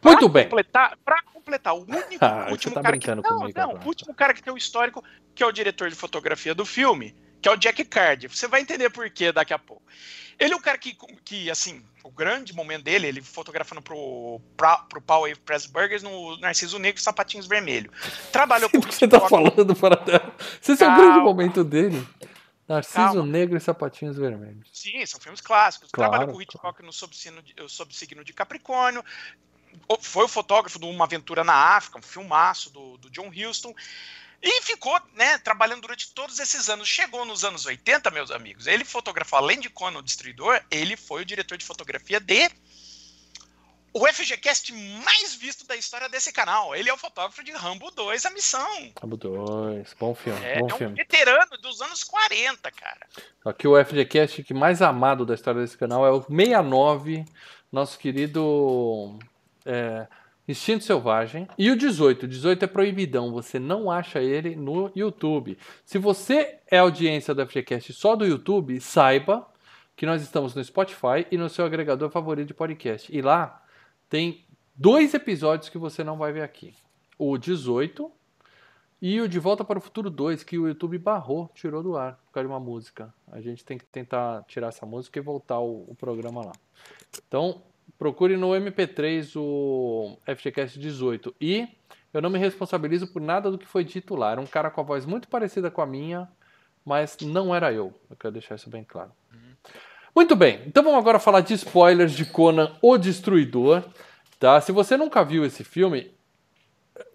[0.00, 0.44] Pra Muito bem.
[0.44, 3.06] Completar, pra completar, o único Ah, você último tá cara que.
[3.06, 3.84] brincando Não, não, agora.
[3.84, 7.14] o último cara que tem o histórico, que é o diretor de fotografia do filme,
[7.42, 8.36] que é o Jack Cardiff.
[8.36, 9.82] Você vai entender por quê daqui a pouco.
[10.38, 14.78] Ele é um cara que, que assim, o grande momento dele, ele fotografando pro, pra,
[14.78, 17.90] pro Power Press Burgers no Narciso Negro e Sapatinhos Vermelho.
[18.30, 20.00] Trabalhou com O que você tá falando para
[20.62, 20.96] esse é o Calma.
[20.96, 22.06] grande momento dele.
[22.68, 23.24] Narciso Calma.
[23.24, 24.68] Negro e Sapatinhos Vermelhos.
[24.72, 25.90] Sim, são filmes clássicos.
[25.90, 29.02] Claro, Trabalhou com o Hitchcock no Subsigno de, o Subsigno de Capricórnio.
[30.00, 33.74] Foi o fotógrafo de Uma Aventura na África, um filmaço do, do John Huston.
[34.42, 36.88] E ficou, né, trabalhando durante todos esses anos.
[36.88, 38.66] Chegou nos anos 80, meus amigos.
[38.66, 42.50] Ele fotografou, além de Conan o Destruidor, ele foi o diretor de fotografia de
[43.92, 44.72] o FGCast
[45.04, 46.74] mais visto da história desse canal.
[46.76, 48.92] Ele é o fotógrafo de Rambo 2, A Missão.
[49.00, 49.94] Cabo 2.
[49.98, 50.94] Bom filme, É, bom é um filme.
[50.94, 53.06] veterano dos anos 40, cara.
[53.44, 57.24] Aqui o FGCast que mais amado da história desse canal é o 69,
[57.72, 59.18] nosso querido
[59.64, 60.06] é,
[60.46, 61.48] Instinto Selvagem.
[61.58, 62.24] E o 18.
[62.24, 65.58] O 18 é proibidão, você não acha ele no YouTube.
[65.84, 69.46] Se você é audiência do FGCast só do YouTube, saiba
[69.96, 73.14] que nós estamos no Spotify e no seu agregador favorito de podcast.
[73.14, 73.62] E lá
[74.08, 74.44] tem
[74.74, 76.74] dois episódios que você não vai ver aqui.
[77.18, 78.10] O 18
[79.00, 82.18] e o De Volta para o Futuro 2, que o YouTube barrou, tirou do ar
[82.26, 83.12] por causa de uma música.
[83.30, 86.52] A gente tem que tentar tirar essa música e voltar o, o programa lá.
[87.26, 87.62] Então,
[87.96, 91.34] procure no MP3 o FGCast 18.
[91.40, 91.68] E
[92.12, 94.32] eu não me responsabilizo por nada do que foi dito lá.
[94.32, 96.28] Era um cara com a voz muito parecida com a minha,
[96.84, 97.94] mas não era eu.
[98.10, 99.12] Eu quero deixar isso bem claro.
[100.18, 103.84] Muito bem, então vamos agora falar de spoilers de Conan o Destruidor.
[104.40, 104.60] Tá?
[104.60, 106.10] Se você nunca viu esse filme,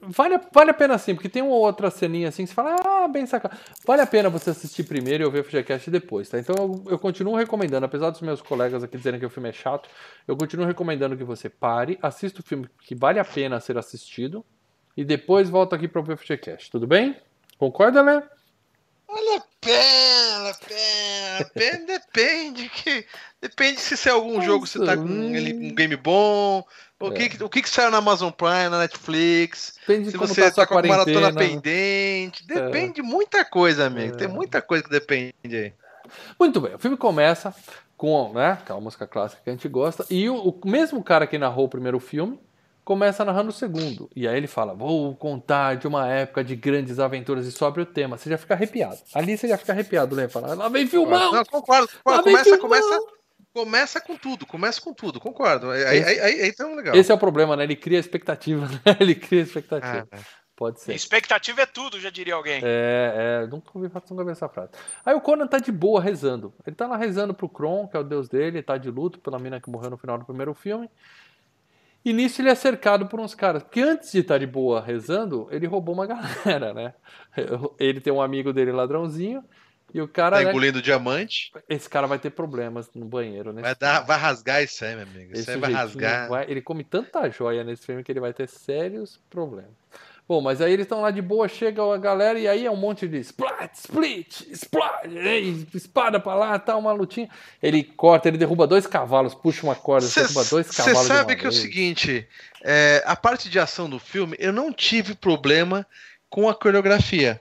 [0.02, 2.78] vale, a- vale a pena sim, porque tem uma outra ceninha assim que você fala,
[2.82, 3.58] ah, bem sacado.
[3.86, 6.40] Vale a pena você assistir primeiro e ouvir o FGCast depois, tá?
[6.40, 9.54] Então eu, eu continuo recomendando, apesar dos meus colegas aqui dizerem que o filme é
[9.54, 9.90] chato,
[10.26, 14.46] eu continuo recomendando que você pare, assista o filme que vale a pena ser assistido
[14.96, 17.18] e depois volta aqui para o FGCast, tudo bem?
[17.58, 18.24] Concorda, né?
[19.08, 23.06] Vale a pena, pena, pena depende que
[23.42, 26.64] depende se é algum jogo você tá com ele, um game bom,
[27.00, 30.18] o que que- o que que saiu na Amazon Prime, na Netflix, Depende de se
[30.18, 31.62] você tá tá, com a maratona quarentena.
[31.62, 34.16] pendente, depende de muita coisa, amigo.
[34.18, 35.74] Tem muita coisa que depende aí.
[36.40, 37.54] Muito bem, o filme começa
[37.96, 41.38] com né, aquela música clássica que a gente gosta, e o, o mesmo cara que
[41.38, 42.40] narrou o primeiro filme
[42.84, 44.10] começa narrando o segundo.
[44.16, 47.86] E aí ele fala: Vou contar de uma época de grandes aventuras e sobre o
[47.86, 48.18] tema.
[48.18, 48.98] Você já fica arrepiado.
[49.14, 50.28] Ali você já fica arrepiado, né?
[50.28, 51.32] Fala, lá vem filmão!
[51.32, 52.60] Não, concordo, Começa, filmão!
[52.60, 53.00] começa,
[53.54, 55.70] começa com tudo, começa com tudo, concordo.
[55.72, 56.96] Aí, aí, Esse- aí, aí tá legal.
[56.96, 57.64] Esse é o problema, né?
[57.64, 58.98] Ele cria expectativa, né?
[59.00, 60.08] Ele cria expectativa.
[60.12, 60.18] Ah,
[60.56, 60.94] Pode ser.
[60.94, 62.62] Expectativa é tudo, já diria alguém.
[62.64, 64.70] É, é, nunca ouvi, nunca ouvi essa frase.
[65.04, 66.54] Aí o Conan tá de boa rezando.
[66.66, 69.40] Ele tá lá rezando pro Kron, que é o deus dele, tá de luto pela
[69.40, 70.88] mina que morreu no final do primeiro filme.
[72.06, 73.64] E nisso ele é cercado por uns caras.
[73.64, 76.94] Porque antes de estar de boa rezando, ele roubou uma galera, né?
[77.80, 79.44] Ele tem um amigo dele ladrãozinho.
[79.94, 80.38] E o cara.
[80.38, 81.52] Tá né, engolindo diamante.
[81.70, 83.62] esse cara vai ter problemas no banheiro, né?
[83.62, 85.34] Vai, dar, vai rasgar isso aí, meu amigo.
[85.38, 86.28] Isso aí vai rasgar.
[86.30, 89.72] vai- ele come tanta joia nesse filme que ele vai ter sérios problemas.
[90.34, 92.76] Bom, mas aí eles estão lá de boa, chega a galera e aí é um
[92.76, 97.30] monte de splat, split, splat, e espada pra lá, tá uma lutinha.
[97.62, 101.02] Ele corta, ele derruba dois cavalos, puxa uma corda, derruba dois Você cavalos.
[101.02, 101.62] de sabe uma que é o vez.
[101.62, 102.28] seguinte,
[102.64, 105.86] é, a parte de ação do filme, eu não tive problema
[106.32, 107.40] com a coreografia,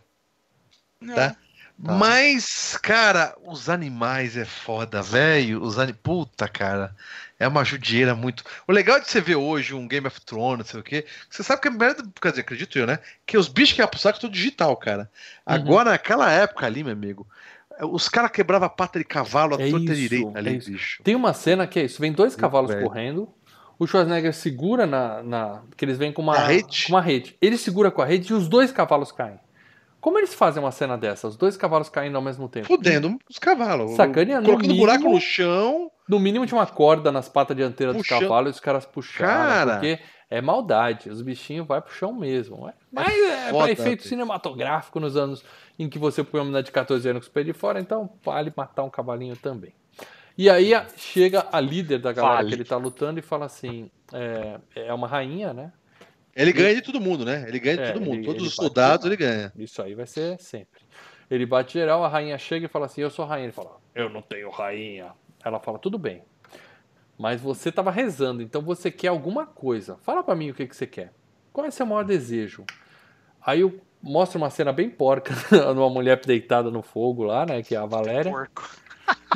[1.00, 1.14] Não.
[1.14, 1.34] tá?
[1.78, 5.62] Mas, cara, os animais é foda, velho.
[5.62, 5.94] Os ani...
[5.94, 6.94] Puta, cara.
[7.42, 8.44] É uma judiaira muito.
[8.68, 11.42] O legal de você ver hoje um Game of Thrones, não sei o quê, você
[11.42, 12.04] sabe que a merda.
[12.20, 12.98] Quer dizer, acredito eu, né?
[13.26, 15.10] Que os bichos que iam pro saco é tudo digital, cara.
[15.46, 15.54] Uhum.
[15.54, 17.26] Agora, naquela época ali, meu amigo,
[17.80, 20.70] os caras quebravam a pata de cavalo à É torta direita é ali, isso.
[20.70, 21.02] bicho.
[21.02, 22.86] Tem uma cena que é isso: vem dois cavalos velho.
[22.86, 23.28] correndo.
[23.78, 25.62] O Schwarzenegger segura na, na.
[25.76, 27.36] que eles vêm com uma, com uma rede.
[27.40, 29.40] Ele segura com a rede e os dois cavalos caem.
[30.02, 31.28] Como eles fazem uma cena dessa?
[31.28, 32.66] Os dois cavalos caindo ao mesmo tempo?
[32.66, 33.92] Fudendo os cavalos.
[33.92, 35.14] Sacaneando, Colocando no buraco mínimo.
[35.14, 35.90] no chão.
[36.08, 38.20] No mínimo tinha uma corda nas patas dianteiras dos Puxando.
[38.22, 39.32] cavalos e os caras puxaram.
[39.32, 39.72] Cara.
[39.74, 39.98] Porque
[40.28, 41.08] é maldade.
[41.08, 42.68] Os bichinhos vão pro chão mesmo.
[42.68, 45.42] É- Mas é foda, pra efeito cinematográfico nos anos
[45.78, 48.10] em que você põe uma menina de 14 anos com os pés de fora, então
[48.24, 49.72] vale matar um cavalinho também.
[50.36, 52.48] E aí a- chega a líder da galera Vale.
[52.48, 55.70] que ele tá lutando e fala assim: é, é uma rainha, né?
[56.34, 57.44] Ele ganha de todo mundo, né?
[57.46, 58.14] Ele ganha de É, todo mundo.
[58.14, 59.52] ele- Todos ele os soldados ele ganha.
[59.56, 60.80] Isso aí vai ser sempre.
[61.30, 63.46] Ele bate geral, a rainha chega e fala assim: Eu sou rainha.
[63.46, 65.12] Ele fala: Eu não tenho rainha.
[65.44, 66.22] Ela fala: Tudo bem.
[67.18, 69.96] Mas você tava rezando, então você quer alguma coisa.
[70.02, 71.12] Fala pra mim o que, que você quer.
[71.52, 72.64] Qual é seu maior desejo?
[73.44, 75.32] Aí eu mostra uma cena bem porca,
[75.74, 77.62] numa mulher deitada no fogo lá, né?
[77.62, 78.30] Que é a Valéria.
[78.30, 78.68] Porco.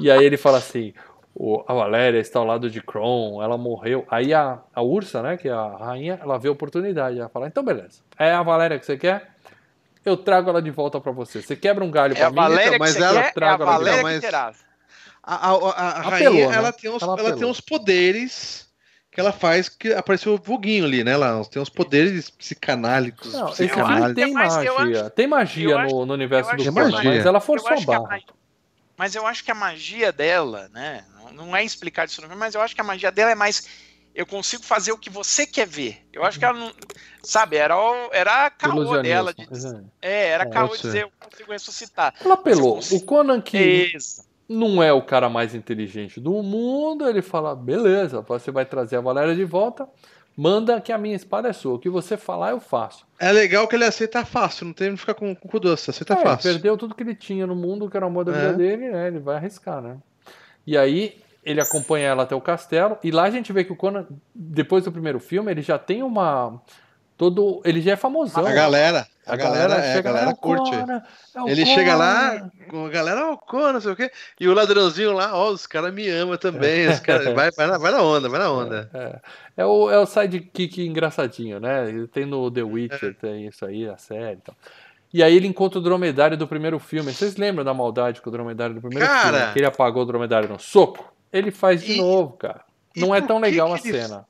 [0.00, 0.92] E aí ele fala assim:
[1.38, 4.06] "O- a Valéria está ao lado de Kron, ela morreu.
[4.10, 7.18] Aí a, a Ursa, né, que é a rainha, ela vê a oportunidade.
[7.18, 8.00] Ela fala: então beleza.
[8.18, 9.30] É a Valéria que você quer?
[10.04, 11.42] Eu trago ela de volta pra você.
[11.42, 12.36] Você quebra um galho É pra a mim?
[12.36, 14.52] Valéria que mas ela quer, é a traga ela de Valéria volta, que mas- terá.
[15.22, 16.54] A, a, a, a Apelou, rainha, né?
[16.56, 18.68] ela, tem uns, Ela ela, tem uns poderes
[19.10, 21.10] que ela faz que apareceu o vulguinho ali, né?
[21.12, 23.32] Ela tem uns poderes psicanálicos.
[23.32, 24.14] Não, psicanálicos.
[24.14, 25.10] tem magia.
[25.10, 27.10] tem magia no, acho- no universo do magia.
[27.10, 28.20] mas ela forçou a que a barra.
[28.96, 31.04] Mas eu acho que a magia dela, né?
[31.32, 33.66] Não- é explicado isso no filme, mas eu acho que a magia dela é mais.
[34.14, 35.98] Eu consigo fazer o que você quer ver.
[36.12, 36.72] Eu acho que ela não.
[37.22, 39.34] Sabe, era, o- era a caô dela.
[39.34, 39.46] De,
[40.00, 42.14] é, era É, caô de dizer, eu consigo ressuscitar.
[42.24, 42.78] Ela apelou.
[42.92, 43.58] O Conan que
[43.94, 44.24] Isso.
[44.48, 49.00] não é o cara mais inteligente do mundo, ele fala: beleza, você vai trazer a
[49.02, 49.86] Valéria de volta,
[50.34, 51.74] manda que a minha espada é sua.
[51.74, 53.04] O que você falar, eu faço.
[53.18, 56.14] É legal que ele aceita fácil, não tem que ficar com, com cu doce, aceita
[56.14, 56.52] É, ele fácil.
[56.52, 58.52] perdeu tudo que ele tinha no mundo, que era o amor da vida É.
[58.54, 59.08] dele, né?
[59.08, 59.98] Ele vai arriscar, né?
[60.66, 63.76] E aí ele acompanha ela até o castelo, e lá a gente vê que o
[63.76, 66.60] Conan, depois do primeiro filme, ele já tem uma.
[67.16, 67.62] Todo.
[67.64, 68.44] Ele já é famosão.
[68.44, 70.70] A galera, a, galera, é, a chega lá, galera "É o curte.
[71.34, 74.10] É o Ele chega lá Conan." com a galera, ó, Conan, não sei o quê,
[74.38, 77.78] e o ladrãozinho lá, ó, os caras me amam também, os caras, vai, vai, na,
[77.78, 79.22] vai na onda, vai na onda.
[79.56, 81.88] É o, é o sidekick engraçadinho, né?
[81.88, 83.12] Ele tem no The Witcher, É.
[83.14, 84.54] tem isso aí, a série e tal.
[85.12, 87.12] E aí ele encontra o dromedário do primeiro filme.
[87.12, 89.38] Vocês lembram da maldade com o dromedário do primeiro Cara!
[89.38, 89.52] filme?
[89.52, 91.12] Que ele apagou o dromedário no soco?
[91.32, 92.62] Ele faz de E- novo, cara.
[92.96, 94.26] Não é tão que legal a que ele- cena.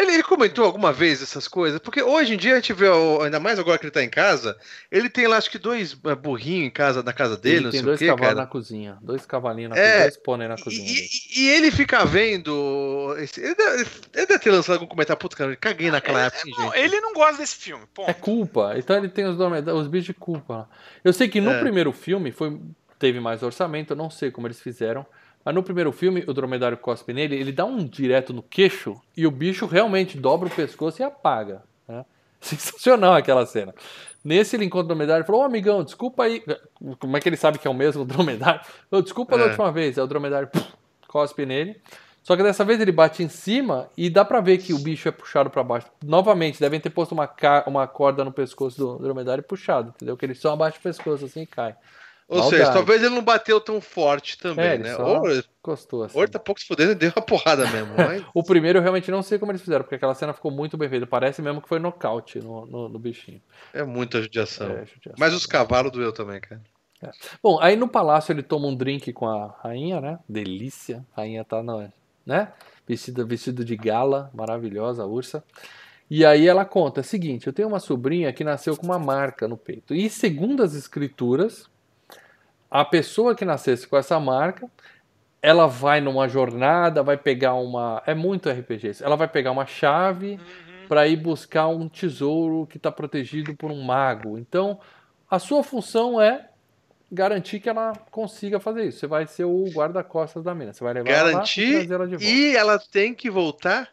[0.00, 1.80] Ele, ele comentou alguma vez essas coisas?
[1.80, 2.86] Porque hoje em dia a gente vê,
[3.22, 4.56] ainda mais agora que ele tá em casa,
[4.92, 7.70] ele tem lá acho que dois eh, burrinhos em casa, na casa dele, Ele não
[7.72, 8.40] tem sei dois o quê, cavalos cara.
[8.40, 8.98] na cozinha.
[9.02, 10.88] Dois cavalinhos na É, cozinha, dois pônei na E, cozinha.
[10.88, 13.14] e- e ele fica vendo.
[13.18, 16.42] esse- ele, deve, ele deve ter lançado algum comentário, puta, cara, eu caguei naquela época,
[16.46, 16.78] Não, gente.
[16.78, 17.84] ele não gosta desse filme.
[17.92, 18.08] Ponto.
[18.08, 18.74] É culpa.
[18.76, 20.54] Então ele tem os, os bichos de culpa.
[20.58, 20.68] lá.
[21.02, 21.60] Eu sei que no É.
[21.60, 22.56] primeiro filme foi,
[22.98, 25.04] teve mais orçamento, eu não sei como eles fizeram.
[25.44, 29.26] Mas no primeiro filme, o dromedário cospe nele, ele dá um direto no queixo e
[29.26, 31.62] o bicho realmente dobra o pescoço e apaga.
[31.86, 32.04] né?
[32.40, 33.74] Sensacional aquela cena.
[34.22, 36.42] Nesse ele encontra o dromedário e falou: Ô amigão, desculpa aí.
[36.98, 38.60] Como é que ele sabe que é o mesmo dromedário?
[38.90, 39.46] Ô, desculpa da É.
[39.48, 39.96] última vez.
[39.96, 40.66] É o dromedário puf,
[41.06, 41.80] cospe nele.
[42.22, 45.08] Só que dessa vez ele bate em cima e dá pra ver que o bicho
[45.08, 45.86] é puxado pra baixo.
[46.04, 47.30] Novamente, devem ter posto uma,
[47.66, 50.14] uma corda no pescoço do dromedário e puxado, entendeu?
[50.14, 51.74] Que ele só abaixa o pescoço assim e cai.
[52.28, 52.62] Ou maldade.
[52.62, 54.96] seja, talvez ele não bateu tão forte também, É, né?
[54.98, 55.22] Ou,
[55.62, 56.16] Gostou assim.
[56.16, 57.94] ou ele tá pouco se fudendo e deu uma porrada mesmo.
[57.96, 58.22] Mas...
[58.34, 60.90] O primeiro eu realmente não sei como eles fizeram, porque aquela cena ficou muito bem
[60.90, 61.06] feita.
[61.06, 63.40] Parece mesmo que foi nocaute no, no, no bichinho.
[63.72, 64.66] É muita judiação.
[64.66, 65.14] É, judiação.
[65.18, 66.60] Mas os cavalos doeu também, cara.
[67.42, 70.18] Bom, aí no palácio ele toma um drink com a rainha, né?
[70.28, 71.06] Delícia.
[71.16, 71.90] A rainha tá, no,
[72.26, 72.52] né?
[72.86, 75.42] Vestida, vestido de gala, maravilhosa, a ursa.
[76.10, 78.98] E aí ela conta: é o seguinte, eu tenho uma sobrinha que nasceu com uma
[78.98, 79.94] marca no peito.
[79.94, 81.70] E segundo as escrituras,
[82.70, 84.68] a pessoa que nascesse com essa marca,
[85.40, 88.02] ela vai numa jornada, vai pegar uma.
[88.06, 89.02] É muito RPG.
[89.02, 90.88] Ela vai pegar uma chave Uhum.
[90.88, 94.36] para ir buscar um tesouro que está protegido por um mago.
[94.38, 94.80] Então,
[95.30, 96.48] a sua função é
[97.10, 98.98] garantir que ela consiga fazer isso.
[98.98, 100.72] Você vai ser o guarda-costas da mina.
[100.72, 102.24] Você vai levar ela lá e Garantir trazer ela de volta.
[102.26, 103.88] E ela tem que voltar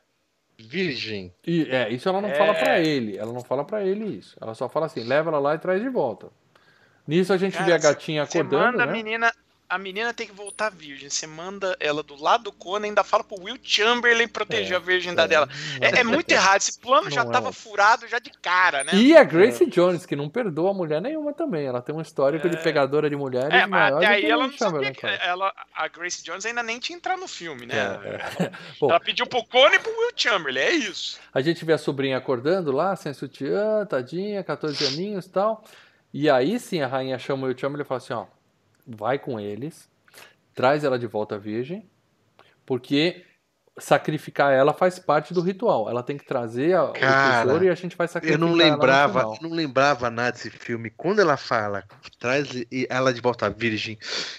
[0.57, 1.33] virgem.
[1.45, 2.35] E, é, isso ela não É.
[2.35, 3.17] fala pra ele.
[3.17, 4.35] Ela não fala pra ele isso.
[4.41, 6.27] Ela só fala assim: leva ela lá e traz de volta.
[7.07, 8.91] Nisso a gente Cara, vê a gatinha Você acordando, manda a né?
[8.91, 9.33] menina.
[9.67, 11.09] A menina tem que voltar virgem.
[11.09, 14.75] Você manda ela do lado do Conan e ainda fala pro Will Chamberlain proteger É,
[14.75, 15.49] a virgindade é, dela.
[15.81, 16.61] É, é muito errado.
[16.61, 18.93] Esse plano já Não é tava um- furado já de cara, né?
[18.93, 21.65] E a Grace Jones, que não perdoa mulher nenhuma também.
[21.65, 22.61] Ela tem um histórico de É.
[22.61, 25.87] pegadora de mulheres É, mas maior até aí que ela não sabia que ela, a
[25.87, 27.75] Grace Jones ainda nem tinha entrado no filme, né?
[28.03, 28.51] É, é.
[28.79, 31.19] Bom, Ela pediu pro Conan e pro Will Chamberlain, é isso.
[31.33, 35.65] A gente vê a sobrinha acordando lá, sem sutiã, tadinha, 14 aninhos e tal.
[36.17, 38.25] E aí sim a rainha chama o Chamberlain e fala assim: ó,
[38.87, 39.91] vai com eles,
[40.53, 41.89] traz ela de volta virgem,
[42.65, 43.25] porque
[43.77, 45.89] sacrificar ela faz parte do ritual.
[45.89, 48.47] Ela tem que trazer a, Cara, o tesouro e a gente vai Eu sacrificar não
[48.47, 49.37] ela no lembrava, final.
[49.41, 50.89] eu não lembrava nada desse filme.
[50.89, 51.83] Quando ela fala,
[52.19, 52.47] traz
[52.89, 53.97] ela de volta virgem,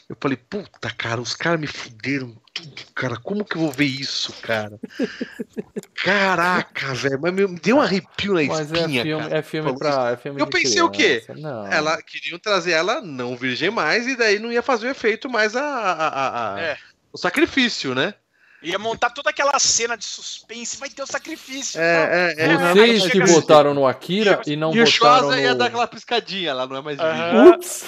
[0.08, 3.16] eu falei, puta, cara, os caras me fuderam tudo, cara.
[3.18, 4.78] Como que eu vou ver isso, cara?
[5.94, 9.38] Caraca, velho, mas me deu um arrepio na Mas é espinha, filme, cara.
[9.38, 10.10] é filme pra.
[10.12, 11.20] É filme Eu pensei o quê?
[11.24, 11.40] criança.
[11.40, 11.66] Não.
[11.66, 15.56] Ela queriam trazer ela não virgem mais e daí não ia fazer o efeito mais
[15.56, 16.76] a, a- a- a- É.
[17.12, 18.14] o sacrifício, né?
[18.62, 21.80] Ia montar toda aquela cena de suspense, vai ter o sacrifício.
[21.80, 22.56] É, é, é.
[22.72, 23.32] Vocês que assim.
[23.32, 25.58] votaram no Akira e não e o votaram Schwarza ia no.
[25.58, 27.48] dar aquela piscadinha lá, não é mais virgem.
[27.50, 27.84] Ups!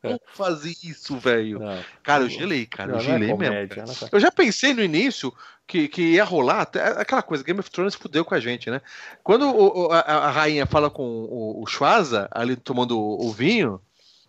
[0.00, 1.60] Como fazer isso, velho?
[2.02, 3.34] Cara, eu gelei, cara, não, eu é gelei mesmo.
[3.36, 5.32] comédia, não é Eu já pensei no início
[5.66, 8.80] que, que ia rolar até aquela coisa, Game of Thrones fudeu com a gente, né?
[9.22, 13.80] Quando o- a, a rainha fala com o, o Schwarza, ali tomando o, o vinho,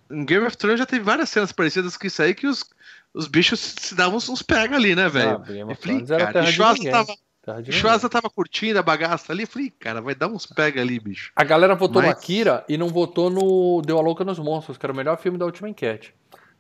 [0.10, 2.64] em Game of Thrones já teve várias cenas parecidas com isso aí que os,
[3.16, 5.42] os bichos se davam uns pega ali, né, Ah, velho?
[5.76, 7.14] Falei, era cara, de Schwarza tava.
[7.72, 11.32] Schwarza tava curtindo a bagaça ali, eu falei, cara, vai dar uns pega ali, bicho.
[11.36, 14.78] A galera votou no Mas- Akira e não votou no Deu a Louca nos Monstros,
[14.78, 16.14] que era o melhor filme da última enquete.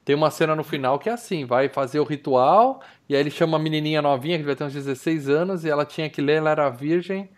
[0.03, 3.32] Tem uma cena no final que é assim, vai fazer o ritual, e aí ele
[3.32, 6.36] chama uma menininha novinha, que devia ter uns 16 anos, e ela tinha que ler,
[6.38, 7.32] ela era virgem.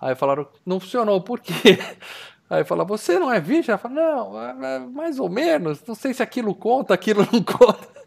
[0.00, 1.52] Aí falaram, não funcionou, por quê?
[2.50, 3.70] Aí fala, você não é virgem?
[3.72, 7.42] Ela fala, não, é- é mais ou menos, não sei se aquilo conta, aquilo não
[7.42, 7.97] conta.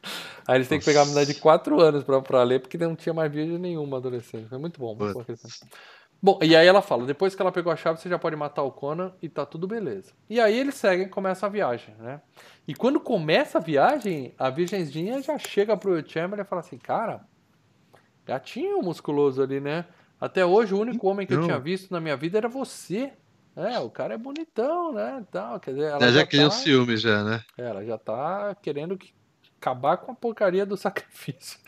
[0.48, 2.96] Aí eles têm que pegar a menina de 4 anos pra, pra ler, porque não
[2.96, 4.48] tinha mais virgem nenhuma adolescente.
[4.50, 4.96] Foi muito bom.
[4.96, 5.40] muito bom filme.
[6.24, 8.62] Bom, e aí ela fala, depois que ela pegou a chave, você já pode matar
[8.62, 10.14] o Conan e tá tudo beleza.
[10.30, 12.22] E aí eles seguem, começa a viagem, né?
[12.68, 17.22] E quando começa a viagem, a virgenzinha já chega pro Chamberlain e fala assim, cara,
[18.26, 19.86] gatinho musculoso ali, né?
[20.20, 21.48] Até hoje o único homem que eu Então.
[21.48, 23.12] tinha visto na minha vida era você.
[23.56, 25.24] É, o cara é bonitão, né?
[25.32, 27.44] Tal, quer dizer, ela Já, já já queriam tá, ciúmes já, né?
[27.58, 29.12] é, ela já tá querendo que-
[29.62, 31.60] acabar com a porcaria do sacrifício.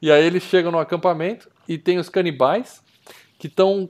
[0.00, 2.82] E aí eles chegam no acampamento e tem os canibais
[3.38, 3.88] que estão.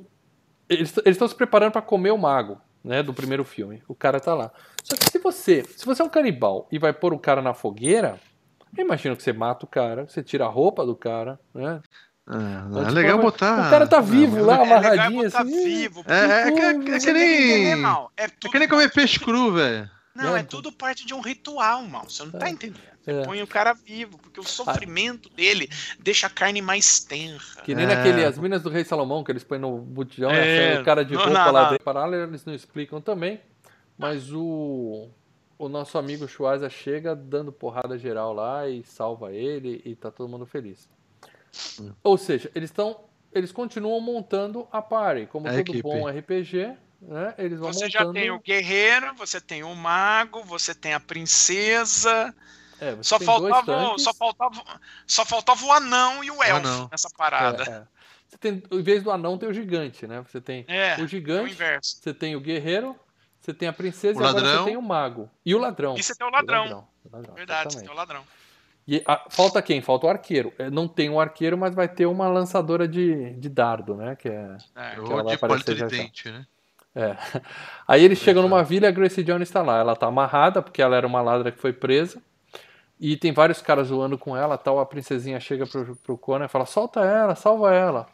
[0.68, 3.02] Eles estão se preparando para comer o mago, né?
[3.02, 3.82] Do primeiro filme.
[3.86, 4.50] O cara tá lá.
[4.82, 5.64] Só que se você.
[5.76, 8.18] Se você é um canibal e vai pôr o cara na fogueira,
[8.76, 11.82] eu imagino que você mata o cara, você tira a roupa do cara, né?
[12.26, 13.66] Ah, Mas, é tipo, legal botar.
[13.66, 15.64] O cara tá vivo mas- lá, É é amarradinho assim.
[15.64, 16.04] vivo.
[16.06, 17.72] É, é, que- é, Você que nem.
[17.72, 19.90] É, É que nem comer peixe cru, velho.
[20.14, 20.40] Não, É.
[20.40, 22.04] é tudo parte de um ritual, mal.
[22.08, 22.50] Você não tá É.
[22.50, 22.91] entendendo.
[23.02, 23.24] Você É.
[23.24, 25.68] põe o cara vivo, porque o sofrimento dele
[25.98, 27.40] deixa a carne mais tenra.
[27.64, 27.88] Que nem É.
[27.88, 30.80] naquele As Minas do Rei Salomão, que eles põem no botijão e É.
[30.80, 31.70] o cara de Não, roupa não, lá não.
[31.70, 32.22] dentro.
[32.28, 33.40] Eles não explicam também.
[33.98, 35.08] Mas o,
[35.58, 40.28] o nosso amigo Schwarza chega dando porrada geral lá e salva ele e tá todo
[40.28, 40.88] mundo feliz.
[41.80, 41.92] Hum.
[42.02, 43.00] Ou seja, eles estão.
[43.34, 45.26] Eles continuam montando a party.
[45.26, 45.82] Como A todo equipe.
[45.82, 47.34] bom RPG, né?
[47.38, 48.04] Eles vão Você montando.
[48.14, 52.34] já tem o guerreiro, você tem o mago, você tem a princesa.
[52.82, 54.62] É, você Só faltava, só, faltava,
[55.06, 56.88] só faltava o anão e o elfo anão.
[56.90, 57.62] nessa parada.
[57.64, 57.82] É, é.
[58.28, 60.24] Você tem, em vez do anão, tem o gigante, né?
[60.28, 61.98] Você tem É, o o gigante, inverso.
[62.02, 62.96] você tem o guerreiro,
[63.40, 64.64] você tem a princesa O e agora ladrão.
[64.64, 65.30] você tem o mago.
[65.46, 65.94] E o ladrão.
[65.96, 66.86] E você tem o ladrão.
[67.04, 67.86] o ladrão, Verdade, você exatamente.
[67.86, 68.24] tem o ladrão.
[68.88, 69.80] E a- falta quem?
[69.80, 70.52] Falta o arqueiro.
[70.58, 74.16] É, Não tem um arqueiro, mas vai ter uma lançadora de, de dardo, né?
[74.16, 74.98] Que é, É.
[75.00, 75.38] Ou vai de já já.
[75.38, 76.44] politridente, né?
[76.96, 77.16] é.
[77.86, 79.78] Aí eles chegam numa vila e a Grace Jones está lá.
[79.78, 82.20] Ela tá amarrada, porque ela era uma ladra que foi presa.
[83.04, 84.78] E tem vários caras zoando com ela tal.
[84.78, 88.06] A princesinha chega pro, pro Conan e fala: solta ela, salva ela.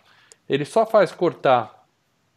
[0.49, 1.85] Ele só faz cortar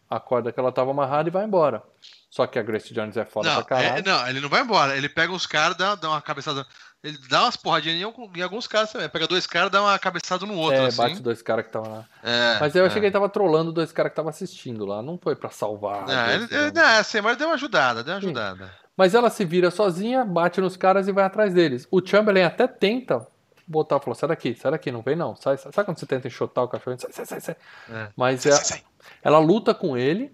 [0.10, 1.82] acorda que ela tava amarrada e vai embora.
[2.30, 4.00] Só que a Grace Jones é foda Não, pra caralho.
[4.00, 4.98] é- não, ele não vai embora.
[4.98, 6.66] Ele pega uns caras, dá, dá uma cabeçada.
[7.02, 9.08] Ele dá umas porradinhas em, alguns caras também.
[9.08, 10.98] Pega dois caras, dá uma cabeçada no outro, É, assim.
[10.98, 12.06] bate dois caras que estavam lá.
[12.22, 12.88] É, Mas eu é.
[12.88, 15.02] achei que ele tava trolando dois caras que estavam assistindo lá.
[15.02, 16.04] Não foi pra salvar.
[16.04, 18.28] a Não, ele, ele, não, é assim, mas deu uma ajudada, deu uma Sim.
[18.28, 18.72] ajudada.
[19.02, 21.88] Mas ela se vira sozinha, bate nos caras e vai atrás deles.
[21.90, 23.26] O Chamberlain até tenta
[23.68, 25.36] botar, falou: sai daqui, sai daqui, não vem não.
[25.36, 25.72] Sai, sai.
[25.72, 26.96] Sabe quando você tenta enxotar o cachorro?
[27.00, 27.56] Sai, sai, sai, sai.
[27.92, 28.10] É.
[28.16, 28.84] Mas Sai, é- sai, sai.
[29.24, 30.32] ela luta com ele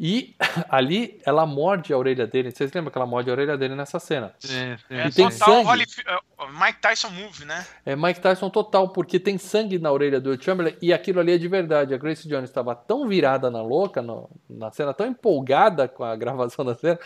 [0.00, 0.34] e
[0.68, 2.50] ali ela morde a orelha dele.
[2.50, 4.34] Vocês lembram que ela morde a orelha dele nessa cena?
[4.40, 5.30] Sim, É E tem total
[5.62, 5.68] sangue.
[5.68, 6.18] Holy- é,
[6.64, 7.64] Mike Tyson move, né?
[7.86, 11.38] É Mike Tyson total, porque tem sangue na orelha do Chamberlain e aquilo ali é
[11.38, 11.94] de verdade.
[11.94, 16.16] A Grace Jones estava tão virada na louca, no- na cena, tão empolgada com a
[16.16, 16.98] gravação da cena,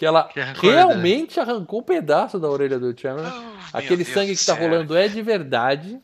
[0.00, 3.30] que ela Que arrancou realmente arrancou um pedaço da orelha do Chamberlain.
[3.74, 6.00] Oh, Aquele sangue que tá rolando é de verdade.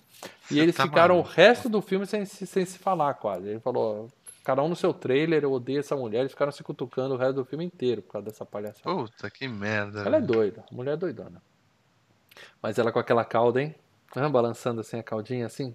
[0.51, 1.31] E Você eles tá ficaram maluco.
[1.31, 3.49] o resto do filme sem, se- sem se falar quase.
[3.49, 4.09] Ele falou,
[4.45, 6.21] cada um no seu trailer, eu odeio essa mulher.
[6.21, 8.83] Eles ficaram se cutucando o resto do filme inteiro por causa dessa palhaçada.
[8.95, 10.03] Puta, que merda.
[10.03, 11.41] Ela é doida, a mulher é doidona.
[12.63, 13.75] Mas ela com aquela cauda, hein?
[14.15, 15.75] Ah, balançando assim a caudinha assim.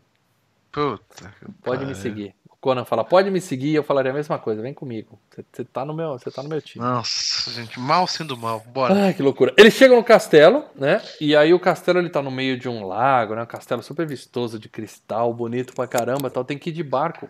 [0.71, 1.33] Puta.
[1.39, 2.35] que Pode me seguir.
[2.61, 5.19] Conan fala, pode me seguir, eu falaria a mesma coisa, vem comigo.
[5.31, 6.85] Você- Você tá no meu, você tá no meu time.
[6.85, 8.59] Nossa, gente, mal sendo mal.
[8.67, 8.93] Bora.
[9.07, 9.51] Ai, que loucura.
[9.57, 11.01] Eles chegam no castelo, né?
[11.19, 13.41] E aí o castelo ele tá no meio de um lago, né?
[13.41, 16.45] Um castelo super vistoso de cristal, bonito pra caramba, tal.
[16.45, 17.27] Tem que ir de barco.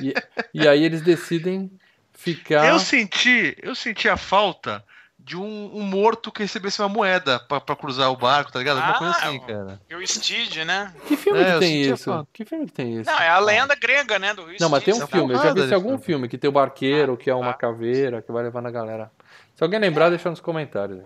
[0.00, 0.14] E,
[0.54, 1.70] e aí eles decidem
[2.14, 2.66] ficar.
[2.66, 4.82] Eu senti, eu senti a falta
[5.30, 8.78] de um, um morto que recebesse uma moeda pra, pra cruzar o barco, tá ligado?
[8.78, 9.80] Uma Ah, coisa assim, cara.
[9.88, 10.92] E o Steed, né?
[11.06, 12.26] Que filme É, que tem isso?
[12.32, 13.08] Que filme que tem isso?
[13.08, 14.34] Não, é a lenda grega, né?
[14.34, 15.32] Do Não, mas tem um filme.
[15.32, 16.04] Eu já vi esse de algum filme.
[16.04, 17.54] filme que tem o barqueiro, que é uma Ah.
[17.54, 19.08] caveira, que vai levando a galera.
[19.54, 21.04] Se alguém lembrar, deixa nos comentários.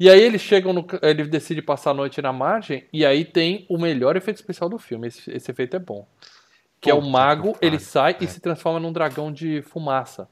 [0.00, 0.84] E aí eles chegam no.
[1.00, 4.78] Ele decide passar a noite na margem, e aí tem o melhor efeito especial do
[4.78, 5.06] filme.
[5.06, 6.04] Esse, esse efeito é bom.
[6.80, 8.26] Que é o Puta mago, ele sai e É.
[8.26, 10.28] se transforma num dragão de fumaça.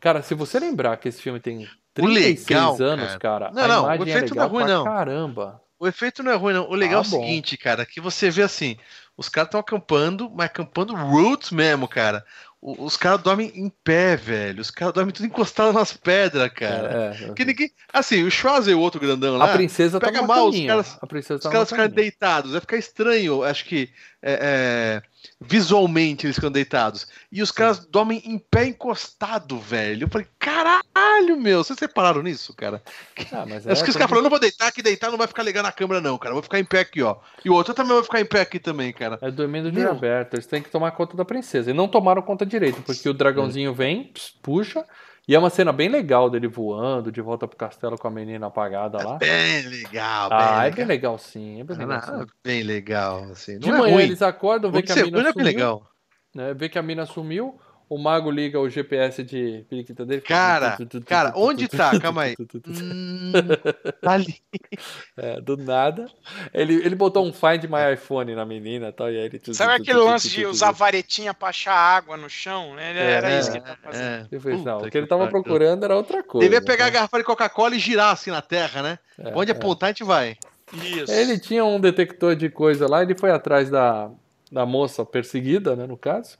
[0.00, 1.68] Cara, se você lembrar que esse filme tem
[1.98, 4.84] O 36 legal, anos, cara, Não, a não, o é efeito não é ruim, não.
[4.84, 5.60] caramba.
[5.78, 6.68] O efeito não é ruim, não.
[6.70, 7.20] O legal Ah, é o bom.
[7.20, 8.76] seguinte, cara, que você vê assim,
[9.16, 12.24] os caras estão acampando, mas acampando roots mesmo, cara.
[12.60, 14.60] O- Os caras dormem em pé, velho.
[14.62, 17.14] Os caras dormem tudo encostado nas pedras, cara.
[17.20, 17.32] É, é.
[17.34, 17.70] Que ninguém.
[17.92, 19.48] Assim, o Schwarzer e o outro grandão A lá.
[19.52, 22.52] princesa tá pega numa mal, os caras- A princesa Os tá caras numa ficarem deitados,
[22.52, 23.90] vai ficar estranho, acho que
[24.28, 25.02] é, é,
[25.40, 27.06] visualmente eles ficam deitados.
[27.30, 30.04] E os caras dormem em pé encostado, velho.
[30.04, 32.82] Eu falei, caralho, meu, vocês separaram nisso, cara?
[33.30, 35.44] Ah, mas Acho que os caras falaram, não vou deitar, que deitar não vai ficar
[35.44, 36.30] legal na câmera, não, cara.
[36.30, 37.16] Eu vou ficar em pé aqui, ó.
[37.44, 39.16] E o outro também vai ficar em pé aqui também, cara.
[39.22, 39.92] É dormindo de Meu.
[39.92, 40.34] aberto.
[40.34, 41.70] Eles têm que tomar conta da princesa.
[41.70, 44.12] E não tomaram conta direito, porque o dragãozinho vem,
[44.42, 44.84] puxa.
[45.28, 48.46] E é uma cena bem legal dele voando de volta pro castelo com a menina
[48.46, 49.18] apagada lá.
[49.18, 50.76] Bem legal, bem Ah, é legal.
[50.76, 51.60] bem legal sim.
[51.60, 52.26] É bem legal, Ah, sim.
[52.44, 53.58] bem legal, assim.
[53.58, 55.44] De é manhã eles acordam, vê que a mina é sumiu.
[55.44, 55.86] legal.
[56.56, 57.58] Vê que a mina sumiu.
[57.88, 60.20] O mago liga o GPS de periquita dele.
[60.20, 60.76] Cara,
[61.06, 61.98] cara, onde tá?
[62.00, 62.34] Calma aí.
[62.66, 63.32] Hum,
[64.02, 64.34] tá ali.
[65.16, 66.06] É, do nada.
[66.52, 69.10] Ele, ele botou um Find My iPhone na menina e tal.
[69.10, 69.40] E aí ele...
[69.54, 72.76] Sabe aquele lance de usar varetinha pra achar água no chão?
[72.78, 74.28] Ele- Era É, isso que ele tava fazendo.
[74.32, 76.44] É, fez, não, o que ele tava procurando era outra coisa.
[76.44, 76.92] Devia pegar a né?
[76.94, 78.98] garrafa de Coca-Cola e girar assim na terra, né?
[79.16, 79.54] É, Onde é.
[79.54, 80.36] apontar, a gente vai.
[80.72, 81.12] Isso.
[81.12, 84.10] Ele tinha um detector de coisa lá, ele foi atrás da,
[84.50, 86.36] da moça perseguida, né, no caso.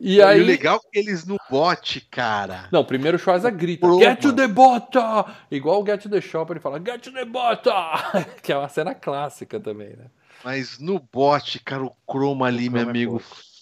[0.00, 0.40] E aí.
[0.40, 2.68] o legal é que eles no bote, cara.
[2.72, 4.02] Não, primeiro o Schwarza grita: Broma.
[4.02, 5.26] Get to the bota!
[5.50, 7.72] Igual o Get to the Shop, ele fala: Get to the bota!
[8.42, 10.06] que é uma cena clássica também, né?
[10.42, 13.12] Mas no bote, cara, o chroma ali, meu chroma é amigo.
[13.12, 13.53] pouco.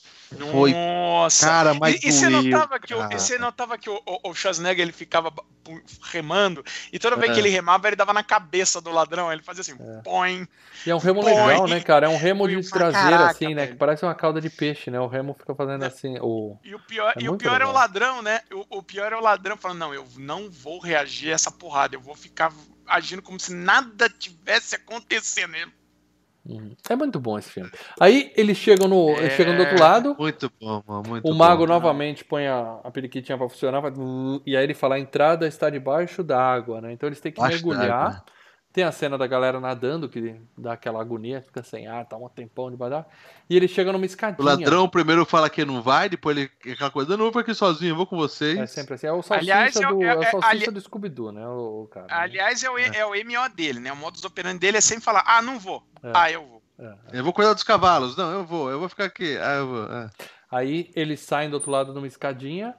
[0.50, 1.46] Foi, Nossa.
[1.46, 4.82] cara, mas e, e você notava que, o, você notava que o, o, o Schwarzenegger
[4.82, 5.32] ele ficava
[6.10, 7.34] remando e toda vez É.
[7.34, 10.00] que ele remava ele dava na cabeça do ladrão, ele fazia assim, É.
[10.02, 10.46] põe.
[10.84, 11.32] E é um remo Põe.
[11.34, 12.06] legal, né, cara?
[12.06, 13.62] É um remo de traseira, caraca, assim, né?
[13.62, 13.72] velho.
[13.72, 14.98] Que parece uma cauda de peixe, né?
[14.98, 16.18] O remo fica fazendo assim.
[16.20, 16.58] O...
[16.64, 18.40] E o pior, É e o pior é o ladrão, né?
[18.52, 21.94] O, o pior é o ladrão falando, não, eu não vou reagir a essa porrada,
[21.94, 22.52] eu vou ficar
[22.86, 25.54] agindo como se nada tivesse acontecendo.
[25.54, 25.72] Ele-
[26.44, 26.74] Uhum.
[26.90, 27.70] É muito bom esse filme.
[28.00, 29.10] Aí eles chegam no.
[29.10, 29.20] É.
[29.20, 30.16] Eles chegam do outro lado.
[30.18, 31.02] Muito bom, mano.
[31.08, 31.36] Muito O bom.
[31.36, 33.92] mago novamente põe a, a periquitinha pra funcionar, vai-
[34.44, 36.92] e aí ele fala: a entrada está debaixo da água, né?
[36.92, 38.24] Então eles têm que Debaixo mergulhar.
[38.72, 42.26] Tem a cena da galera nadando, que dá aquela agonia, fica sem ar, tá um
[42.28, 43.06] tempão da água.
[43.50, 44.42] E ele chega numa O escadinha.
[44.48, 47.90] ladrão primeiro fala que não vai, depois ele aquela coisa, não, eu vou aqui sozinho,
[47.92, 48.58] eu vou com vocês.
[48.58, 49.06] É sempre assim.
[49.06, 51.32] É o salsicha Aliás, é o- do, é- é o é- salsicha ali- do Scooby-Doo,
[51.32, 51.46] né?
[51.46, 52.06] O, o cara.
[52.06, 52.14] né?
[52.14, 53.04] Aliás, é o, é.
[53.04, 53.92] o MO dele, né?
[53.92, 55.86] O modus operandi dele é sempre falar, ah, não vou.
[56.02, 56.10] É.
[56.14, 56.62] Ah, eu vou.
[56.78, 57.18] É.
[57.18, 58.16] Eu vou cuidar dos cavalos.
[58.16, 59.36] Não, eu vou, eu vou ficar aqui.
[59.36, 59.84] Ah, eu vou.
[59.92, 60.10] é.
[60.50, 62.74] Aí eles saem do outro lado de uma escadinha.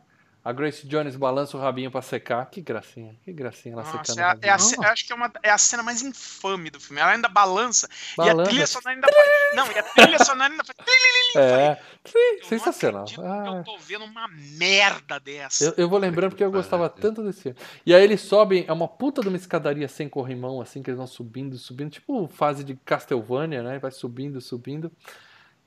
[0.46, 2.46] A Grace Jones balança o rabinho pra secar.
[2.50, 5.14] Que gracinha, que gracinha ela Nossa, secando é o a- é a eu acho que
[5.14, 7.00] é, uma, é a cena mais infame do filme.
[7.02, 7.88] Ela ainda balança,
[8.18, 8.50] e a Balança.
[8.50, 9.56] trilha sonora ainda faz.
[9.56, 10.78] Não, e a trilha sonora ainda faz.
[11.36, 11.76] É,
[12.06, 13.06] sim, Eu não sensacional.
[13.18, 15.64] Ah, eu tô vendo uma merda dessa.
[15.66, 17.58] eu, eu vou lembrando porque eu Puta gostava que tanto desse filme.
[17.84, 20.98] E aí eles sobem, é uma puta de uma escadaria sem corrimão, assim, que eles
[21.00, 23.80] vão subindo, subindo, tipo fase de Castlevania, né?
[23.80, 24.92] Vai subindo, subindo.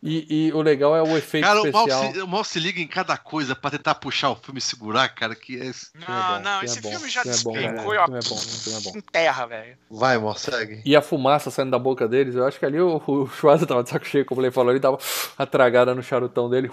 [0.07, 2.13] E, e o legal é o efeito Cara, o mal, especial.
[2.13, 5.09] se, o mal se liga em cada coisa pra tentar puxar o filme e segurar,
[5.09, 5.73] cara, que é...
[5.73, 8.17] Filme é Não, bom, não, esse é bom, filme já é despencou, galera, ó.
[8.17, 8.93] é bom, filme é bom.
[8.97, 9.77] Em terra, velho.
[9.91, 10.81] Vai, mal, segue.
[10.85, 13.83] E a fumaça saindo da boca deles, eu acho que ali o, o Schwarzer tava
[13.83, 14.99] de saco cheio, como ele falou, ele tava
[15.37, 16.71] atragada no charutão dele,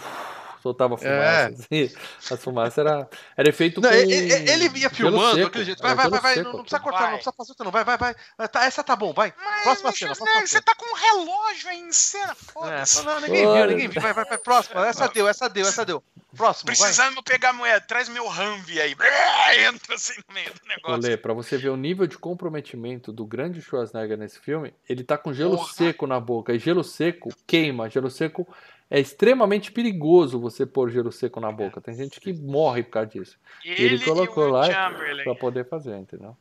[0.64, 1.14] soltava fumaça.
[1.20, 1.46] É.
[1.48, 1.94] assim.
[2.32, 5.82] A fumaça era, era efeito Não, com ele, ele- ia filmando seco, jeito.
[5.84, 6.36] Vai, vai, vai, vai.
[6.38, 7.08] Não, não precisa cortar, Vai.
[7.10, 7.72] não precisa fazer outra, não.
[7.72, 8.16] Vai, vai, vai.
[8.38, 9.34] Ah, Tá, essa tá bom, vai.
[9.38, 10.62] Mas, Próxima cena, próxima Você cena.
[10.64, 13.04] tá com um relógio aí em cena, É, foda-se.
[13.04, 14.02] não, ninguém viu, ninguém viu.
[14.02, 14.38] Vai, vai, vai.
[14.38, 14.88] Próxima.
[14.88, 16.02] Essa deu, essa deu, essa deu.
[16.36, 16.76] Próximo, vai.
[16.76, 18.96] Precisando pegar a moeda, traz meu Humvee aí.
[19.68, 20.94] Entra assim no meio do negócio.
[20.98, 25.18] Olê, pra você ver o nível de comprometimento do grande Schwarzenegger nesse filme, ele tá
[25.18, 25.74] com gelo Porra.
[25.74, 26.54] seco na boca.
[26.54, 27.90] E gelo seco queima.
[27.90, 28.48] Gelo seco
[28.96, 31.82] é extremamente perigoso você pôr gelo seco na boca.
[31.82, 33.38] Tem gente que morre por causa disso.
[33.66, 34.92] Ele, colocou e o lá.
[35.24, 36.38] Pra poder fazer, entendeu?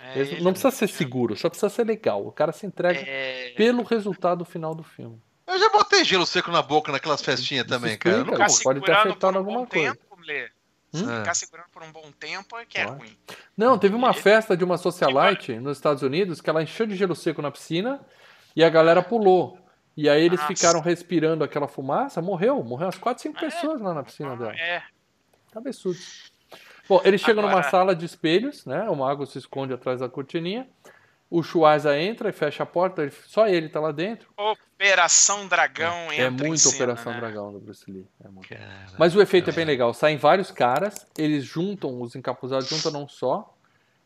[0.00, 0.96] É, Ele ele não precisa ser Chamberlain.
[0.98, 2.26] seguro, só precisa ser legal.
[2.26, 5.20] O cara se entrega É, pelo resultado final do filme.
[5.46, 8.16] Eu já botei gelo seco na boca naquelas festinhas também, cara.
[8.16, 8.50] explica, Não cara.
[8.50, 9.92] ficar pode ter afetado um alguma coisa.
[9.94, 10.10] tempo.
[10.92, 11.06] Hum?
[11.06, 13.16] Ficar segurando por um bom tempo é que é ruim.
[13.56, 17.14] Não, teve uma festa de uma socialite nos Estados Unidos que ela encheu de gelo
[17.14, 18.00] seco na piscina
[18.56, 19.56] e a galera pulou.
[20.02, 20.54] E aí eles Nossa.
[20.54, 22.64] ficaram respirando aquela fumaça, morreu.
[22.64, 24.54] Morreu umas 4, 5 pessoas lá na piscina dela.
[24.56, 24.82] É,
[25.52, 25.98] Cabeçudo.
[26.88, 28.88] Bom, eles chegam numa Agora- sala de espelhos, né?
[28.88, 30.66] O mago se esconde atrás da cortininha.
[31.28, 34.26] O Schwarza entra e fecha a porta, ele- só ele tá lá dentro.
[34.38, 37.20] Operação Dragão É entra em muito cena, Operação né?
[37.20, 38.06] Dragão do Bruce Lee.
[38.24, 38.48] É muito.
[38.98, 39.92] Mas o efeito é bem legal.
[39.92, 43.54] Saem vários caras, eles juntam, os encapuzados juntam num só,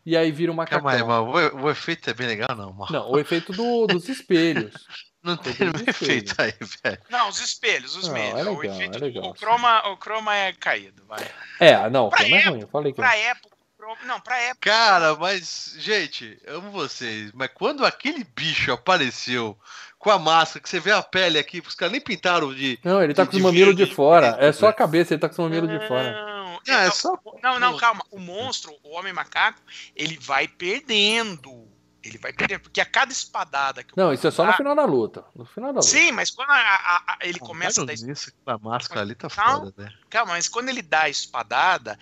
[0.04, 1.00] e aí vira uma Calma aí.
[1.02, 2.90] O, o efeito é bem legal, não, mano.
[2.92, 4.74] Não, o efeito do- dos espelhos.
[5.24, 6.52] Não tem de efeito aí,
[6.84, 6.98] velho.
[7.08, 8.38] Não, os espelhos, os Não, meios.
[8.38, 11.26] é o legal, efeito é legal, o, croma, o croma é caído, vai.
[11.58, 12.96] É, não, o Pra filme é época, ruim, eu falei que.
[12.96, 14.70] Pra época, o croma- não, pra época.
[14.70, 19.58] Cara, mas, gente, amo vocês, mas quando aquele bicho apareceu
[19.98, 22.78] com a máscara, que você vê a pele aqui, os caras nem pintaram de.
[22.84, 24.32] Não, ele tá de- com os de mamilos de verde, fora.
[24.32, 26.12] verde, É só a cabeça, ele tá com os mamilos de fora.
[26.12, 27.18] Não, é não, só.
[27.42, 28.04] não, não, calma.
[28.10, 29.60] O monstro, o homem macaco,
[29.96, 31.63] ele vai perdendo.
[32.04, 34.74] Ele vai perdendo, porque a cada espadada que o Não, isso é só no final
[34.76, 35.24] da luta.
[35.34, 35.90] No final da luta.
[35.90, 39.28] Sim, mas quando a- a- a- ele começa a dar nisso, a máscara ali tá
[39.34, 39.60] Não.
[39.60, 39.90] foda, né?
[40.10, 41.98] Calma, mas quando ele dá a espadada,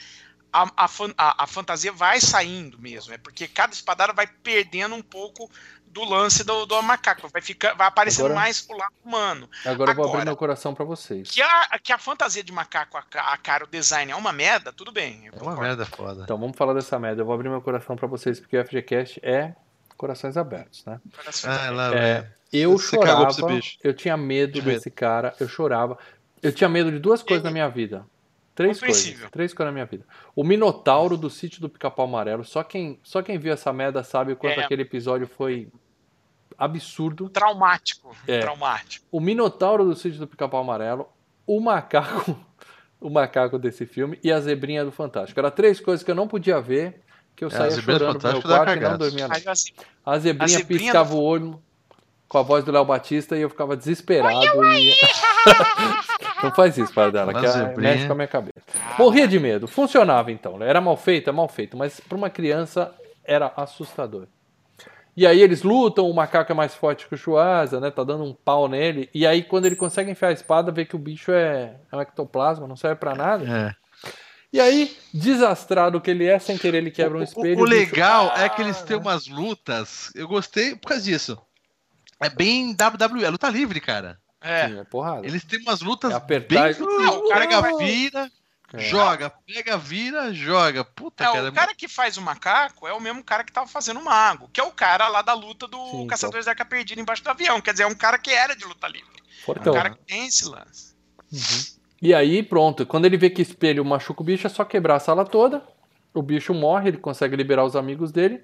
[0.53, 3.15] a, a, a- a fantasia vai saindo mesmo.
[3.15, 5.49] É porque cada espadada vai perdendo um pouco
[5.87, 7.29] do lance do, do macaco.
[7.29, 9.49] Vai, ficar, vai aparecendo Agora- mais pro lado humano.
[9.65, 11.31] Agora eu vou abrir Agora- meu coração pra vocês.
[11.31, 14.73] Que a, que a fantasia de macaco, a, a cara, o design é uma merda,
[14.73, 15.31] tudo bem.
[15.33, 16.23] É uma merda foda.
[16.25, 17.21] Então vamos falar dessa merda.
[17.23, 19.55] Eu vou abrir meu coração pra vocês, porque o FGCast é
[20.03, 21.01] corações abertos, né?
[21.47, 23.29] Ah, É, eu chorava,
[23.85, 24.75] eu tinha medo De medo.
[24.75, 25.97] desse cara, eu chorava.
[26.43, 28.05] Eu tinha medo de duas coisas na minha vida.
[28.53, 29.15] Três coisas.
[29.31, 30.05] Três coisas na minha vida.
[30.35, 32.45] O Minotauro do sítio do Pica-Pau Amarelo.
[32.45, 34.65] Só quem, só quem viu essa merda sabe o quanto É.
[34.65, 35.69] aquele episódio foi
[36.59, 37.29] absurdo.
[37.29, 38.15] Traumático.
[38.27, 38.41] É.
[38.41, 39.07] Traumático.
[39.11, 41.09] O Minotauro do sítio do Pica-Pau Amarelo.
[41.47, 42.37] O macaco.
[43.01, 45.41] O macaco desse filme e a zebrinha do Fantástico.
[45.41, 47.01] Era três coisas que eu não podia ver,
[47.37, 49.29] que eu É, a saía chorando pro meu quarto e não dormia.
[49.29, 49.37] não.
[49.53, 49.73] Assim,
[50.05, 51.63] A zebrinha, A zebrinha piscava do- o olho
[52.29, 54.45] com a voz do Léo Batista e eu ficava desesperado.
[54.75, 54.93] e-
[56.43, 57.93] não faz isso, para dela, Uma que é, zebrinha.
[57.93, 58.61] mexe com a minha cabeça.
[58.99, 59.67] Morria de medo.
[59.69, 60.63] Funcionava então.
[60.63, 62.93] Era mal feito, é mal feito, mas para uma criança
[63.25, 64.27] era assustador.
[65.15, 67.91] E aí eles lutam, o macaco é mais forte que o Chuasa, né?
[67.91, 69.11] Tá dando um pau nele.
[69.15, 72.01] E aí quando ele consegue enfiar a espada, vê que o bicho é, é um
[72.01, 73.45] ectoplasma, não serve pra nada.
[73.45, 73.82] É.
[74.53, 77.59] E aí, desastrado que ele é, sem querer ele quebra um espelho.
[77.59, 80.11] O, o legal é que eles têm umas lutas.
[80.15, 81.39] Eu gostei por causa disso.
[82.21, 84.21] É bem WWE, é luta livre, cara.
[84.43, 84.69] é.
[84.69, 85.27] Sim, é porrada.
[85.27, 86.81] Eles têm umas lutas É apertar bem.
[86.81, 88.31] Não, o cara vira,
[88.75, 88.79] É.
[88.79, 90.85] joga, pega, vira, joga.
[90.85, 91.49] Puta, É, cara.
[91.49, 94.51] o cara que faz o macaco é o mesmo cara que tava fazendo o mago,
[94.53, 97.31] que é o cara lá da luta do Sim, Caçadores da Arca Perdida embaixo do
[97.31, 97.61] avião.
[97.61, 99.09] Quer dizer, é um cara que era de luta livre.
[99.17, 99.73] É Fortão.
[99.73, 100.95] um cara que tem esse lance.
[102.03, 102.85] E aí, pronto.
[102.85, 105.63] Quando ele vê que espelho machuca o bicho, é só quebrar a sala toda.
[106.13, 108.43] O bicho morre, ele consegue liberar os amigos dele.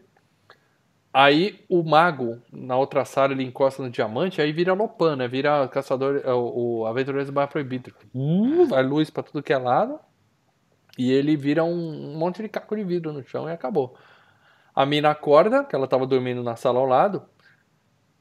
[1.12, 5.26] Aí o mago, na outra sala, ele encosta no diamante, aí vira Lopan, né?
[5.26, 7.93] Vira caçador, é, o, o aventureiro do Barra Proibido.
[8.14, 9.98] Uh, vai luz pra tudo que é lado.
[10.97, 13.97] E ele vira um, um monte de caco de vidro no chão e acabou.
[14.74, 17.22] A mina acorda, que ela tava dormindo na sala ao lado.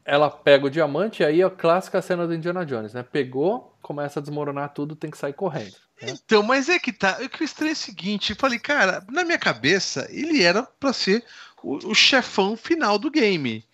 [0.07, 3.03] ela pega o diamante e aí é a clássica cena do Indiana Jones, né?
[3.03, 5.71] Pegou, começa a desmoronar tudo, tem que sair correndo.
[6.01, 6.09] né?
[6.11, 7.17] Então, mas é que tá.
[7.23, 10.63] O que eu estranho é o seguinte: eu falei, cara, na minha cabeça, ele era
[10.63, 11.23] pra ser
[11.63, 13.65] o, o chefão final do game.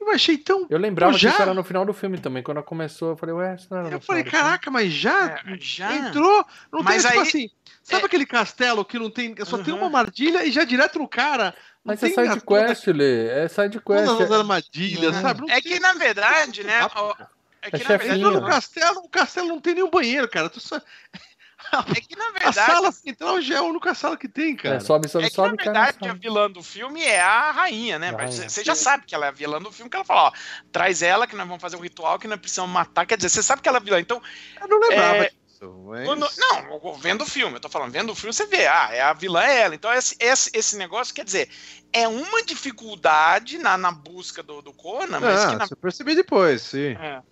[0.00, 0.66] Eu achei tão.
[0.70, 1.28] Eu lembrava já?
[1.28, 2.42] que isso era no final do filme também.
[2.42, 5.56] Quando começou, eu falei, ué, isso não era no Eu falei, caraca, mas já, É,
[5.60, 5.94] já.
[5.94, 6.42] entrou?
[6.72, 7.50] Não Mas tem, tipo aí- assim.
[7.82, 9.34] Sabe é- aquele castelo que não tem.
[9.44, 9.80] Só tem Uhum.
[9.80, 11.54] uma armadilha e já direto no cara?
[11.84, 13.26] Não Mas é tem side quest, Lê.
[13.28, 14.06] É side quest.
[14.06, 15.22] Todas as é- armadilhas, Uhum.
[15.22, 15.40] sabe?
[15.42, 16.80] Não É tem- que na verdade, né?
[16.94, 17.14] ó,
[17.62, 20.48] É que, É na verdade, no castelo, o castelo não tem nenhum banheiro, cara.
[20.48, 20.80] Tu só-
[21.96, 24.76] é que na A verdade, sala central já é a única sala que tem, cara.
[24.76, 26.18] É, sobe, sobe, É que na sobe, na verdade a sala.
[26.18, 28.08] vilã do filme é a rainha, né?
[28.08, 30.28] A Mas você já sabe que ela é a vilã do filme, que ela fala,
[30.28, 30.32] ó,
[30.72, 33.04] traz ela que nós vamos fazer um ritual que nós precisamos matar.
[33.06, 34.00] Quer dizer, você sabe que ela é vilã.
[34.00, 34.22] Então,
[34.60, 35.84] Eu não lembrava É, disso.
[35.86, 36.06] Mas...
[36.06, 39.02] quando- não, vendo o filme, eu tô falando, vendo o filme, você vê, ah, é
[39.02, 39.74] a vilã é ela.
[39.74, 41.50] Então, esse, esse, esse negócio, quer dizer,
[41.92, 45.68] é uma dificuldade na, na busca do, do Conan, mas Ah, que na.
[45.76, 46.92] percebi depois, sim.
[46.98, 47.22] É.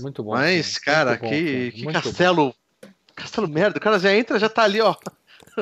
[0.00, 0.32] Muito bom.
[0.32, 2.02] Mas, cara, muito que, que muito bom.
[2.02, 2.54] castelo.
[3.14, 3.78] Castelo merda.
[3.78, 4.94] O cara já entra, já tá ali, ó.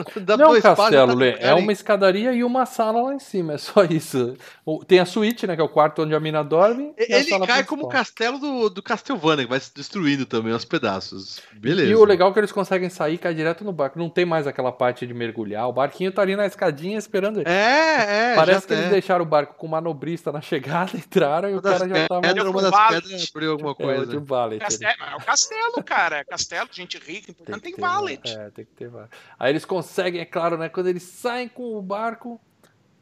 [0.20, 1.36] Dá Não é castelo, tá no Lê.
[1.39, 3.55] É uma escadaria e uma sala lá em cima.
[3.55, 4.36] É só isso.
[4.64, 5.55] O- Tem a suíte, né?
[5.55, 6.93] Que é o quarto onde a mina dorme.
[6.98, 7.78] e a Ele sala cai principal.
[7.78, 11.40] como o castelo do, do Castlevania, que vai se destruindo também aos pedaços.
[11.55, 11.90] Beleza.
[11.90, 13.98] E o legal é que eles conseguem sair e cair direto no barco.
[13.98, 15.68] Não tem mais aquela parte de mergulhar.
[15.68, 17.48] O barquinho tá ali na escadinha esperando ele.
[17.48, 18.35] É, é.
[18.35, 18.90] Parece já que eles é.
[18.90, 22.20] deixaram o barco com o manobrista na chegada, entraram e o cara já tava.
[22.20, 24.06] pedras, uma das pedras abriu alguma É, coisa.
[24.06, 24.60] de valet.
[24.60, 26.16] Castelo, é o castelo, cara.
[26.18, 28.20] É castelo, gente rica, importante, tem, valet.
[28.28, 29.10] É, tem que ter valet.
[29.39, 29.86] Aí eles conseguem,
[30.19, 30.69] é claro, né?
[30.69, 32.41] Quando eles saem com o barco,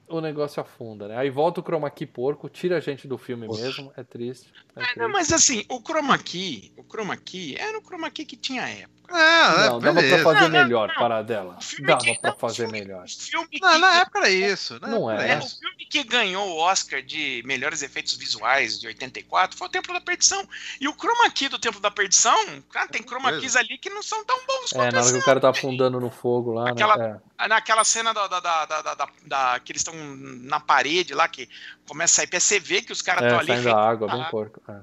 [0.08, 1.16] o negócio afunda, né?
[1.16, 3.62] Aí volta o chroma key porco, tira a gente do filme Poxa.
[3.62, 3.92] mesmo.
[3.96, 4.48] É triste.
[4.76, 4.98] É É, triste.
[4.98, 8.62] não, mas assim, o chroma key, o chroma key era o chroma key que tinha
[8.68, 8.94] época.
[9.06, 10.22] É, Não, é, dava pra beleza.
[10.24, 10.94] fazer Não, não, melhor, não.
[10.94, 11.56] Paradela.
[11.58, 13.04] O filme Dava que- pra não, fazer filme- melhor.
[13.06, 14.80] Filme Não, na época era isso.
[14.80, 15.32] na Não época é.
[15.34, 19.70] É, o filme que ganhou o Oscar de melhores efeitos visuais de 84 foi o
[19.70, 20.48] Templo da Perdição.
[20.80, 22.34] E o chroma key do Templo da Perdição,
[22.70, 25.18] cara, tem chroma keys ali que não são tão bons É, quanto na hora que
[25.18, 27.20] o cara tá afundando no fogo lá, Aquela- né?
[27.48, 31.48] Naquela cena da, da, da, da, da- da- que eles estão na parede lá, que
[31.86, 33.46] começa a sair, pra você ver que os É, caras é estão ali.
[33.48, 34.62] saindo da água, bem Ah, porco.
[34.68, 34.80] é.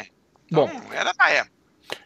[0.00, 0.06] É.
[0.52, 0.68] Bom.
[0.72, 1.54] Então, era da época.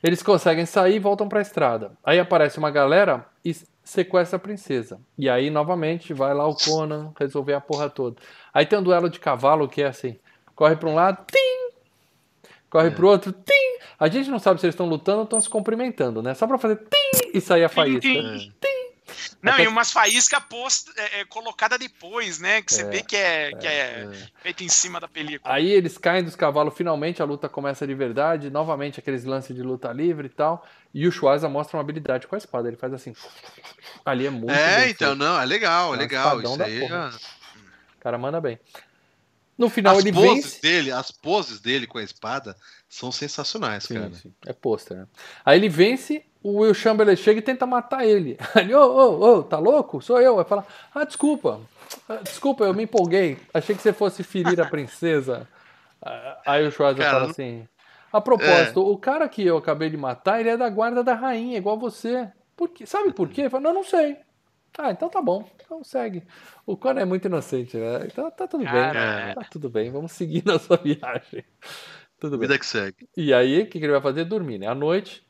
[0.03, 1.93] Eles conseguem sair e voltam pra estrada.
[2.05, 3.55] Aí aparece uma galera e
[3.85, 5.01] sequestra a princesa.
[5.17, 8.17] E aí, novamente, vai lá o Conan resolver a porra toda.
[8.55, 10.19] Aí tem um duelo de cavalo que é assim:
[10.55, 11.73] corre pra um lado, tim!
[12.71, 12.91] Corre É.
[12.91, 13.79] pro outro, tim!
[13.99, 16.35] A gente não sabe se eles estão lutando ou estão se cumprimentando, né?
[16.35, 17.31] Só pra fazer tim!
[17.35, 18.01] E sair a faísca.
[18.01, 18.53] tim.
[19.43, 22.63] Não, Até- e umas faíscas post, é, é, colocada depois, né?
[22.63, 23.71] Que você É, vê que é, que é,
[24.11, 24.29] É.
[24.43, 25.53] feito em cima da película.
[25.55, 29.63] Aí eles caem dos cavalos, finalmente a luta começa de verdade, novamente aqueles lances de
[29.63, 30.67] luta livre e tal.
[30.93, 33.15] E o Schwarza mostra uma habilidade com a espada, ele faz assim.
[34.05, 35.19] Ali é muito É, bem então, feito.
[35.19, 36.41] não, é legal, é É legal.
[36.41, 36.83] Isso aí.
[36.85, 37.09] é-
[37.97, 38.59] O cara manda bem.
[39.57, 40.63] No final As ele poses vence.
[40.63, 42.57] dele, as poses dele com a espada
[42.89, 44.15] são sensacionais, Sim, cara.
[44.15, 45.07] sim, é pôster, né?
[45.45, 48.39] Aí ele vence, o Will Chamberlain chega e tenta matar ele.
[48.57, 50.01] Ele, ô, ô, ô, tá louco?
[50.01, 50.39] Sou eu.
[50.39, 51.61] Aí fala, ah, desculpa.
[52.09, 53.39] Ah, Desculpa, eu me empolguei.
[53.53, 55.49] Achei que você fosse ferir a princesa.
[56.03, 57.67] Ah, Aí o Schwarzer Cara, fala assim,
[58.13, 61.59] a propósito, o cara que eu acabei de matar, ele é da guarda da rainha,
[61.59, 62.31] igual você.
[62.57, 62.87] Por quê?
[62.87, 63.43] Sabe por quê?
[63.43, 64.17] Ele fala, não, não sei.
[64.77, 65.45] Ah, então tá bom.
[65.65, 66.23] Então segue.
[66.65, 68.07] O Conan é muito inocente, né?
[68.07, 69.35] Então tá tudo Cara, bem.
[69.35, 69.91] Tá tudo bem.
[69.91, 71.45] Vamos seguir nossa viagem.
[72.19, 72.47] Tudo bem.
[72.47, 73.09] Vida que segue.
[73.17, 74.25] E aí, o que, que ele vai fazer?
[74.25, 74.67] Dormir, né?
[74.67, 75.27] À noite,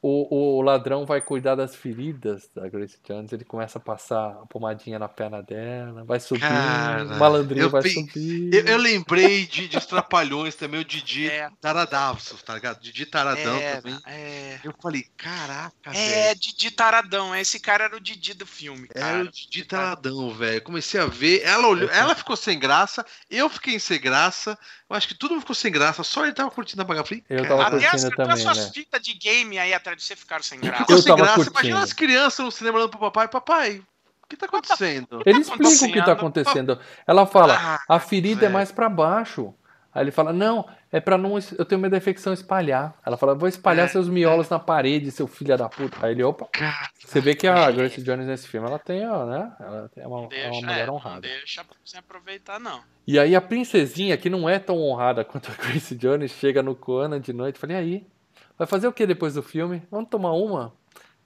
[0.00, 3.32] o, o ladrão vai cuidar das feridas da Grace Jones.
[3.32, 7.82] Ele começa a passar a pomadinha na perna dela, vai subindo, Cara, o malandrinho vai
[7.82, 8.54] pe- subir.
[8.54, 11.48] Eu, eu lembrei de, de os Trapalhões também, o Didi É.
[11.60, 12.80] Taradavos, tá ligado?
[12.80, 13.98] Didi Taradão É, também.
[14.06, 16.40] é, Eu falei, caraca, é, velho.
[16.40, 17.34] Didi Taradão.
[17.34, 19.06] Esse cara era o Didi do filme, cara.
[19.18, 20.62] Era o Didi Taradão, velho.
[20.62, 21.42] Comecei a ver.
[21.42, 24.58] Ela olhou, ela ficou sem graça, eu fiquei sem graça.
[24.88, 27.08] Eu acho que todo mundo ficou sem graça, só ele tava curtindo a bagaça.
[27.08, 28.70] Falei, Eu tava Até curtindo até as também, suas né?
[28.74, 30.86] fitas de game aí de você ficaram sem graça.
[30.90, 31.36] Eu sem tava graça.
[31.36, 31.58] curtindo.
[31.60, 33.28] Imagina as crianças no cinema olhando pro papai.
[33.28, 33.82] Papai,
[34.22, 35.22] o que tá acontecendo?
[35.24, 36.78] Ele explica o que tá acontecendo.
[37.06, 38.52] Ela fala, Ah, a ferida é velho.
[38.54, 39.54] mais pra baixo.
[39.94, 41.36] Aí ele fala, não, é pra não.
[41.58, 42.94] Eu tenho medo da infecção espalhar.
[43.04, 45.96] Ela fala, vou espalhar É, seus miolos na parede, seu filho da puta.
[46.06, 46.46] Aí ele, opa.
[46.52, 49.50] Cara, Você vê que a Grace Jones nesse filme, ela tem, ó, né?
[49.58, 51.20] Ela é uma, é Deixa, uma mulher é, não honrada.
[51.22, 52.80] deixa sem aproveitar, não.
[53.06, 56.76] E aí a princesinha, que não é tão honrada quanto a Grace Jones, chega no
[56.76, 58.06] Conan de noite e fala, e aí?
[58.58, 59.82] Vai fazer o que depois do filme?
[59.90, 60.72] Vamos tomar uma?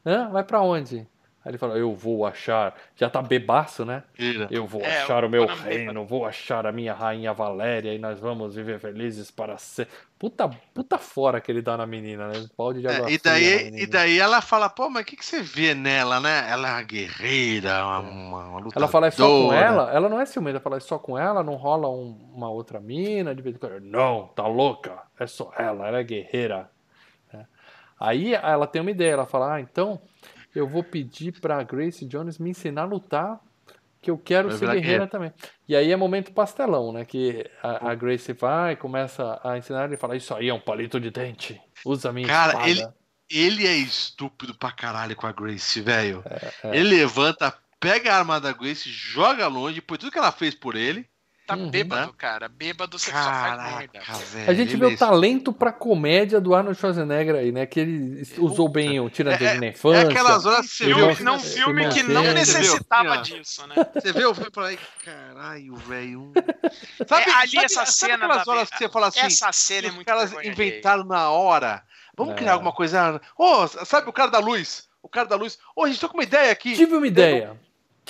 [0.04, 0.28] Hã?
[0.30, 1.06] Vai pra onde?
[1.44, 2.72] Aí ele fala, eu vou achar.
[2.94, 4.04] Já tá bebaço, né?
[4.16, 4.46] Ira.
[4.48, 7.98] Eu vou É, achar o o meu reino, vou achar a minha rainha Valéria e
[7.98, 9.92] nós vamos viver felizes para sempre.
[10.16, 12.46] Puta, puta fora que ele dá na menina, né?
[12.56, 15.24] Balde de água É, e, daí, e daí ela fala, pô, mas o que, que
[15.24, 16.46] você vê nela, né?
[16.48, 19.90] Ela é uma guerreira, uma, uma, uma Ela fala, é só com lutadora." ela?
[19.92, 21.42] Ela não é ciumenta, ela fala, é só com ela?
[21.42, 23.34] Não rola um- uma outra mina?
[23.34, 26.70] De vez em quando, não, tá louca, é só ela, ela é guerreira.
[28.02, 28.08] É.
[28.08, 30.00] Aí ela tem uma ideia, ela fala, ah, então
[30.54, 33.40] eu vou pedir pra Grace Jones me ensinar a lutar,
[34.00, 35.32] que eu quero ser guerreira também.
[35.68, 37.04] E aí é momento pastelão, né?
[37.04, 40.98] Que a, a Grace vai, começa a ensinar, ele fala, isso aí é um palito
[41.00, 42.68] de dente, usa a minha Cara, espada.
[42.70, 42.86] ele-
[43.30, 46.22] Ele é estúpido pra caralho com a Grace, velho.
[46.64, 46.76] é.
[46.76, 50.76] Ele levanta, pega a arma da Grace, joga longe, por tudo que ela fez por
[50.76, 51.06] ele.
[51.56, 51.70] Tá Uhum.
[51.70, 52.48] bêbado, cara.
[52.48, 53.98] Bêbado você só faz merda.
[53.98, 54.50] Caraca, velho.
[54.50, 57.66] A gente vê é o talento pra comédia do Arnold Schwarzenegger aí, né?
[57.66, 60.08] Que ele usou bem o Tirantejo na É infância.
[60.08, 63.22] aquelas horas que você o- não, filme que não necessitava viu?
[63.38, 63.74] disso, né?
[63.94, 66.32] você vê o filme e fala, "Ai, caralho, velho.
[67.06, 69.86] Sabe, É, ali sabe- essa sabe cena aquelas horas que você fala assim, Essa cena
[69.86, 70.48] é os muito alheia.
[70.50, 71.82] inventaram na hora.
[72.16, 72.36] Vamos É.
[72.36, 73.20] criar alguma coisa.
[73.38, 74.88] Ô, sabe o cara da luz?
[75.02, 75.58] O cara da luz.
[75.74, 76.74] Ô, a gente tá com uma ideia aqui.
[76.76, 77.58] Tive uma ideia.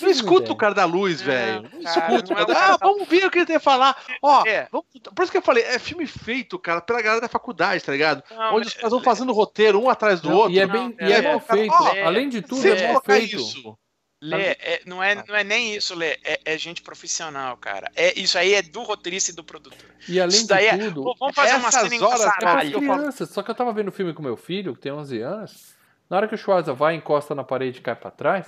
[0.00, 1.62] Não escuta o cara da luz, velho.
[1.62, 2.32] Não cara, escuta.
[2.34, 3.96] não é o ah, cara da- vamos ver o que ele tem a falar.
[4.22, 4.66] Ó, É.
[4.72, 7.92] vamos- por isso que eu falei, é filme feito, cara, pela galera da faculdade, tá
[7.92, 8.22] ligado?
[8.30, 10.52] Não, Onde os caras vão fazendo roteiro um atrás do Não, outro.
[10.52, 11.72] e é bem, é, e é é, mal feito.
[11.74, 13.36] ó, Além de tudo, é mal feito.
[13.36, 13.78] isso.
[14.24, 16.16] Lê, é- não, é, não é nem isso, Lê.
[16.24, 17.90] É, é gente profissional, cara.
[17.96, 19.90] É, isso aí é do roteirista e do produtor.
[20.08, 23.26] E além Isso daí de é- tudo, Pô, vamos fazer uma essas cena horas, é.
[23.26, 25.74] Só que eu tava vendo o filme com meu filho, que tem 11 anos.
[26.08, 28.46] Na hora que o Schwarza vai, encosta na parede e cai pra trás,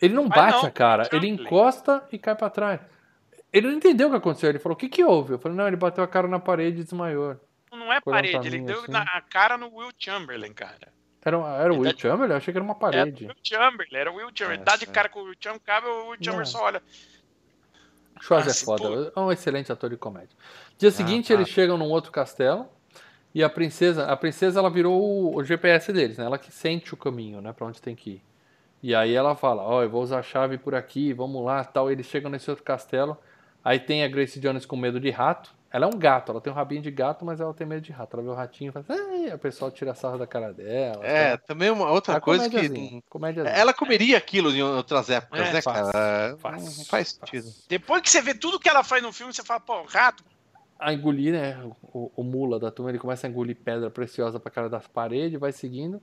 [0.00, 2.80] ele não bate não, a cara, ele encosta e cai pra trás.
[3.52, 4.48] Ele não entendeu o que aconteceu.
[4.48, 5.34] Ele falou: O que que houve?
[5.34, 7.36] Eu falei: Não, ele bateu a cara na parede e desmaiou.
[7.72, 8.92] Não é Foi um parede, ele deu assim.
[8.92, 10.92] na a cara no Will Chamberlain, cara.
[11.22, 12.30] Era, era o Will tá- Chamberlain?
[12.30, 13.24] Eu achei que era uma Era o parede.
[13.26, 14.62] Will Chamberlain, era o Will Chamberlain.
[14.62, 14.86] É, Dá de é.
[14.88, 16.46] cara com o Will Chamberlain, cabe o Will Chamberlain Não.
[16.46, 16.78] só olha.
[16.78, 20.36] É Ah, se foda, é um excelente ator de comédia.
[20.78, 21.34] Dia seguinte, tá.
[21.34, 22.68] eles chegam num outro castelo
[23.34, 26.24] e a princesa, a princesa ela virou o, o GPS deles, né?
[26.24, 28.22] Ela que sente o caminho, né, para onde tem que ir.
[28.82, 31.90] E aí ela fala: "Ó, eu vou usar a chave por aqui, vamos lá", tal.
[31.90, 33.16] Eles chegam nesse outro castelo.
[33.64, 35.52] Aí tem a Grace Jones com medo de rato.
[35.72, 37.92] Ela é um gato, ela tem um rabinho de gato, mas ela tem medo de
[37.92, 38.14] rato.
[38.16, 41.04] Ela vê o ratinho e fala: "Ai", o pessoal tira sarro da cara dela.
[41.06, 41.46] É, tal.
[41.46, 43.02] também uma outra A coisa que.
[43.08, 43.54] comédiazinha.
[43.54, 46.36] Ela comeria aquilo em outras épocas, É, né, faz, cara?
[46.38, 47.08] faz, não faz faz.
[47.10, 47.54] sentido.
[47.68, 50.24] Depois que você vê tudo que ela faz no filme, você fala, pô, rato.
[50.78, 51.62] a engolir, né?
[51.82, 55.38] O, o mula da turma, ele começa a engolir pedra preciosa pra cara das paredes,
[55.38, 56.00] vai seguindo.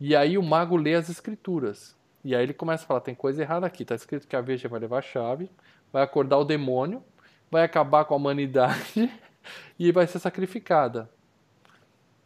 [0.00, 1.96] E aí o mago lê as escrituras.
[2.24, 3.84] E aí ele começa a falar: tem coisa errada aqui.
[3.84, 5.50] Tá escrito que a Veja vai levar a chave,
[5.92, 7.02] vai acordar o demônio,
[7.50, 9.10] vai acabar com a humanidade
[9.78, 11.08] e vai ser sacrificada.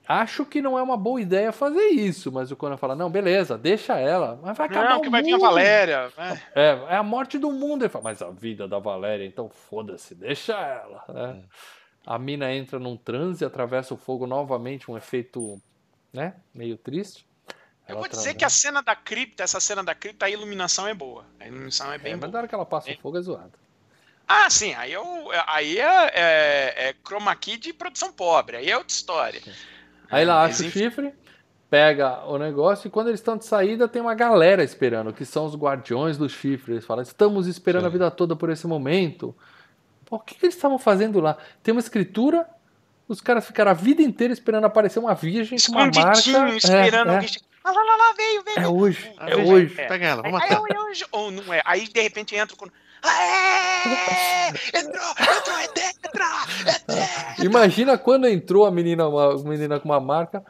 [0.07, 3.57] Acho que não é uma boa ideia fazer isso, mas o Conan fala: não, beleza,
[3.57, 5.47] deixa ela, mas vai acabar Não, o que vai vir a mundo.
[5.47, 6.13] Valéria.
[6.19, 6.43] né?
[6.55, 7.83] É, é a morte do mundo.
[7.83, 11.05] Ele fala, mas a vida da Valéria, então foda-se, deixa ela.
[11.09, 11.43] né?
[12.05, 15.63] A mina entra num transe, atravessa o fogo novamente, um efeito,
[16.13, 17.25] né, meio triste.
[17.89, 18.57] Eu vou dizer que a atravessa.
[18.59, 21.25] cena da cripta, essa cena da cripta, a iluminação é boa.
[21.41, 22.33] A iluminação é bem É, mas boa.
[22.33, 22.95] na hora que ela passa É.
[22.95, 23.53] o fogo é zoada.
[24.27, 25.05] Ah, sim, aí, eu,
[25.47, 29.43] aí é, é, é chroma key de produção pobre, aí é outra história.
[30.11, 30.79] Aí ela Mas, acha o enfim.
[30.79, 31.13] chifre,
[31.69, 35.45] pega o negócio e quando eles estão de saída tem uma galera esperando, que são
[35.45, 36.75] os guardiões do chifre.
[36.75, 37.93] Eles falam, estamos esperando a Sim.
[37.95, 39.35] vida toda por esse momento.
[40.07, 41.37] Pô, o que, que eles estavam fazendo lá?
[41.63, 42.47] Tem uma escritura,
[43.09, 46.57] os caras ficaram a vida inteira esperando aparecer uma virgem com uma marca.
[46.57, 47.29] esperando é, alguém
[47.65, 48.59] Ah, lá, lá, lá, veio, veio.
[48.59, 49.75] é, é hoje, é veja, hoje.
[49.81, 49.87] É.
[49.87, 50.57] Pega ela, vamos matar.
[50.59, 51.63] aí, aí, ou não é.
[51.65, 52.67] Aí de repente entra com.
[53.05, 54.49] Aê!
[54.75, 56.27] Entrou, entrou, é tetra!
[56.67, 57.45] É tetra!
[57.45, 60.45] Imagina quando entrou a menina, uma menina com uma marca.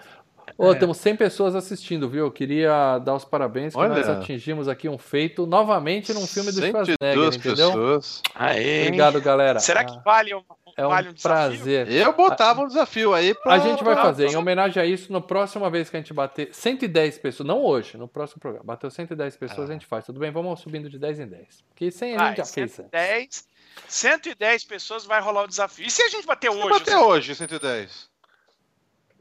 [0.59, 0.75] Ô, É.
[0.75, 2.27] temos 100 pessoas assistindo, viu?
[2.27, 3.95] Eu queria dar os parabéns que Olha.
[3.95, 7.69] nós atingimos aqui um feito novamente num filme do 102 Schwarzenegger, entendeu?
[7.71, 8.23] pessoas.
[8.35, 8.83] Aê!
[8.87, 9.59] Obrigado, galera.
[9.61, 10.43] Será que vale um,
[10.77, 11.57] é um vale um desafio?
[11.59, 11.90] prazer.
[11.90, 13.55] Eu botava um desafio aí pra.
[13.55, 16.12] A gente vai pra- fazer, em homenagem a isso, na próxima vez que a gente
[16.15, 19.73] bater 110 pessoas, não hoje, no próximo programa, bateu 110 pessoas, Ah.
[19.73, 20.07] a gente faz.
[20.07, 20.31] Tudo bem?
[20.31, 21.62] Vamos subindo de 10 em 10.
[21.69, 22.78] Porque 100 a gente já fez.
[22.81, 22.90] antes.
[22.90, 23.49] 110,
[23.89, 25.86] 110 pessoas vai rolar o desafio.
[25.86, 26.78] E se a gente bater Vamos hoje?
[26.81, 28.11] bater hoje, 110.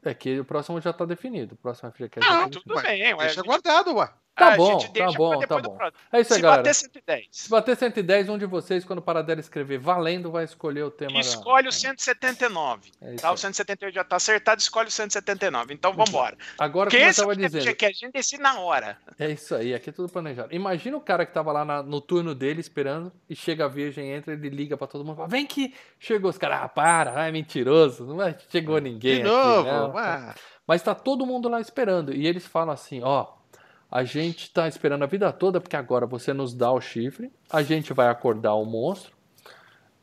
[0.04, 1.54] É que o próximo já tá definido.
[1.54, 2.88] O próximo FGCast já Não, tá tudo definido.
[3.04, 3.18] bem, ué.
[3.20, 4.10] Deixa gente- guardado, ué.
[4.50, 5.78] Tá bom, tá bom, tá bom.
[6.12, 6.62] É isso aí, Se galera.
[6.64, 10.84] bater 110, Se bater 110, um de vocês, quando parar dela escrever valendo, vai escolher
[10.84, 11.14] o tema.
[11.14, 12.92] da- escolhe o 179.
[13.02, 13.38] É Tá, o aí.
[13.38, 15.74] 178 já tá acertado, escolhe o 179.
[15.74, 16.38] Então vambora.
[16.58, 18.98] Agora, Porque como eu é tava dizendo, que a gente decide na hora.
[19.20, 20.54] é isso aí, aqui é tudo planejado.
[20.54, 24.12] Imagina o cara que tava lá na- no turno dele esperando e chega a virgem,
[24.12, 27.32] entra, ele liga pra todo mundo, fala, vem que chegou os caras, ah, para, é
[27.32, 29.94] mentiroso, não vai- chegou ninguém De aqui, novo.
[29.98, 30.34] ué.
[30.68, 33.28] Mas tá todo mundo lá esperando e eles falam assim, ó,
[33.92, 37.62] A gente tá esperando a vida toda, porque agora você nos dá o chifre, a
[37.62, 39.14] gente vai acordar o monstro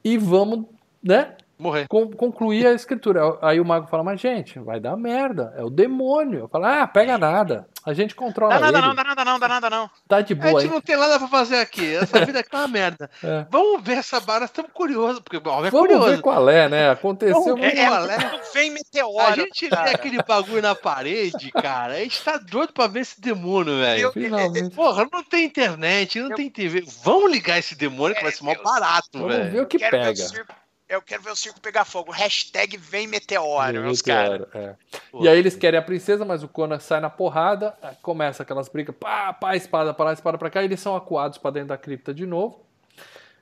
[0.04, 0.66] e vamos,
[1.02, 1.86] né, Morrer.
[1.88, 3.36] con- concluir a escritura.
[3.42, 6.40] Aí o mago fala, mas gente, vai dar merda, é o demônio.
[6.40, 9.38] Eu falo, ah, pega nada, a gente controla Dá nada ele, não, dá nada não,
[9.38, 9.90] dá nada não.
[10.06, 10.74] tá de A boa gente aí.
[10.74, 11.96] não tem nada pra fazer aqui.
[11.96, 13.10] Essa vida aqui é uma merda.
[13.24, 13.46] É.
[13.50, 16.06] Vamos ver essa barra, estamos curiosos, porque o é Vamos curioso.
[16.06, 16.90] ver qual é, né?
[16.90, 17.78] Aconteceu Vamos ver muito.
[17.78, 18.40] É, é, qual é.
[18.54, 19.34] vem A meteoro.
[19.34, 19.90] gente vê cara.
[19.90, 21.94] aquele bagulho na parede, cara.
[21.94, 24.12] A gente tá doido pra ver esse demônio, velho.
[24.12, 24.74] Finalmente.
[24.74, 26.84] Porra, não tem internet, não Eu- tem TV.
[27.02, 29.62] Vamos ligar esse demônio que vai ser mó barato, Vamos ver velho.
[29.62, 30.58] o que Quero ver o pega.
[30.88, 32.10] Eu quero ver o circo pegar fogo.
[32.10, 34.46] Hashtag vem meteoro, meus caras.
[34.54, 34.74] é.
[35.20, 38.94] E aí eles querem a princesa, mas o Conan sai na porrada, começa aquelas brigas,
[38.98, 41.76] pá, pá, espada pra lá, espada pra cá, e eles são acuados pra dentro da
[41.76, 42.64] cripta de novo.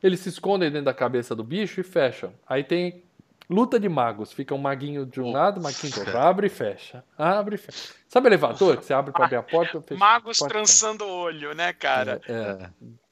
[0.02, 2.32] Eles se escondem dentro da cabeça do bicho e fecham.
[2.46, 3.04] Aí tem
[3.48, 6.50] luta de magos, fica um maguinho de um lado, um maguinho do outro, abre e
[6.50, 7.94] fecha, abre e fecha.
[8.08, 9.80] Sabe elevador que você abre pra abrir a porta?
[9.80, 12.20] fecha, Magos porta, trançando o olho, né, cara?
[12.28, 12.70] É, é.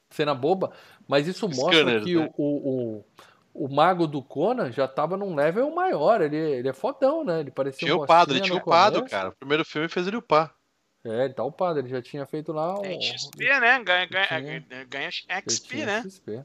[0.09, 0.71] cena boba,
[1.07, 2.29] mas isso mostra Scanners, que né?
[2.37, 3.05] o, o, o,
[3.55, 7.39] o mago do Conan já tava num level maior, ele, ele é fodão, né?
[7.39, 9.11] Ele parecia Tinha um upado, ele tinha upado, começo.
[9.15, 9.29] cara.
[9.29, 10.53] O primeiro filme fez ele upar.
[11.05, 12.81] É, ele tá upado, ele já tinha feito lá um.
[12.81, 13.83] Tem XP, né?
[13.83, 14.85] Ganha, ganha, Tinha.
[14.89, 16.01] ganha XP, né?
[16.01, 16.43] XP.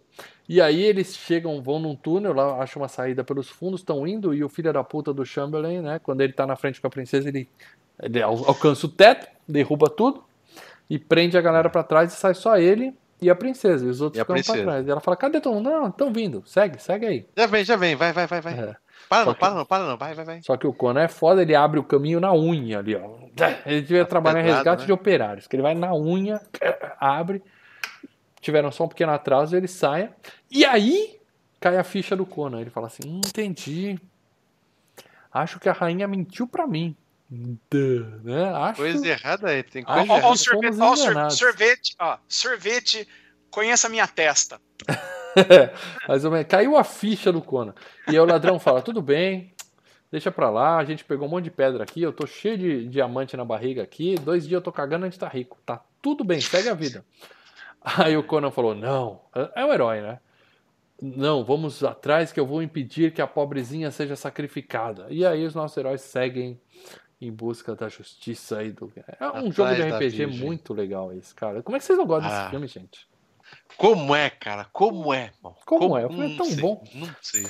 [0.48, 4.34] E aí eles chegam, vão num túnel, lá acham uma saída pelos fundos, estão indo,
[4.34, 5.98] e o filho da puta do Chamberlain, né?
[5.98, 7.48] Quando ele tá na frente com a princesa, ele,
[8.02, 10.22] ele al- alcança o teto, derruba tudo
[10.90, 13.84] e prende a galera pra trás e sai só ele e a princesa.
[13.84, 14.86] E os outros E ficam pra trás.
[14.86, 15.70] E ela fala: cadê todo mundo?
[15.70, 17.28] Não, estão vindo, segue, segue aí.
[17.36, 18.52] Já vem, já vem, vai, vai, vai, vai.
[18.58, 18.76] É.
[19.08, 20.42] Para não, que- para não, para não, vai, vai, vai.
[20.42, 23.18] Só que o Conan é foda, ele abre o caminho na unha ali, ó.
[23.66, 24.86] Ele devia trabalhar em resgate né?
[24.86, 26.40] de operários, que ele vai na unha,
[27.00, 27.42] abre,
[28.40, 30.10] tiveram só um pequeno atraso, ele sai.
[30.50, 31.18] E aí
[31.58, 32.60] cai a ficha do Conan.
[32.60, 33.98] Ele fala assim: hum, entendi.
[35.32, 36.96] Acho que a rainha mentiu pra mim.
[37.30, 38.50] Duh, né?
[38.54, 40.32] Acho Coisa errada aí, tem Ah, coisa Ó, ó, ó, errada.
[40.32, 41.38] o sorvete, ó, enganados.
[41.38, 43.08] sorvete, ó, sorvete,
[43.50, 44.60] conheça a minha testa.
[46.08, 46.46] Mais ou menos.
[46.48, 47.74] Caiu a ficha do Conan.
[48.08, 49.54] E aí o ladrão fala: tudo bem,
[50.10, 52.88] deixa pra lá, a gente pegou um monte de pedra aqui, eu tô cheio de
[52.88, 55.56] diamante na barriga aqui, dois dias eu tô cagando, a gente tá rico.
[55.64, 57.04] Tá tudo bem, segue a vida.
[57.80, 59.20] Aí o Conan falou: não,
[59.54, 60.18] é o herói, né?
[61.00, 65.06] Não, vamos atrás que eu vou impedir que a pobrezinha seja sacrificada.
[65.08, 66.60] E aí os nossos heróis seguem
[67.20, 68.90] em busca da justiça aí do.
[68.96, 70.26] É um Atrás jogo de RPG virgem.
[70.46, 71.62] muito legal esse, cara.
[71.62, 72.38] Como é que vocês não gostam Ah.
[72.38, 73.08] desse filme, gente?
[73.76, 74.66] Como é, cara?
[74.72, 75.56] Como é, irmão?
[75.66, 76.06] Como é?
[76.06, 76.84] O filme é tão sei, bom.
[76.94, 77.46] Não sei.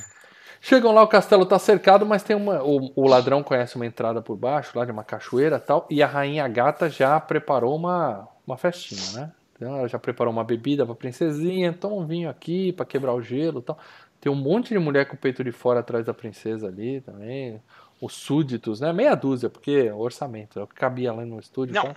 [0.62, 2.62] Chegam lá, o castelo tá cercado, mas tem uma.
[2.62, 6.02] O, o ladrão conhece uma entrada por baixo, lá de uma cachoeira e tal, e
[6.02, 9.32] a rainha gata já preparou uma, uma festinha, né?
[9.56, 13.20] Então ela já preparou uma bebida pra princesinha, toma um vinho aqui pra quebrar o
[13.22, 13.78] gelo e tal.
[14.20, 17.60] Tem um monte de mulher com o peito de fora atrás da princesa ali também.
[18.00, 18.92] Os súditos, né?
[18.92, 21.74] Meia dúzia, porque é o orçamento, é o que cabia lá no estúdio.
[21.74, 21.96] Não, Então.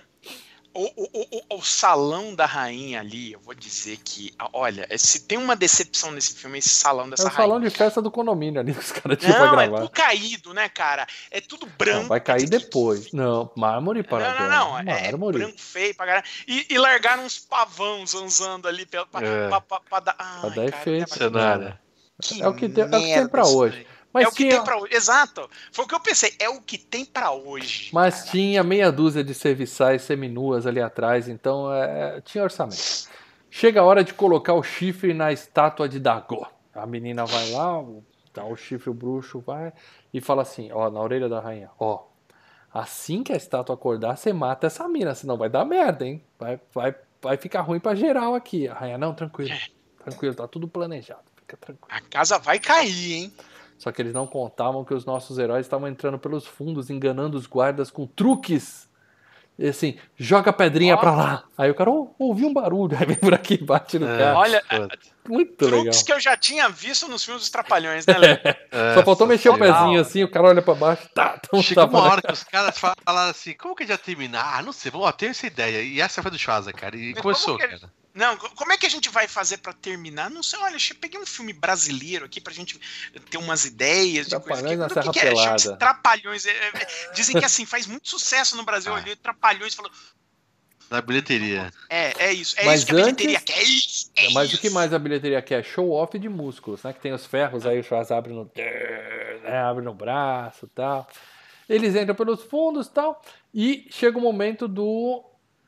[0.76, 1.08] O, o,
[1.54, 6.10] o, o salão da rainha ali, eu vou dizer que, olha, se tem uma decepção
[6.10, 7.70] nesse filme, é esse salão É dessa o salão rainha.
[7.70, 9.82] de festa do condomínio ali que os caras tinham Não, pra é gravar.
[9.82, 11.06] tudo caído, né, cara?
[11.30, 12.00] É tudo branco.
[12.00, 13.12] Não, vai cair depois.
[13.12, 14.92] Não, mármore para Não, não, não.
[14.92, 15.38] É Mármore.
[15.38, 16.26] branco feio pra caralho.
[16.48, 19.48] E, e largaram uns pavão zanzando ali pra, pra, É.
[19.48, 20.16] pra, pra- pra dar.
[20.18, 21.06] Ai, Pra dar cara, efeito.
[21.12, 21.78] que Cenário.
[22.40, 23.76] É o que tem- é o que tem pra hoje.
[23.76, 23.93] daí.
[24.14, 24.94] Mas é o que tinha, tem pra hoje.
[24.94, 25.50] Exato.
[25.72, 26.32] Foi o que eu pensei.
[26.38, 27.90] É o que tem pra hoje.
[27.92, 33.08] mas tinha meia dúzia de serviçais seminuas ali atrás, então é, tinha orçamento.
[33.50, 36.46] Chega a hora de colocar o chifre na estátua de Dagon.
[36.72, 37.84] A menina vai lá,
[38.32, 39.72] dá o chifre, o bruxo vai
[40.12, 42.04] e fala assim, ó, na orelha da rainha, ó,
[42.72, 46.22] assim que a estátua acordar, você mata essa mina, senão vai dar merda, hein?
[46.38, 48.66] Vai, vai, vai ficar ruim pra geral aqui.
[48.66, 49.54] A rainha, não, tranquilo,
[50.02, 51.88] tranquilo, tá tudo planejado, fica tranquilo.
[51.88, 53.32] A casa vai cair, hein?
[53.78, 57.46] Só que eles não contavam que os nossos heróis estavam entrando pelos fundos, enganando os
[57.46, 58.88] guardas com truques.
[59.56, 60.98] E assim, joga a pedrinha Ó.
[60.98, 61.44] pra lá.
[61.56, 64.18] Aí o cara oh, ouviu um barulho, aí vem por aqui e bate no É.
[64.18, 64.38] cara.
[64.38, 64.62] Olha.
[65.28, 65.82] Muito legal.
[65.82, 68.38] truques que eu já tinha visto nos filmes dos Trapalhões, né, Léo?
[68.70, 71.86] É, Só faltou mexer o pezinho assim, o cara olha pra baixo, tá, então Chegou
[71.86, 74.58] tá uma hora que os caras falaram assim, como que vai terminar?
[74.58, 75.80] Ah, não sei, vamos, ó, tenho essa ideia.
[75.80, 76.96] E essa foi do Schwarza, cara.
[76.96, 77.78] E Mas começou, cara.
[78.14, 80.30] Não, co- como é que a gente vai fazer pra terminar?
[80.30, 82.78] Não sei, olha, eu peguei um filme brasileiro aqui pra gente
[83.28, 84.62] ter umas ideias de coisa.
[84.62, 85.34] Trapalhões na que Serra que é?
[85.36, 85.76] Chama-se.
[85.76, 86.46] Trapalhões.
[86.46, 88.98] É, é, é, dizem que assim, faz muito sucesso no Brasil Ah.
[88.98, 89.90] ali, Trapalhões falou.
[90.90, 91.72] Na bilheteria.
[91.90, 94.50] É, é isso, é Mas isso que a bilheteria antes- quer, é isso, é Mas
[94.50, 94.60] o isso.
[94.60, 95.64] que mais a bilheteria quer?
[95.64, 96.92] Show off de músculos, né?
[96.92, 98.48] Que tem os ferros, aí o Schwarz abre no.
[98.54, 99.58] Né?
[99.68, 101.08] Abre no braço e tal.
[101.68, 103.20] Eles entram pelos fundos e tal.
[103.52, 105.24] E chega o momento do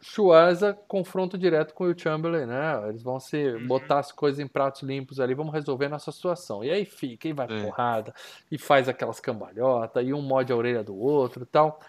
[0.09, 2.89] Schwarza confronto direto com o Chamberlain, né?
[2.89, 3.67] Eles vão se Uhum.
[3.67, 6.63] botar as coisas em pratos limpos ali, vamos resolver nossa situação.
[6.63, 7.49] E aí fica, e vai É.
[7.49, 8.15] porrada,
[8.51, 11.81] e faz aquelas cambalhotas, e um morde a orelha do outro e tal.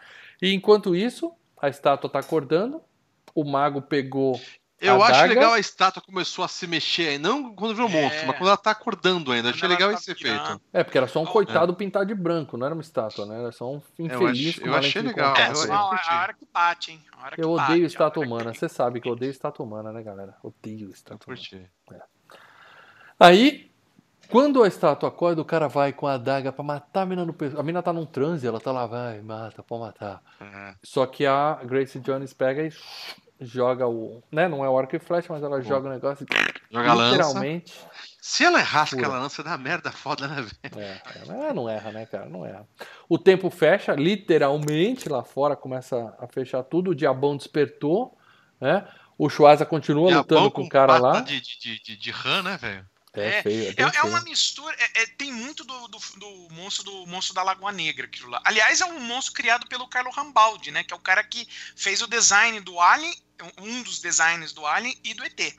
[0.42, 1.32] E enquanto isso,
[1.62, 2.82] a estátua tá acordando,
[3.36, 4.50] o mago pegou.
[4.80, 7.90] Eu A acho daga- legal a estátua começou a se mexer, aí, não quando virou
[7.90, 7.92] É.
[8.02, 9.50] monstro, mas quando ela tá acordando ainda.
[9.50, 10.44] Achei legal tá esse virando.
[10.44, 10.62] efeito.
[10.72, 13.40] É, porque era só um Oh, coitado pintado de branco, não era uma estátua, né?
[13.40, 15.36] Era só um infeliz ach- com eu achei legal.
[15.36, 17.04] É, eu- só eu a, hora que bate, hein?
[17.12, 19.14] A hora que Eu bate, odeio a estátua hora que- humana, você sabe que eu
[19.14, 20.36] odeio estátua humana, né, galera?
[20.44, 21.42] Odeio Eu estátua humana.
[21.50, 21.72] curti.
[23.20, 23.72] Aí,
[24.30, 27.34] quando a estátua acorda, o cara vai com a adaga pra matar a mina no
[27.34, 27.60] pescoço.
[27.60, 30.22] A mina tá num transe, ela tá lá, vai, mata, pode matar.
[30.40, 30.76] É.
[30.84, 32.72] Só que a Grace Jones pega e
[33.40, 34.24] joga o.
[34.32, 34.48] Né?
[34.48, 37.12] Não é o arco e flecha, mas ela joga o negócio e Joga a lança.
[37.16, 37.74] literalmente.
[38.22, 39.08] Se ela errasse Pura.
[39.08, 40.86] aquela lança, dá merda foda, né, velho?
[40.86, 42.26] É, é, mas ela não erra, né, cara?
[42.28, 42.68] Não erra.
[43.08, 46.92] O tempo fecha, literalmente, lá fora começa a fechar tudo.
[46.92, 48.18] O diabão despertou,
[48.60, 48.88] né?
[49.18, 51.22] O Schwarza continua lutando Diabão com o cara lá.
[51.22, 52.86] De, de, de, de, rã, né, velho?
[53.14, 54.08] É É, feio, é É, é feio.
[54.08, 58.06] uma mistura, é- é- tem muito do, do, do monstro do monstro da Lagoa Negra,
[58.06, 58.40] aquilo lá.
[58.44, 60.84] Aliás, é um monstro criado pelo Carlo Rambaldi, né?
[60.84, 63.16] Que é o cara que fez o design do Alien,
[63.60, 65.54] um dos designs do Alien e do ET.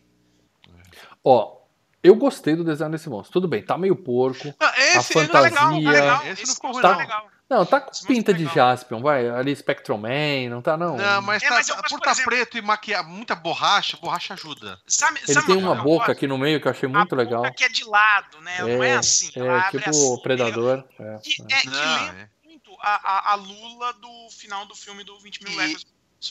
[1.24, 1.58] Ó,
[2.02, 3.32] eu gostei do design desse monstro.
[3.32, 4.54] Tudo bem, tá meio porco.
[4.60, 6.26] Ah, esse, A não é legal, fantasia- tá legal.
[6.26, 7.30] Esse não ficou tá- é legal.
[7.50, 8.54] Não, tá com pinta é de legal.
[8.54, 9.26] Jaspion, vai.
[9.30, 10.96] Ali Spectrum Man, não tá, não.
[10.98, 13.34] Não, mas, É, tá, mas eu- mas, por por tá exemplo- preto e maquiar muita
[13.34, 14.78] borracha, borracha ajuda.
[14.86, 16.10] Sabe, Ele sabe tem uma boca gosto?
[16.12, 17.40] aqui no meio que eu achei muito a legal.
[17.42, 18.58] boca que é de lado, né?
[18.60, 19.28] não é assim.
[19.34, 20.84] É, tipo assim, o Predador.
[21.00, 21.56] É, Que, é.
[21.56, 22.48] é, que Não, lembra é.
[22.48, 25.76] muito a, a, a Lula do final do filme do 20 mil E-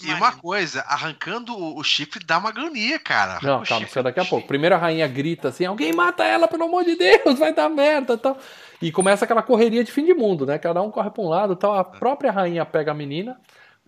[0.04, 3.34] E uma coisa, arrancando o, chifre dá uma agonia, cara.
[3.34, 4.46] Arranca Não, o calma, chifre isso é daqui a pouco.
[4.48, 8.14] Primeiro a rainha grita assim: alguém mata ela, pelo amor de Deus, vai dar merda
[8.16, 8.38] e tal.
[8.82, 10.58] E começa aquela correria de fim de mundo, né?
[10.58, 11.74] Cada um corre pra um lado tal.
[11.74, 13.40] A própria rainha pega a menina,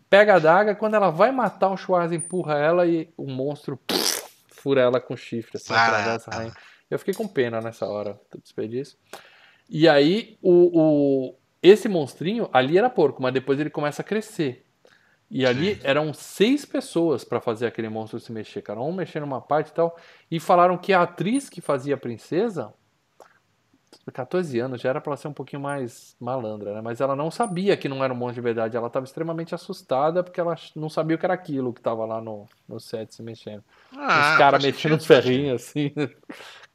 [0.09, 0.73] pega a daga.
[0.73, 5.17] Quando ela vai matar, o Schwarz empurra ela e o monstro pff, fura ela com
[5.17, 6.53] chifre, assim, atravessa a rainha.
[6.89, 8.97] Eu fiquei com pena nessa hora do desperdício.
[9.69, 10.79] E aí, o,
[11.29, 14.65] o- esse monstrinho, ali era porco, mas depois ele começa a crescer.
[15.31, 15.81] E ali Sim.
[15.83, 18.81] eram seis pessoas pra fazer aquele monstro se mexer, cara.
[18.81, 19.95] Um mexendo numa parte e tal.
[20.29, 22.73] E falaram que a atriz que fazia a princesa,
[24.13, 26.81] 14 anos, já era pra ela ser um pouquinho mais malandra, né?
[26.81, 28.75] Mas ela não sabia que não era um monstro de verdade.
[28.77, 32.19] Ela tava extremamente assustada porque ela não sabia o que era aquilo que tava lá
[32.21, 33.63] no, no set se mexendo.
[33.95, 35.93] Ah, os caras faz mexendo sentido, nos ferrinhos, assim.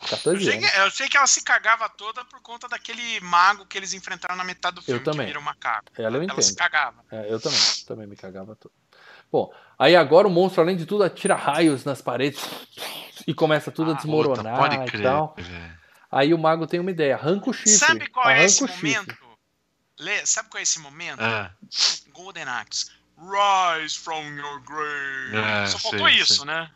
[0.02, 0.70] Eu 14 sei, anos.
[0.70, 4.36] que, eu sei que ela se cagava toda por conta daquele mago que eles enfrentaram
[4.36, 5.20] na metade do filme, também.
[5.20, 5.84] que vira um macaco.
[5.96, 6.96] Ela eu ela se cagava.
[7.10, 8.72] É, eu também, também me cagava todo.
[9.32, 12.44] Bom, aí agora o monstro, além de tudo, atira raios nas paredes
[13.26, 15.36] e começa tudo a Ah, desmoronar Puta, e tal.
[16.14, 17.72] Aí o mago tem uma ideia, arranca o chifre.
[17.72, 19.16] Sabe qual é esse momento?
[19.98, 21.20] Lê, sabe qual é esse momento?
[21.20, 21.50] Ah,
[22.12, 22.86] Golden Axe.
[23.18, 25.36] Rise from your grave.
[25.36, 26.44] É, Só faltou isso, sei.
[26.46, 26.70] né?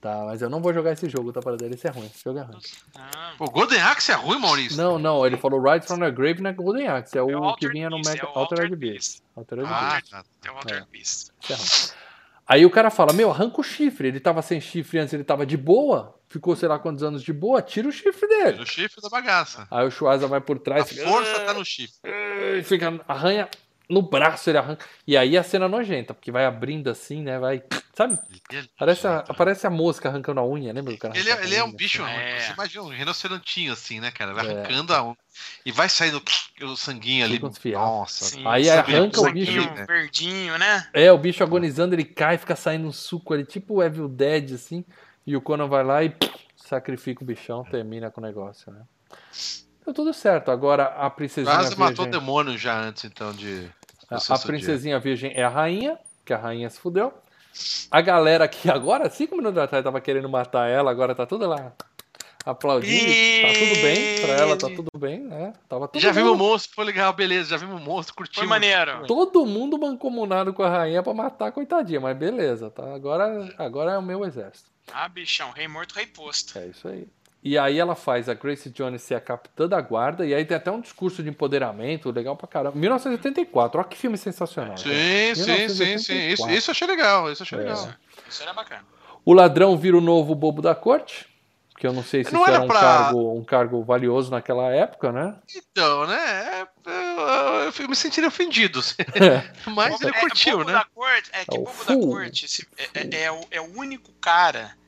[0.00, 2.24] Tá, mas eu não vou jogar esse jogo, tá para dele, esse é ruim, esse
[2.24, 2.58] jogo é ruim.
[2.96, 4.78] Ah, o Golden Axe é ruim, Maurício?
[4.78, 7.54] Não, não, ele falou Rise from the Grave na Golden Axe, é o É o
[7.54, 8.40] que vinha no Beast, Mega é Altered
[8.72, 9.20] Altered Beast.
[9.36, 10.10] Altered Ah, Beast.
[10.10, 10.24] tá.
[10.46, 11.28] é o Altered Beast.
[11.50, 11.66] É ruim.
[12.46, 14.08] Aí o cara fala, meu, arranca o chifre.
[14.08, 17.32] Ele tava sem chifre antes, ele tava de boa, ficou sei lá quantos anos de
[17.32, 18.62] boa, tira o chifre dele.
[18.62, 19.66] O chifre da bagaça.
[19.70, 21.98] Aí o Schwarza vai por A trás, força tá no chifre.
[22.58, 23.46] e fica, arranha
[23.88, 24.86] no braço, ele arranca.
[25.04, 27.38] E aí a cena nojenta, porque vai abrindo assim, né?
[27.40, 27.62] Vai.
[27.92, 28.16] Sabe?
[28.78, 31.18] Parece a, parece a mosca arrancando a unha, lembra do cara?
[31.18, 32.02] Ele, é- ele é a um unha, bicho?
[32.04, 32.38] É.
[32.40, 34.32] você imagina um rinocerontinho assim, né, cara?
[34.32, 34.52] Vai É.
[34.52, 35.16] arrancando a um.
[35.66, 36.22] E vai saindo
[36.62, 37.40] o sanguinho ali.
[37.72, 38.26] Nossa.
[38.26, 39.52] Sim, Aí arranca um o bicho.
[39.60, 40.86] saquinho verdinho, né?
[40.94, 44.52] É, o bicho agonizando, ele cai, fica saindo um suco ali, tipo o Evil Dead,
[44.54, 44.84] assim.
[45.30, 46.12] E o Conan vai lá e
[46.56, 48.80] sacrifica o bichão, termina com o negócio, né?
[49.84, 50.50] Deu tudo certo.
[50.50, 52.20] Agora a princesinha Quase matou o virgem.
[52.20, 53.70] demônio já antes, então, de.
[54.10, 57.14] A, a princesinha virgem é a rainha, que a rainha se fudeu.
[57.92, 61.72] A galera que agora, cinco minutos atrás, tava querendo matar ela, agora tá tudo lá
[62.44, 63.06] aplaudindo.
[63.06, 65.52] Tá tudo bem, pra ela tá tudo bem, né?
[65.68, 66.08] Tava todo dia.
[66.08, 67.50] Já vimos o monstro, foi legal, beleza.
[67.50, 68.38] Já vimos o monstro, curtimos.
[68.38, 69.06] Foi maneiro.
[69.06, 72.94] todo mundo mancomunado com a rainha pra matar coitadinha, mas beleza, tá?
[72.94, 74.68] Agora, agora é o meu exército.
[74.94, 76.58] Ah, bichão, rei morto, rei posto.
[76.58, 77.06] É isso aí.
[77.42, 80.54] E aí ela faz a Grace Jones ser a capitã da guarda, e aí tem
[80.56, 82.76] até um discurso de empoderamento legal pra caramba.
[82.76, 84.76] 1984, olha que filme sensacional.
[84.76, 86.28] Sim, sim, sim, sim.
[86.28, 87.62] Isso, isso eu achei legal, isso eu achei É.
[87.62, 87.94] legal.
[88.28, 88.84] Isso era bacana.
[89.24, 91.26] O ladrão vira o novo bobo da corte,
[91.78, 94.30] que eu não sei se Não isso era era um, pra- cargo, um cargo valioso
[94.30, 95.34] naquela época, né?
[95.56, 96.60] Então, né?
[96.60, 98.80] é, Eu, eu me sentiria ofendido.
[99.66, 100.72] Mas ele É, curtiu, bobo né?
[100.74, 103.60] Da corte, é que É o bobo da corte se- é, é- é o, é
[103.62, 104.78] o único cara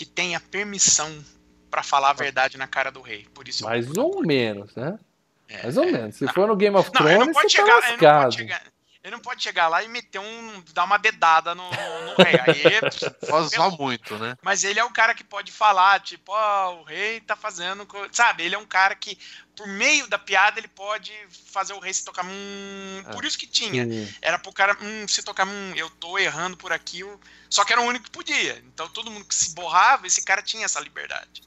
[0.00, 1.22] que tem a permissão
[1.70, 3.26] pra falar a verdade na cara do rei.
[3.34, 3.64] Por isso.
[3.64, 4.98] Mais ou menos, né?
[5.46, 5.92] É, Mais ou é.
[5.92, 6.16] menos.
[6.16, 7.82] Se for no Game of Não, Thrones, não pode você tá chegar.
[7.82, 8.62] Ele não pode chegar.
[9.02, 10.64] Ele não pode chegar lá e meter um.
[10.72, 12.40] dar uma dedada no, no rei.
[12.46, 12.80] Aí,
[13.28, 14.38] Pode usar muito, né?
[14.40, 17.84] Mas ele é o cara que pode falar, tipo, ó, o rei tá fazendo.
[17.84, 18.42] co-" Sabe?
[18.42, 19.18] Ele é um cara que,
[19.60, 21.12] por meio da piada, ele pode
[21.52, 22.24] fazer o rei se tocar.
[22.24, 23.12] Hum, É.
[23.12, 23.84] Por isso que tinha.
[23.84, 24.08] Sim.
[24.22, 27.00] Era pro cara hum, se tocar, hum, eu tô errando por aqui.
[27.00, 27.20] eu-
[27.50, 28.56] Só que era o único que podia.
[28.72, 31.42] Então todo mundo que se borrava, esse cara tinha essa liberdade.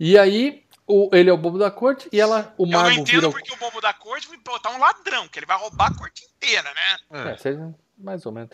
[0.00, 2.90] E aí, o, ele é o bobo da corte e ela, o eu não mago
[2.90, 3.30] entendo vira o.
[3.32, 6.24] porque o bobo da corte vai botar um ladrão, que ele vai roubar a corte
[6.24, 7.30] inteira, né?
[7.30, 8.50] É, seja mais ou menos.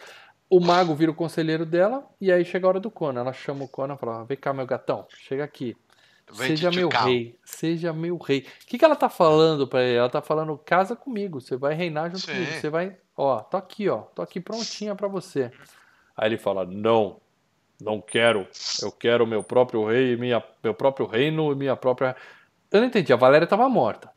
[0.51, 3.21] O mago vira o conselheiro dela e aí chega a hora do Conan.
[3.21, 5.75] Ela chama o Conan e fala: Vem cá, meu gatão, chega aqui.
[6.33, 8.47] Seja meu rei, seja meu rei.
[8.63, 9.97] O que, que ela tá falando pra ele?
[9.97, 12.33] Ela tá falando: casa comigo, você vai reinar junto Sim.
[12.33, 12.53] comigo.
[12.53, 12.97] Você vai.
[13.17, 15.51] Ó, tô aqui, ó, tô aqui prontinha pra você.
[16.17, 17.21] Aí ele fala: Não,
[17.81, 18.47] não quero.
[18.83, 22.15] Eu quero meu próprio rei, minha, meu próprio reino e minha própria.
[22.71, 24.11] Eu não entendi, a Valéria tava morta.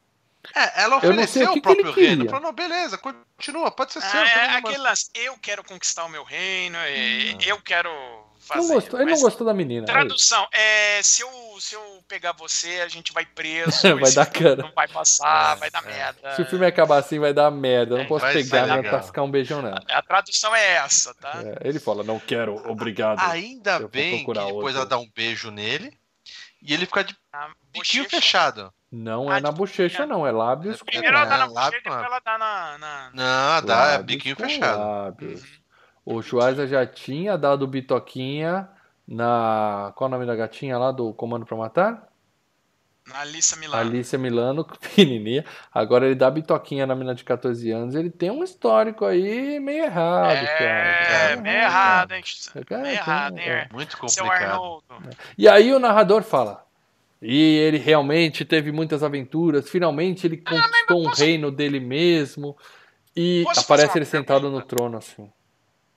[0.55, 2.25] É, ela ofereceu o o, que que próprio reino.
[2.25, 4.19] Falou, não, beleza, continua, pode ser seu.
[4.19, 7.37] Ah, é não- aquele lance, eu quero conquistar o meu reino, é, Hum.
[7.45, 7.89] eu quero
[8.39, 8.67] fazer.
[8.67, 9.85] Não gostou, ele não gostou da menina.
[9.85, 9.87] é.
[9.87, 11.29] Tradução, é, se, eu,
[11.61, 13.71] se eu pegar você, a gente vai preso.
[13.97, 14.63] Vai dar cana.
[14.63, 15.87] Não vai passar, É, vai dar é.
[15.87, 16.35] merda.
[16.35, 17.93] Se o filme acabar assim, vai dar merda.
[17.93, 18.99] Eu não É, posso vai pegar, legal.
[18.99, 19.81] Tascar um beijão nela.
[19.89, 21.41] A tradução é essa, tá?
[21.41, 23.19] É, ele fala, não quero, obrigado.
[23.21, 24.69] Ainda bem que depois outro.
[24.77, 25.97] ela dá um beijo nele
[26.61, 28.73] e ele fica de A biquinho fechado.
[28.95, 30.05] Não Ah, é na bochecha, é.
[30.05, 30.25] não.
[30.27, 32.77] É lábios com Primeiro ela dá na É, bochecha, depois ela dá na.
[32.77, 34.77] na- Não, dá, é biquinho fechado.
[34.79, 35.43] lábios.
[36.05, 38.69] O Schweizer já tinha dado bitoquinha
[39.07, 39.91] na...
[39.95, 42.07] Qual é o nome da gatinha lá do Comando pra Matar?
[43.07, 43.81] na Alissa Milano.
[43.81, 45.43] Alicia Milano, pequenininha.
[45.73, 47.95] Agora ele dá bitoquinha na menina de 14 anos.
[47.95, 51.41] Ele tem um histórico aí meio errado, é, cara.
[51.41, 52.23] meio errado, hein?
[52.55, 53.49] É, Meio errado, hein?
[53.49, 53.67] é.
[53.73, 54.51] Muito Seu complicado.
[54.51, 54.85] Arnoldo.
[55.37, 56.63] E aí o narrador fala.
[57.25, 59.69] E ele realmente teve muitas aventuras.
[59.69, 62.57] Finalmente ele conquistou um posso- reino dele mesmo.
[63.15, 64.61] E Posso aparece ele sentado pergunta?
[64.61, 65.31] no trono, assim.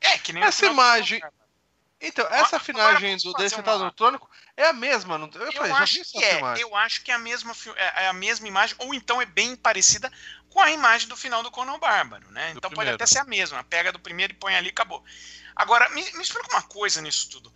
[0.00, 1.20] É, que nem Essa imagem-.
[2.00, 4.20] Então, essa filmagem do dele sentado uma- no trono
[4.56, 5.16] é a mesma.
[5.18, 5.28] Não...
[5.34, 7.54] Eu, Eu, falei, já vi acho essa que é, eu acho que é a mesma
[7.54, 10.12] fi- é é a mesma imagem, ou então é bem parecida
[10.50, 12.52] com a imagem do final do Conan Bárbaro, né?
[12.52, 12.94] Do Então pode primeiro.
[12.96, 13.64] até ser a mesma.
[13.64, 15.02] Pega do primeiro e põe ali e acabou.
[15.56, 17.50] Agora, me, me explica uma coisa nisso tudo.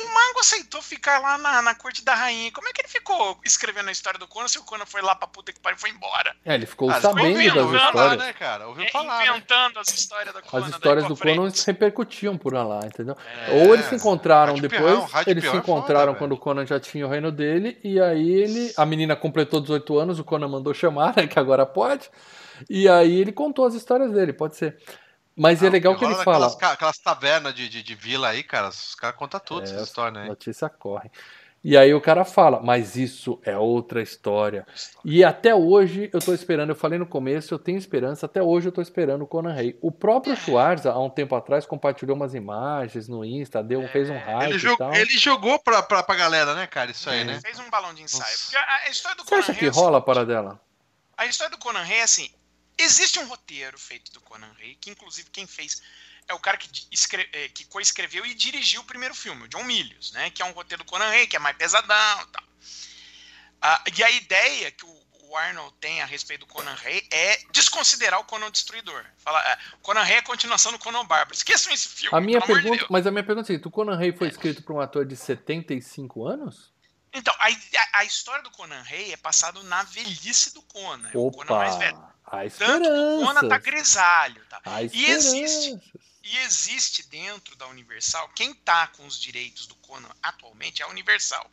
[0.00, 2.52] O mago aceitou ficar lá na, na corte da rainha.
[2.52, 5.14] Como é que ele ficou escrevendo a história do Conan se o Conan foi lá
[5.16, 6.34] pra puta que pariu e foi embora?
[6.44, 8.18] É, ele ficou Ah, sabendo das falar, histórias.
[8.18, 8.68] né, cara?
[8.68, 9.26] Ouviu É, falar, né?
[9.28, 10.64] inventando as histórias do Conan.
[10.66, 11.16] As histórias do.
[11.16, 13.16] Conan se repercutiam por lá, entendeu?
[13.48, 13.64] É.
[13.66, 16.18] Ou eles se encontraram Rádio depois, Rádio eles se é foda, encontraram velho.
[16.18, 19.98] quando o Conan já tinha o reino dele, e aí ele, a menina completou 18
[19.98, 22.08] anos, o Conan mandou chamar, né, que agora pode,
[22.70, 24.76] e aí ele contou as histórias dele, pode ser.
[25.38, 28.42] Mas é Ah, legal que ele fala, Aquelas, aquelas tavernas de, de, de vila aí,
[28.42, 30.26] cara, os caras contam tudo É, essa história, né?
[30.28, 31.10] notícia corre.
[31.62, 34.64] E aí o cara fala, mas isso é outra história.
[35.04, 38.68] E até hoje eu tô esperando, eu falei no começo, eu tenho esperança, até hoje
[38.68, 39.76] eu tô esperando o Conan Rei.
[39.82, 44.16] O próprio Schwarza, há um tempo atrás, compartilhou umas imagens no Insta, deu, fez um
[44.16, 46.92] hype Ele, jogou, ele jogou pra, pra, pra galera, né, cara?
[46.92, 47.24] Isso aí, É.
[47.24, 47.40] né?
[47.40, 48.22] Fez um balão de ensaio.
[48.22, 48.44] Nossa.
[48.44, 50.60] Porque a, a história do Você Conan acha Rei que é rola a seguinte, paradela?
[51.16, 52.30] A história do Conan Rei é assim:
[52.78, 55.82] existe um roteiro feito do Conan Rei, que inclusive quem fez
[56.28, 59.48] é o cara que, di- escre- eh, que coescreveu e dirigiu o primeiro filme, o
[59.48, 60.30] John Milius, né?
[60.30, 62.44] Que é um roteiro do Conan Rei, que é mais pesadão e tal.
[63.60, 67.38] Ah, e a ideia que o, o Arnold tem a respeito do Conan Rei é
[67.50, 69.04] desconsiderar o Conan Destruidor.
[69.18, 71.34] Fala, é, Conan Rei é a continuação do Conan Bárbaro.
[71.34, 72.88] Esqueçam esse filme, A minha de pergunta, Deus.
[72.90, 75.04] mas a minha pergunta é a seguinte, o Conan Rei foi escrito por um ator
[75.06, 76.72] de 75 anos?
[77.12, 81.08] Então, a, a- a história do Conan Rei é passado na velhice do Conan.
[81.12, 81.98] É o Conan mais velho.
[82.30, 84.60] Há Tanto que o Conan tá grisalho, tá?
[84.64, 85.80] Há E existe.
[86.22, 90.88] E existe dentro da Universal, quem tá com os direitos do Conan atualmente é a
[90.88, 91.50] Universal.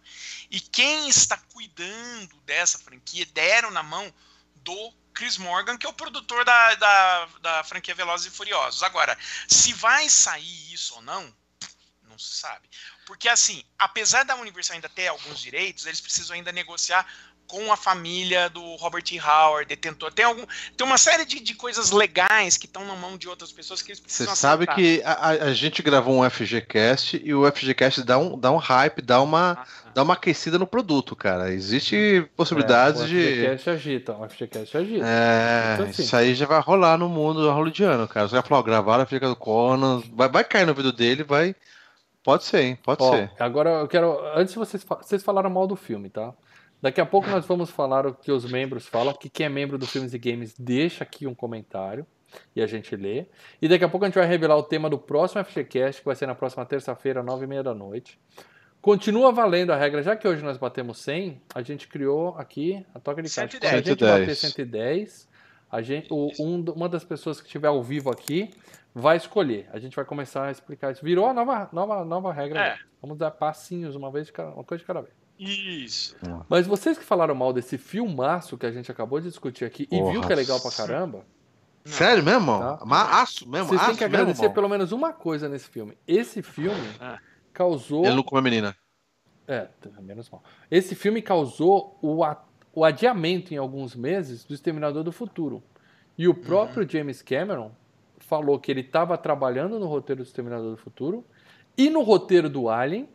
[0.51, 4.13] E quem está cuidando dessa franquia deram na mão
[4.55, 8.83] do Chris Morgan, que é o produtor da, da, da franquia Velozes e Furiosos.
[8.83, 11.33] Agora, se vai sair isso ou não,
[12.03, 12.69] não se sabe.
[13.05, 17.07] Porque assim, apesar da Universal ainda ter alguns direitos, eles precisam ainda negociar
[17.47, 19.19] com a família do Robert E.
[19.19, 20.11] Howard, detentor.
[20.11, 20.43] Tem, algum,
[20.75, 23.91] tem uma série de, de coisas legais que estão na mão de outras pessoas que
[23.91, 24.75] eles Você precisam sabe aceitar.
[24.75, 29.01] que a, a- gente gravou um FGCast e o FGCast dá um, dá um hype,
[29.01, 31.51] dá uma, Ah, dá uma aquecida no produto, cara.
[31.53, 33.21] Existe possibilidades é, o de.
[33.35, 35.05] FGCast agita, o FGCast agita.
[35.05, 36.01] É, Então, assim.
[36.01, 38.27] isso aí já vai rolar no mundo hollywoodiano, cara.
[38.27, 41.23] Você vai falar, ó, gravaram a fica do Conan, vai, vai cair no vídeo dele,
[41.23, 41.55] vai.
[42.23, 42.79] Pode ser, hein?
[42.81, 43.31] Pode Ó, ser.
[43.39, 44.19] agora eu quero.
[44.35, 46.33] Antes vocês, vocês falaram mal do filme, tá?
[46.85, 49.75] Daqui a pouco nós vamos falar o que os membros falam, que quem é membro
[49.75, 52.05] do Filmes e Games deixa aqui um comentário
[52.55, 53.25] e a gente lê.
[53.59, 56.15] E daqui a pouco a gente vai revelar o tema do próximo FGCast, que vai
[56.15, 58.19] ser na próxima terça-feira, nove e meia da noite.
[58.83, 62.99] Continua valendo a regra, já que hoje nós batemos 100, a gente criou aqui a
[62.99, 63.57] toca de caixa.
[63.59, 64.19] Quando a gente 110.
[64.19, 65.27] bater 110,
[65.71, 68.51] A gente, o- um, uma das pessoas que estiver ao vivo aqui
[68.93, 69.67] vai escolher.
[69.73, 71.03] A gente vai começar a explicar isso.
[71.03, 72.59] Virou a nova, nova, nova regra.
[72.63, 72.77] É.
[73.01, 75.24] Vamos dar passinhos uma vez uma coisa de cada vez.
[75.37, 76.15] Isso.
[76.49, 79.97] Mas vocês que falaram mal desse filmaço que a gente acabou de discutir aqui e
[79.99, 80.11] Porra.
[80.11, 81.25] viu que é legal pra caramba,
[81.83, 82.57] Sério mesmo?
[82.57, 82.79] Tá.
[83.21, 83.67] Aço mesmo?
[83.67, 84.55] vocês têm que mesmo, agradecer irmão?
[84.55, 85.95] pelo menos uma coisa nesse filme.
[86.07, 87.19] Esse filme Ah.
[87.53, 88.03] causou.
[88.05, 88.75] Ele não come a menina.
[89.47, 89.67] É,
[90.01, 90.41] menos mal.
[90.71, 92.43] Esse filme causou o, a-
[92.73, 95.61] o adiamento em alguns meses do Exterminador do Futuro.
[96.17, 97.71] E o próprio James Cameron
[98.17, 101.23] falou que ele estava trabalhando no roteiro do Exterminador do Futuro
[101.77, 103.07] e no roteiro do Alien.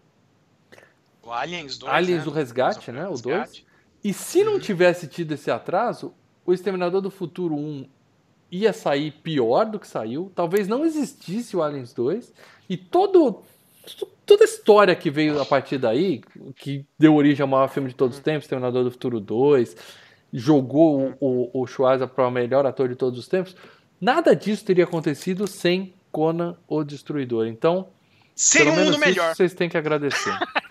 [1.30, 1.94] O Aliens 2.
[1.94, 2.24] Aliens né?
[2.24, 3.06] do Resgate, né?
[3.06, 3.64] O Resgate.
[4.02, 6.12] E se não tivesse tido esse atraso,
[6.44, 7.86] o Exterminador do Futuro 1
[8.50, 10.32] ia sair pior do que saiu.
[10.34, 12.34] Talvez não existisse o Aliens 2.
[12.68, 13.44] E todo,
[14.26, 16.20] toda a história que veio a partir daí,
[16.56, 19.76] que deu origem ao maior filme de todos os tempos, Exterminador do Futuro 2,
[20.32, 23.54] jogou o, o, o Schwarza para o melhor ator de todos os tempos,
[24.00, 27.46] nada disso teria acontecido sem Conan o Destruidor.
[27.46, 27.86] Então,
[28.34, 29.36] Seria pelo um menos mundo isso melhor.
[29.36, 30.36] vocês têm que agradecer.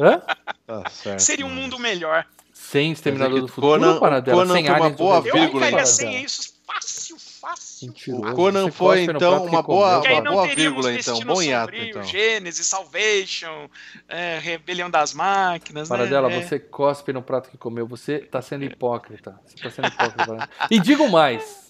[0.00, 0.22] Hã?
[0.66, 1.20] Tá certo.
[1.20, 2.26] Seria um mundo melhor.
[2.52, 5.66] Sem Exterminador Quer do Futuro, Conan- Paradela, Conan sem foi uma boa Resgate, Eu vírgula,
[5.66, 6.12] ficaria Paradela.
[6.12, 7.88] sem isso fácil, fácil.
[7.88, 8.34] Mentiroso.
[8.34, 11.20] Conan Você foi, então, uma boa- Uma boa vírgula, então.
[11.20, 12.02] Bom hiato, Sombrio, então.
[12.04, 13.68] Gênesis, Salvation,
[14.08, 16.36] é, Rebelião das Máquinas, Paradela, né?
[16.38, 16.42] É.
[16.42, 17.86] você cospe no prato que comeu.
[17.88, 19.38] Você tá sendo hipócrita.
[19.44, 20.16] Você tá sendo hipócrita.
[20.26, 20.48] Paradela.
[20.70, 21.62] e digo mais.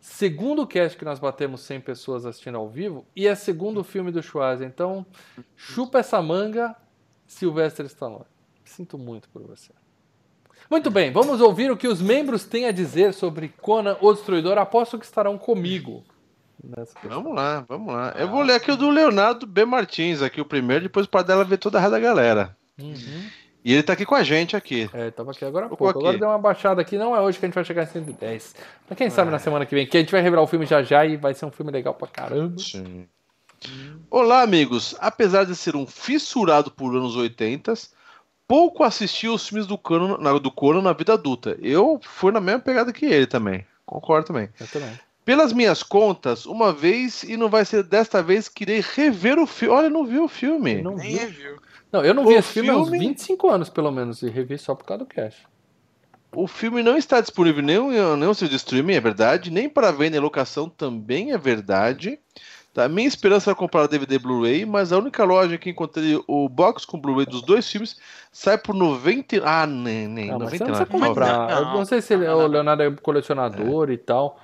[0.00, 4.22] Segundo cast que nós batemos 100 pessoas assistindo ao vivo, e é segundo filme do
[4.22, 4.64] Schwarza.
[4.64, 5.04] Então,
[5.56, 6.74] chupa essa manga,
[7.28, 8.24] Sylvester Stallone.
[8.64, 9.70] Sinto muito por você.
[10.68, 14.58] Muito bem, vamos ouvir o que os membros têm a dizer sobre Conan o Destruidor.
[14.58, 16.02] Aposto que estarão comigo.
[17.04, 18.14] Vamos lá, vamos lá.
[18.18, 19.64] Eu vou ler aqui o do Leonardo B.
[19.64, 22.56] Martins, aqui o primeiro, depois o Paradela ver toda a da galera.
[22.80, 23.28] Uhum.
[23.64, 24.88] E ele tá aqui com a gente aqui.
[24.92, 25.88] É, tava aqui agora há pouco.
[25.88, 25.98] aqui.
[25.98, 26.96] Agora deu uma baixada aqui.
[26.96, 28.54] Não é hoje que a gente vai chegar em 110.
[28.88, 30.82] Mas quem sabe na semana que vem, que a gente vai revelar o filme já
[30.82, 32.58] já e vai ser um filme legal pra caramba.
[32.58, 33.06] Sim.
[34.10, 34.94] Olá, amigos.
[35.00, 37.74] Apesar de ser um fissurado por anos 80,
[38.46, 41.56] pouco assisti os filmes do Conan, na- do Conan na vida adulta.
[41.60, 43.64] Eu fui na mesma pegada que ele também.
[43.84, 44.48] Concordo também.
[44.60, 44.98] Eu também.
[45.24, 49.46] Pelas minhas contas, uma vez e não vai ser desta vez que irei rever o
[49.46, 49.74] filme.
[49.74, 50.76] Olha, não viu o filme.
[50.78, 51.18] Eu não Nem vi.
[51.18, 51.56] review.
[51.92, 54.28] Não, eu não vi O esse filme há uns filme- 25 anos, pelo menos, e
[54.30, 55.36] revi só por causa do cash.
[56.34, 59.90] O filme não está disponível nem em nenhum serviço de streaming, é verdade, nem para
[59.90, 62.18] venda em locação também é verdade.
[62.78, 62.88] Tá?
[62.88, 66.84] Minha esperança era comprar o DVD Blu-ray, mas a única loja que encontrei o box
[66.86, 67.96] com Blu-ray dos dois filmes
[68.30, 69.42] sai por 90.
[69.44, 70.28] Ah, nem, nem.
[70.30, 70.86] Não, você não 99.
[70.86, 71.48] precisa comprar.
[71.64, 72.46] Não, não sei se ele, não, o.
[72.46, 74.38] Leonardo é colecionador e tal.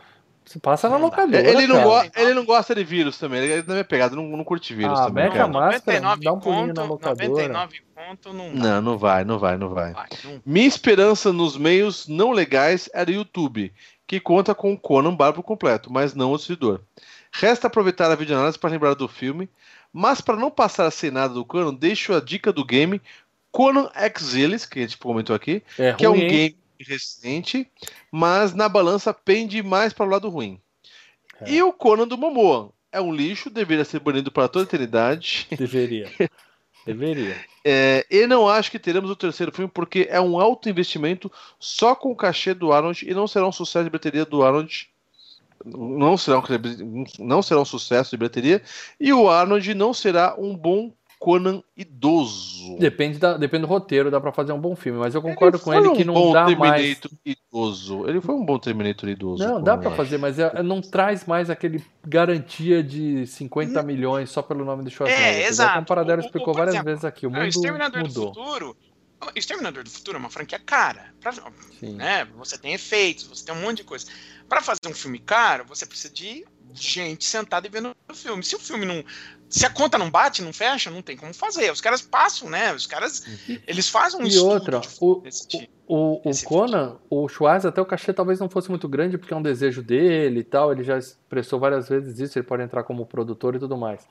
[0.45, 1.49] Você passa na locadora.
[1.49, 1.87] Ele não, cara.
[2.09, 4.75] go- ele não gosta de vírus também, ele não é minha pegada, não, não curte
[4.75, 5.25] vírus Ah, também.
[5.25, 7.29] mete a máscara, 99 dá um pulinho conto, na locadora.
[7.29, 8.51] 99 conto não.
[8.53, 9.93] Não, não vai, não vai, não vai.
[9.93, 13.73] Vai, não- Minha esperança nos meios não legais era o YouTube,
[14.09, 16.81] que conta com o Conan Bárbaro completo, mas não o seguidor.
[17.37, 19.51] Resta aproveitar a videoanálise para lembrar do filme,
[19.93, 23.03] mas para não passar sem nada do Conan, deixo a dica do game
[23.51, 27.69] Conan Exiles, que a gente comentou aqui, É que é um ruim, game recente,
[28.11, 30.61] mas na balança pende mais para o lado ruim.
[31.41, 31.51] É.
[31.51, 32.71] E o Conan do Momoa.
[32.93, 35.49] É um lixo, deveria ser banido para toda a eternidade.
[35.59, 36.09] Deveria.
[36.87, 37.35] Deveria.
[37.65, 41.97] É, e não acho que teremos o terceiro filme porque é um alto investimento só
[41.97, 44.89] com o cachê do Arnold e não será um sucesso de bilheteria do Arnold.
[45.65, 48.63] Não será um, não será um sucesso de bilheteria
[49.01, 52.77] e o Arnold não será um bom Conan idoso.
[52.79, 54.99] Depende, da, depende do roteiro, dá pra fazer um bom filme.
[54.99, 56.83] Mas eu concordo com foi ele um que não bom dá mais.
[56.99, 58.07] Terminator idoso.
[58.09, 59.43] Ele foi um bom Terminator idoso.
[59.43, 59.91] Não, dá acho.
[59.93, 64.91] fazer, mas é- não traz mais aquele garantia de 50 milhões só pelo nome do
[64.91, 65.27] Schwarzenegger.
[65.45, 65.73] É, exato.
[65.73, 68.09] Como o Paradela O- o- explicou por várias exemplo, vezes aqui, o mundo Exterminador do
[68.09, 68.35] mudou.
[68.35, 68.77] Futuro.
[69.35, 71.15] Exterminador do Futuro é uma franquia cara.
[71.21, 71.33] Pra-
[71.83, 72.27] né?
[72.37, 74.07] Você tem efeitos, você tem um monte de coisa.
[74.49, 78.43] Pra fazer um filme caro, você precisa de gente sentada e vendo o filme.
[78.43, 79.05] Se o filme não.
[79.49, 81.71] Se a conta não bate, não fecha, não tem como fazer.
[81.71, 82.75] Os caras passam, né?
[82.75, 83.25] Os caras.
[83.67, 85.73] Eles fazem um E outra, o, tipo.
[85.87, 89.33] o, o Esse Conan, o Schwarz, até o cachê talvez não fosse muito grande, porque
[89.33, 92.83] é um desejo dele e tal, ele já expressou várias vezes isso, ele pode entrar
[92.85, 94.03] como produtor e tudo mais.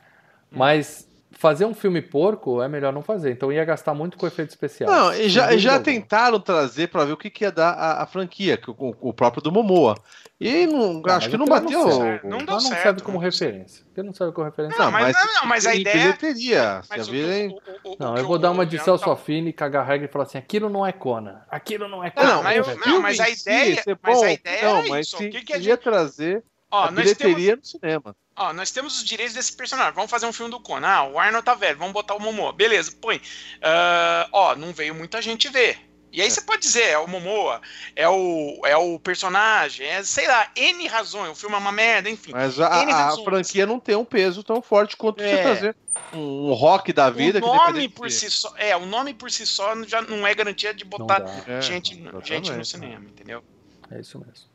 [0.51, 0.57] Hum.
[0.57, 4.49] Mas fazer um filme porco é melhor não fazer, então ia gastar muito com efeito
[4.49, 4.89] especial.
[4.91, 8.03] Não, e já, e já tentaram trazer pra ver o que, que ia dar a,
[8.03, 9.95] a franquia, que o, o próprio do Momoa.
[10.39, 11.85] E não, Ah, acho mas que não bateu.
[11.88, 12.27] não serve.
[12.27, 13.85] Não não certo, serve como não referência.
[13.85, 14.77] Porque não serve como referência.
[14.77, 16.81] Não, mas- não, não, mas a ideia- bilheteria.
[16.89, 17.53] Mas já o- virem- o-
[17.89, 20.05] o- o- Não, eu vou o- dar uma de Leandro Celso tá- Affini, cagar regra
[20.07, 21.39] e falar assim: aquilo não é Conan.
[21.49, 22.34] Aquilo não é Não, Conan.
[22.35, 25.31] não, mas não, mas a ideia- mas a ideia não, era mas se
[25.61, 26.43] ia trazer
[26.74, 28.16] Ó, a nós temos, bilheteria no cinema.
[28.36, 29.94] ó, nós temos os direitos desse personagem.
[29.94, 30.88] Vamos fazer um filme do Conan.
[30.88, 32.52] Ah, o Arnold tá velho, vamos botar o Momoa.
[32.52, 33.22] Beleza, põe.
[33.62, 35.80] Ah, ó, não veio muita gente ver.
[36.12, 37.60] E aí você pode dizer, é o Momoa,
[37.95, 42.08] é o, é o personagem, é, sei lá, N razões, o filme é uma merda,
[42.10, 42.32] enfim.
[42.32, 42.68] Mas a,
[43.14, 45.38] a franquia não tem um peso tão forte quanto É.
[45.38, 45.76] você fazer
[46.14, 47.40] um, rock da vida.
[47.40, 50.26] o que nome por de- si só, é, o nome por si só já não
[50.28, 51.32] é garantia de botar dá.
[51.48, 53.44] É, gente, gente no cinema, entendeu?
[53.90, 54.48] É isso mesmo.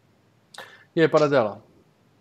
[0.95, 1.65] E aí, Paradela?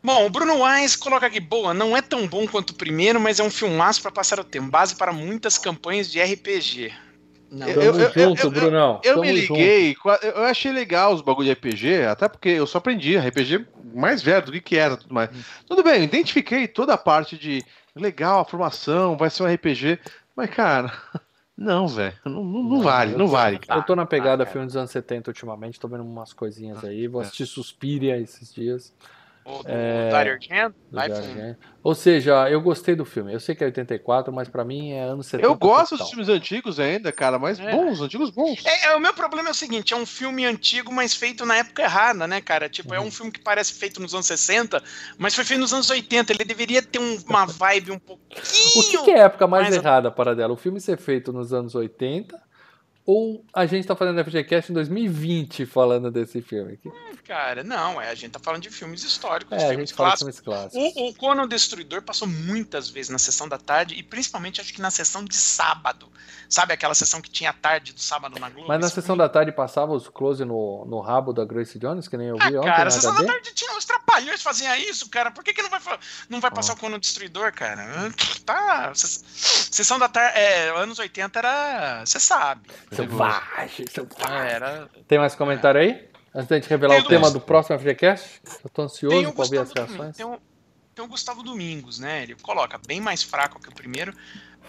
[0.03, 3.39] Bom, o Bruno Wise coloca aqui, boa, não é tão bom quanto o primeiro, mas
[3.39, 6.93] é um filmaço para passar o tempo, base para muitas campanhas de RPG.
[7.49, 9.01] Não, Eu- Tamo eu- eu- junto, eu- Brunão.
[9.03, 9.53] Eu Tamo me junto.
[9.59, 13.65] liguei, qua- eu achei legal os bagulho de RPG, até porque eu só aprendi RPG
[13.93, 15.29] mais velho do que que era, tudo mais.
[15.65, 17.63] Tudo bem, eu identifiquei toda a parte de
[17.95, 19.97] legal, a formação, vai ser um RPG,
[20.35, 20.91] mas cara,
[21.57, 23.59] não, velho, não, não- não vale, não vale.
[23.69, 24.51] Eu tô na pegada Ah, cara.
[24.51, 27.05] filme dos anos 70 ultimamente, tô vendo umas coisinhas aí.
[27.05, 27.07] É.
[27.07, 28.93] Vou assistir Suspiria esses dias.
[29.47, 30.37] O do É, Dario.
[31.83, 33.33] Ou seja, eu gostei do filme.
[33.33, 35.47] Eu sei que é 84, mas pra mim é anos 70.
[35.47, 35.97] Eu gosto total.
[35.99, 37.71] dos filmes antigos ainda, cara, mas É.
[37.71, 38.65] bons, antigos bons.
[38.65, 41.55] É, é, o meu problema é o seguinte, é um filme antigo, mas feito na
[41.57, 42.67] época errada, né, cara?
[42.67, 44.83] Tipo, é um filme que parece feito nos anos 60,
[45.17, 46.33] mas foi feito nos anos 80.
[46.33, 48.83] Ele deveria ter um- uma vibe um O pouquinho.
[48.91, 50.53] que, que é a época mais Mas- errada para dela?
[50.53, 52.37] O filme ser feito nos anos 80
[53.07, 56.91] ou a gente tá fazendo FGCast em 2020 falando desse filme aqui?
[57.25, 60.19] Cara, não, é, a gente tá falando de filmes históricos, É, a filmes clássicos.
[60.19, 60.93] filmes clássicos.
[60.95, 64.73] O, o Conan o Destruidor passou muitas vezes na sessão da tarde e principalmente acho
[64.73, 66.07] que na sessão de sábado.
[66.49, 68.67] Sabe aquela sessão que tinha tarde do sábado na Globo?
[68.67, 72.15] Mas na sessão da tarde passava os close no, no rabo da Grace Jones, que
[72.17, 73.31] nem eu vi Ah, ontem cara, na a sessão da HD.
[73.33, 75.31] tarde tinha os trapalhões faziam isso, cara.
[75.31, 75.81] Por que, que não vai,
[76.29, 77.85] não vai passar o Conan o Destruidor, cara?
[78.45, 78.93] Tá.
[78.95, 79.23] ses-
[79.71, 80.37] Sessão da tarde.
[80.39, 82.05] É, anos 80 era.
[82.05, 82.61] Você sabe.
[82.97, 84.49] Selvagem, selvagem.
[84.49, 84.89] Era.
[85.07, 86.07] Tem mais comentário aí?
[86.33, 88.41] Antes da gente revelar Tem o tema do próximo FGCast?
[88.63, 90.15] Eu tô ansioso pra ouvir as reações.
[90.15, 90.37] tem, o,
[90.93, 92.23] tem o Gustavo Domingos, né?
[92.23, 94.13] Ele coloca bem mais fraco que o primeiro,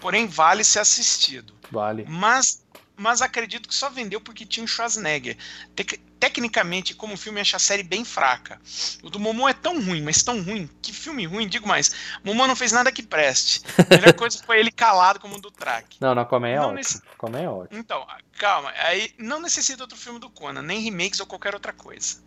[0.01, 1.53] porém vale ser assistido.
[1.71, 2.05] Vale.
[2.07, 2.65] Mas,
[2.99, 5.37] mas acredito que só vendeu porque tinha o Schwarzenegger.
[5.75, 8.59] Tec- tecnicamente, como filme, acho a série bem fraca.
[9.01, 10.69] O do Momô é tão ruim, mas tão ruim.
[10.81, 11.91] Que filme ruim, digo mais.
[12.23, 13.61] Momô não fez nada que preste.
[13.89, 15.97] A melhor coisa foi ele calado como o do Track.
[16.01, 16.75] Não, não, Aquaman é Não ótimo.
[16.77, 17.01] nesse-
[17.41, 17.79] é ótimo.
[17.79, 18.05] Então,
[18.37, 18.71] calma.
[18.71, 22.17] Aí não necessita outro filme do Conan, nem remakes ou qualquer outra coisa.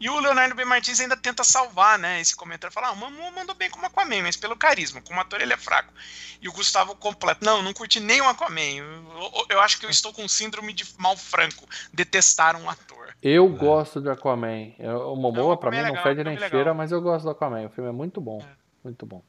[0.00, 0.64] E o Leonardo B.
[0.64, 2.20] Martins ainda tenta salvar, né?
[2.20, 2.72] Esse comentário.
[2.74, 5.00] Fala, ah, o Momoa mandou bem como Aquaman, mas pelo carisma.
[5.00, 5.92] Como ator ele é fraco.
[6.42, 7.44] E o Gustavo completo.
[7.44, 8.60] Não, não curti nem o Aquaman.
[8.76, 11.66] Eu, eu- acho que eu estou com síndrome de mal franco.
[11.92, 13.14] Detestar um ator.
[13.22, 14.72] Eu gosto de Aquaman.
[14.78, 16.50] Eu- o Momoa, Não, pra mim, é não legal, fede Aquaman nem é legal.
[16.58, 17.66] cheira, mas eu gosto do Aquaman.
[17.66, 18.44] O filme é muito bom.
[18.82, 19.22] Muito bom.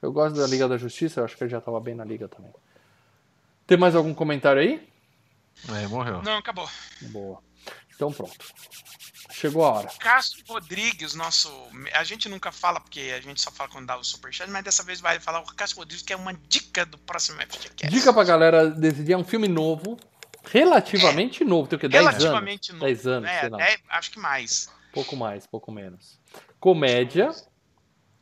[0.00, 2.26] Eu gosto da Liga da Justiça, eu acho que ele já tava bem na Liga
[2.28, 2.52] também.
[3.66, 4.88] Tem mais algum comentário aí?
[5.82, 6.22] É, morreu.
[6.22, 6.68] Não, acabou.
[7.02, 7.38] Boa.
[8.02, 8.36] Então pronto.
[9.30, 9.88] Chegou a hora.
[10.00, 11.48] Cássio Rodrigues, nosso.
[11.94, 14.82] A gente nunca fala, porque a gente só fala quando dá o superchat, mas dessa
[14.82, 17.88] vez vai falar o Cássio Rodrigues, que é uma dica do próximo FGCast.
[17.88, 19.96] Dica pra galera decidir, é um filme novo,
[20.44, 21.88] relativamente novo, tem o quê?
[21.88, 22.18] 10 anos?
[22.18, 22.84] Relativamente novo.
[22.84, 23.56] 10 anos, É, sei lá.
[23.58, 24.68] dez- acho que mais.
[24.92, 26.20] Pouco mais, pouco menos.
[26.58, 27.30] Comédia,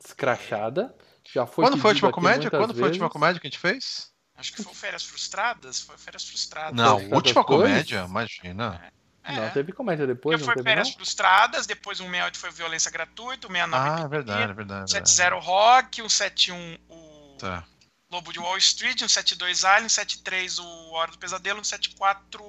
[0.05, 0.95] escrachada,
[1.33, 2.51] já foi Quando foi a última comédia?
[2.51, 3.13] Quando foi a última vezes.
[3.13, 4.11] comédia que a gente fez?
[4.37, 5.81] Acho que foi Férias Frustradas.
[5.81, 6.75] Foi Férias Frustradas.
[6.75, 8.83] Não, Frustradas última comédia, imagina.
[8.87, 9.00] É.
[9.33, 10.95] Não, teve comédia depois, Porque não foi teve Férias não?
[10.95, 14.97] Frustradas, depois o 68 foi Violência Gratuita, o 69 Ah, é verdade, é verdade.
[14.97, 17.65] é 70 Rock, o 71 o Tá.
[18.11, 22.43] Lobo de Wall Street, o 72 Alien, o 73 o Hora do Pesadelo, o 74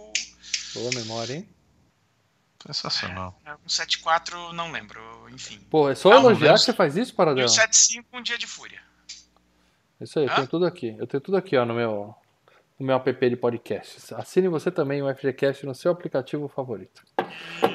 [0.74, 1.50] Boa memória, hein?
[2.66, 3.40] Sensacional.
[3.46, 5.02] é, o 74 não lembro,
[5.32, 5.60] enfim.
[5.70, 7.46] Pô, é só Não, elogiar que você faz isso, E Paradela?
[7.48, 8.80] o 75 Um Dia de Fúria.
[10.00, 10.36] Isso aí, eu Hã?
[10.36, 10.96] tenho tudo aqui.
[11.00, 12.16] Eu tenho tudo aqui, ó, no meu,
[12.82, 14.12] no meu app de podcasts.
[14.14, 17.04] Assine você também o FGCast no seu aplicativo favorito.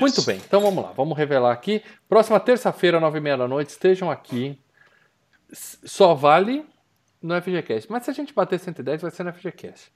[0.00, 1.82] Muito bem, então vamos lá, vamos revelar aqui.
[2.08, 4.58] Próxima terça-feira, nove e meia da noite, estejam aqui.
[5.52, 6.66] Só vale
[7.22, 7.90] no FGCast.
[7.90, 9.92] Mas se a gente bater 110, vai ser no FGCast.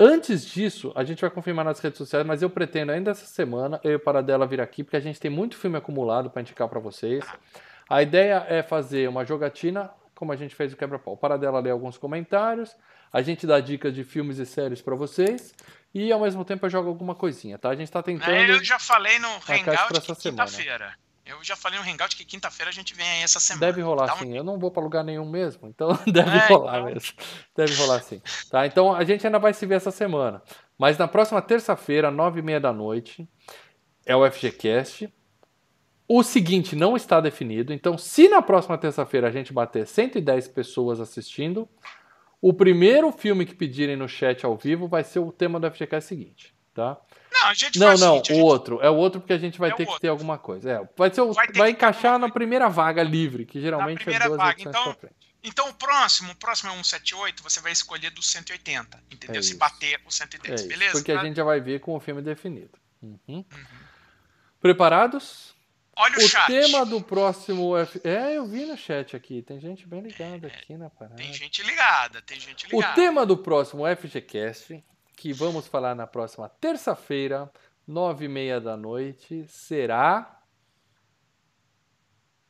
[0.00, 3.78] Antes disso, a gente vai confirmar nas redes sociais, mas eu pretendo ainda essa semana
[3.84, 6.66] eu e o Paradela vir aqui, porque a gente tem muito filme acumulado para indicar
[6.66, 7.24] para vocês.
[7.88, 9.90] A ideia é fazer uma jogatina,
[10.24, 11.12] como a gente fez o quebra-pau.
[11.12, 12.74] O Paradela lê alguns comentários,
[13.12, 15.52] a gente dá dicas de filmes e séries para vocês,
[15.94, 17.68] e ao mesmo tempo eu jogo alguma coisinha, tá?
[17.68, 18.32] A gente tá tentando.
[18.34, 20.46] É, eu já falei no Hangout semana.
[20.46, 20.94] quinta-feira.
[21.26, 23.66] Eu já falei no Hangout que quinta-feira a gente vem aí essa semana.
[23.66, 24.36] Deve rolar um- sim.
[24.36, 26.84] Eu não vou para lugar nenhum mesmo, então deve É, rolar então.
[26.94, 27.12] mesmo.
[27.54, 28.22] Deve rolar sim.
[28.50, 28.66] Tá?
[28.66, 30.42] Então a gente ainda vai se ver essa semana.
[30.78, 33.28] Mas na próxima terça-feira, nove e meia da noite,
[34.06, 35.12] é o FGCast.
[36.06, 37.72] O seguinte não está definido.
[37.72, 41.68] Então, se na próxima terça-feira a gente bater 110 pessoas assistindo,
[42.42, 46.06] o primeiro filme que pedirem no chat ao vivo vai ser o tema do FGCast
[46.08, 46.54] seguinte.
[46.74, 46.98] Tá?
[47.32, 48.80] Não, a gente Não, não, a o gente- outro.
[48.82, 50.00] É o outro porque a gente vai É ter que outro.
[50.02, 50.70] ter alguma coisa.
[50.70, 54.18] É, vai, ser o- Vai vai, que encaixar na primeira vaga livre, que geralmente é
[54.18, 54.60] duas vaga.
[54.60, 54.96] Então.
[55.46, 59.38] Então o próximo, o próximo é 178, você vai escolher do 180, entendeu?
[59.40, 60.92] É Se bater o É 110, isso, beleza?
[60.92, 61.24] porque a Tá?
[61.24, 62.70] gente já vai ver com o filme definido.
[63.02, 63.18] Uhum.
[63.28, 63.44] Uhum.
[64.60, 65.53] Preparados?
[65.96, 66.46] Olha o, O chat.
[66.46, 68.00] tema do próximo F...
[68.04, 69.42] É, eu vi no chat aqui.
[69.42, 71.16] Tem gente bem ligada aqui na parada.
[71.16, 72.94] Tem gente ligada, tem gente O ligada.
[72.94, 74.82] tema do próximo FGCast,
[75.16, 77.50] que vamos falar na próxima terça-feira,
[77.86, 80.40] nove e meia da noite, será,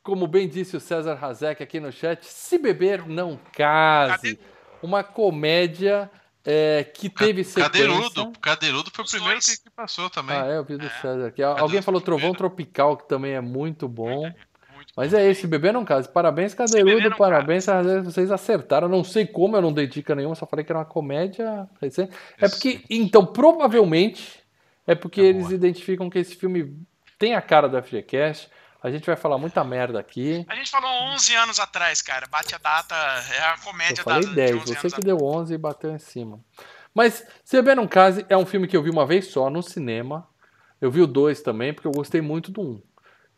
[0.02, 4.38] como bem disse o César Hazek aqui no chat, Se Beber Não Case.
[4.82, 6.10] Uma comédia
[6.44, 7.70] é, que teve sequência.
[7.70, 8.32] Cadeirudo.
[8.38, 10.36] Cadeirudo foi o primeiro que passou também.
[10.36, 10.90] Ah, é, eu vi do É.
[11.00, 11.42] César aqui.
[11.42, 12.38] Alguém falou Trovão primeiro.
[12.38, 14.22] Tropical, que também é muito bom.
[14.74, 15.18] Muito Mas bom.
[15.18, 16.08] é esse, Beber Não Case.
[16.08, 17.66] Parabéns, Cadeirudo, parabéns,
[18.04, 18.88] vocês acertaram.
[18.88, 22.12] Não sei como, eu não dei dica nenhuma, só falei que era uma comédia recente.
[22.38, 24.42] É porque, então, provavelmente,
[24.86, 25.54] é porque É eles boa.
[25.54, 26.76] identificam que esse filme
[27.18, 28.50] tem a cara do FGCast.
[28.82, 30.44] A gente vai falar muita merda aqui.
[30.46, 32.26] A gente falou 11 anos atrás, cara.
[32.26, 32.94] Bate a data,
[33.34, 35.58] é a comédia Eu falei da, 10, de 11 você anos que deu 11 e
[35.58, 36.38] bateu em cima.
[36.94, 39.62] Mas, Se Beber Não Case é um filme que eu vi uma vez só no
[39.62, 40.28] cinema.
[40.80, 42.64] Eu vi o 2 também, porque eu gostei muito do 1.
[42.64, 42.82] Um.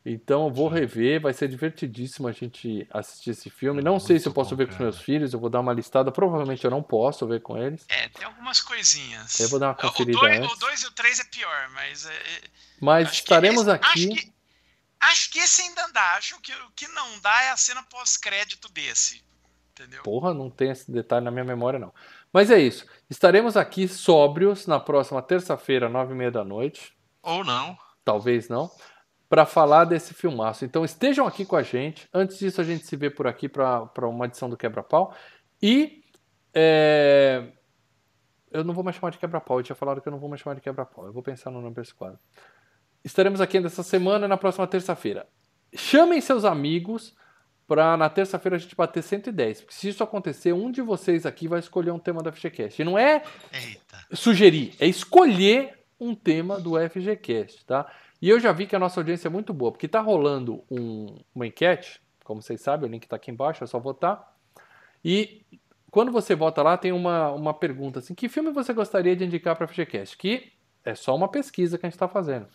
[0.09, 3.83] Então eu vou rever, vai ser divertidíssimo a gente assistir esse filme.
[3.83, 5.59] Não sei se eu Muito posso bom, ver com os meus filhos, eu vou dar
[5.59, 6.12] uma listada.
[6.12, 7.85] Provavelmente eu não posso ver com eles.
[7.89, 9.41] É, tem algumas coisinhas.
[9.41, 10.53] Eu vou dar uma conferida o 2 antes.
[10.53, 12.07] o dois e o 3 é pior, mas.
[12.07, 12.41] é- é-
[12.81, 13.87] Mas acho que estaremos esse- aqui.
[13.89, 14.33] Acho que,
[15.01, 16.15] acho que esse ainda dá.
[16.16, 19.24] Acho que o que não dá é a cena pós-crédito desse.
[19.73, 20.03] Entendeu?
[20.05, 21.93] Porra, não tem esse detalhe na minha memória, não.
[22.33, 22.87] Mas é isso.
[23.09, 26.93] Estaremos aqui sóbrios na próxima terça-feira, nove e meia da noite.
[27.23, 27.77] Ou não.
[28.05, 28.70] Talvez não.
[29.28, 30.65] Para falar desse filmaço.
[30.65, 32.09] Então estejam aqui com a gente.
[32.12, 35.15] Antes disso, a gente se vê por aqui para uma edição do Quebra-Pau.
[35.62, 36.03] E.
[36.55, 37.53] é,
[38.51, 39.59] Eu não vou mais chamar de Quebra-Pau.
[39.59, 41.07] Eu tinha falado que eu não vou mais chamar de Quebra-Pau.
[41.07, 42.19] Eu vou pensar no nome para esse quadro.
[43.05, 45.28] Estaremos aqui ainda essa semana na próxima terça-feira.
[45.74, 47.15] Chamem seus amigos
[47.66, 49.62] para na terça-feira a gente bater 110.
[49.62, 52.80] Porque se isso acontecer, um de vocês aqui vai escolher um tema do FGCast.
[52.80, 53.22] E não é
[53.52, 53.98] Eita.
[54.12, 57.90] sugerir, é escolher um tema do FGCast, tá?
[58.20, 61.18] E eu já vi que a nossa audiência é muito boa, porque tá rolando um-
[61.34, 64.34] uma enquete, como vocês sabem, o link tá aqui embaixo, é só votar.
[65.05, 65.43] E
[65.90, 69.56] quando você vota lá, tem uma, uma pergunta assim: que filme você gostaria de indicar
[69.56, 70.16] para FGCast?
[70.16, 70.52] Que
[70.84, 72.47] é só uma pesquisa que a gente está fazendo.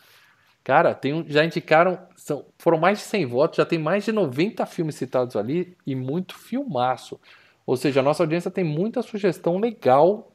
[0.64, 4.12] Cara, tem um- já indicaram, são, foram mais de 100 votos, já tem mais de
[4.12, 7.20] 90 filmes citados ali e muito filmaço.
[7.66, 10.32] Ou seja, a nossa audiência tem muita sugestão legal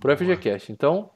[0.00, 0.72] pro FGCast.
[0.72, 1.10] Então,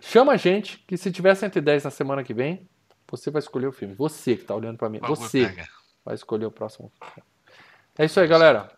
[0.00, 2.68] chama a gente, que se tiver 110 na semana que vem,
[3.10, 3.94] você vai escolher o filme.
[3.94, 4.98] Você que tá olhando para mim.
[5.16, 5.40] Você
[6.04, 6.92] vai escolher o próximo.
[7.98, 8.70] É isso aí, galera.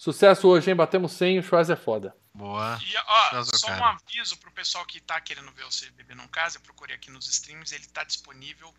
[0.00, 0.74] Sucesso hoje, hein?
[0.74, 2.16] Batemos 100 o Schwarz é foda.
[2.32, 2.78] Boa.
[2.82, 3.98] E, ó, Nossa, só um cara.
[4.02, 7.28] aviso pro pessoal que tá querendo ver o CBB Não Casa, eu procurei aqui nos
[7.28, 8.72] streams, ele tá disponível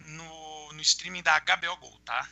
[0.00, 2.28] no, no streaming da HBO Go, tá?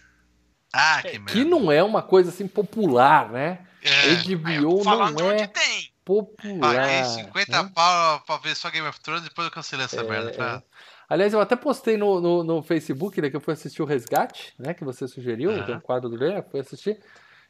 [0.75, 1.33] Ah, que merda.
[1.33, 3.67] Que não é uma coisa assim popular, né?
[3.81, 4.15] É.
[4.17, 5.91] HBO não onde é tem.
[6.05, 6.75] popular.
[6.75, 7.71] Paguei 50 né?
[7.75, 10.33] pau pra ver só Game of Thrones, depois eu cancelei essa É, merda.
[10.33, 10.63] Tá?
[10.63, 10.63] é.
[11.09, 14.53] Aliás, eu até postei no, no, no Facebook, né, que eu fui assistir o Resgate,
[14.59, 17.03] né, que você sugeriu, tem um quadro do Lê, fui assistir.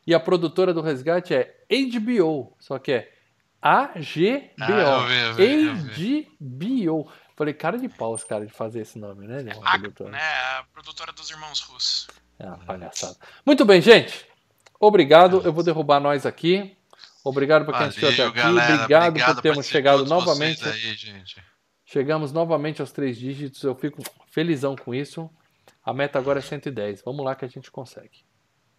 [0.06, 3.12] E a produtora do Resgate é HBO, só que é
[3.60, 4.50] AGBO.
[4.60, 7.12] Ah, eu vi, eu vi, eu HBO.
[7.36, 9.38] Falei, cara de pau os caras de fazer esse nome, né?
[9.56, 10.10] uma A, produtora.
[10.10, 12.08] né, a produtora dos irmãos russos.
[12.38, 13.16] É uma palhaçada.
[13.46, 14.26] Muito bem, gente.
[14.78, 15.40] Obrigado.
[15.44, 16.76] Eu vou derrubar nós aqui.
[17.24, 18.36] Obrigado para quem assistiu até aqui.
[18.36, 18.74] galera.
[18.74, 20.68] Obrigado, Obrigado por termos chegado novamente.
[20.68, 21.42] Aí, gente.
[21.84, 23.62] Chegamos novamente aos três dígitos.
[23.62, 25.30] Eu fico felizão com isso.
[25.84, 27.02] A meta agora é 110.
[27.04, 28.24] Vamos lá que a gente consegue.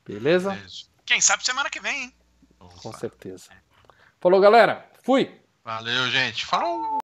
[0.05, 0.51] Beleza?
[0.51, 0.92] Beijo.
[1.05, 2.15] Quem sabe semana que vem, hein?
[2.57, 2.97] Com Opa.
[2.97, 3.49] certeza.
[4.19, 4.89] Falou, galera.
[5.03, 5.39] Fui.
[5.63, 6.45] Valeu, gente.
[6.45, 6.92] Falou!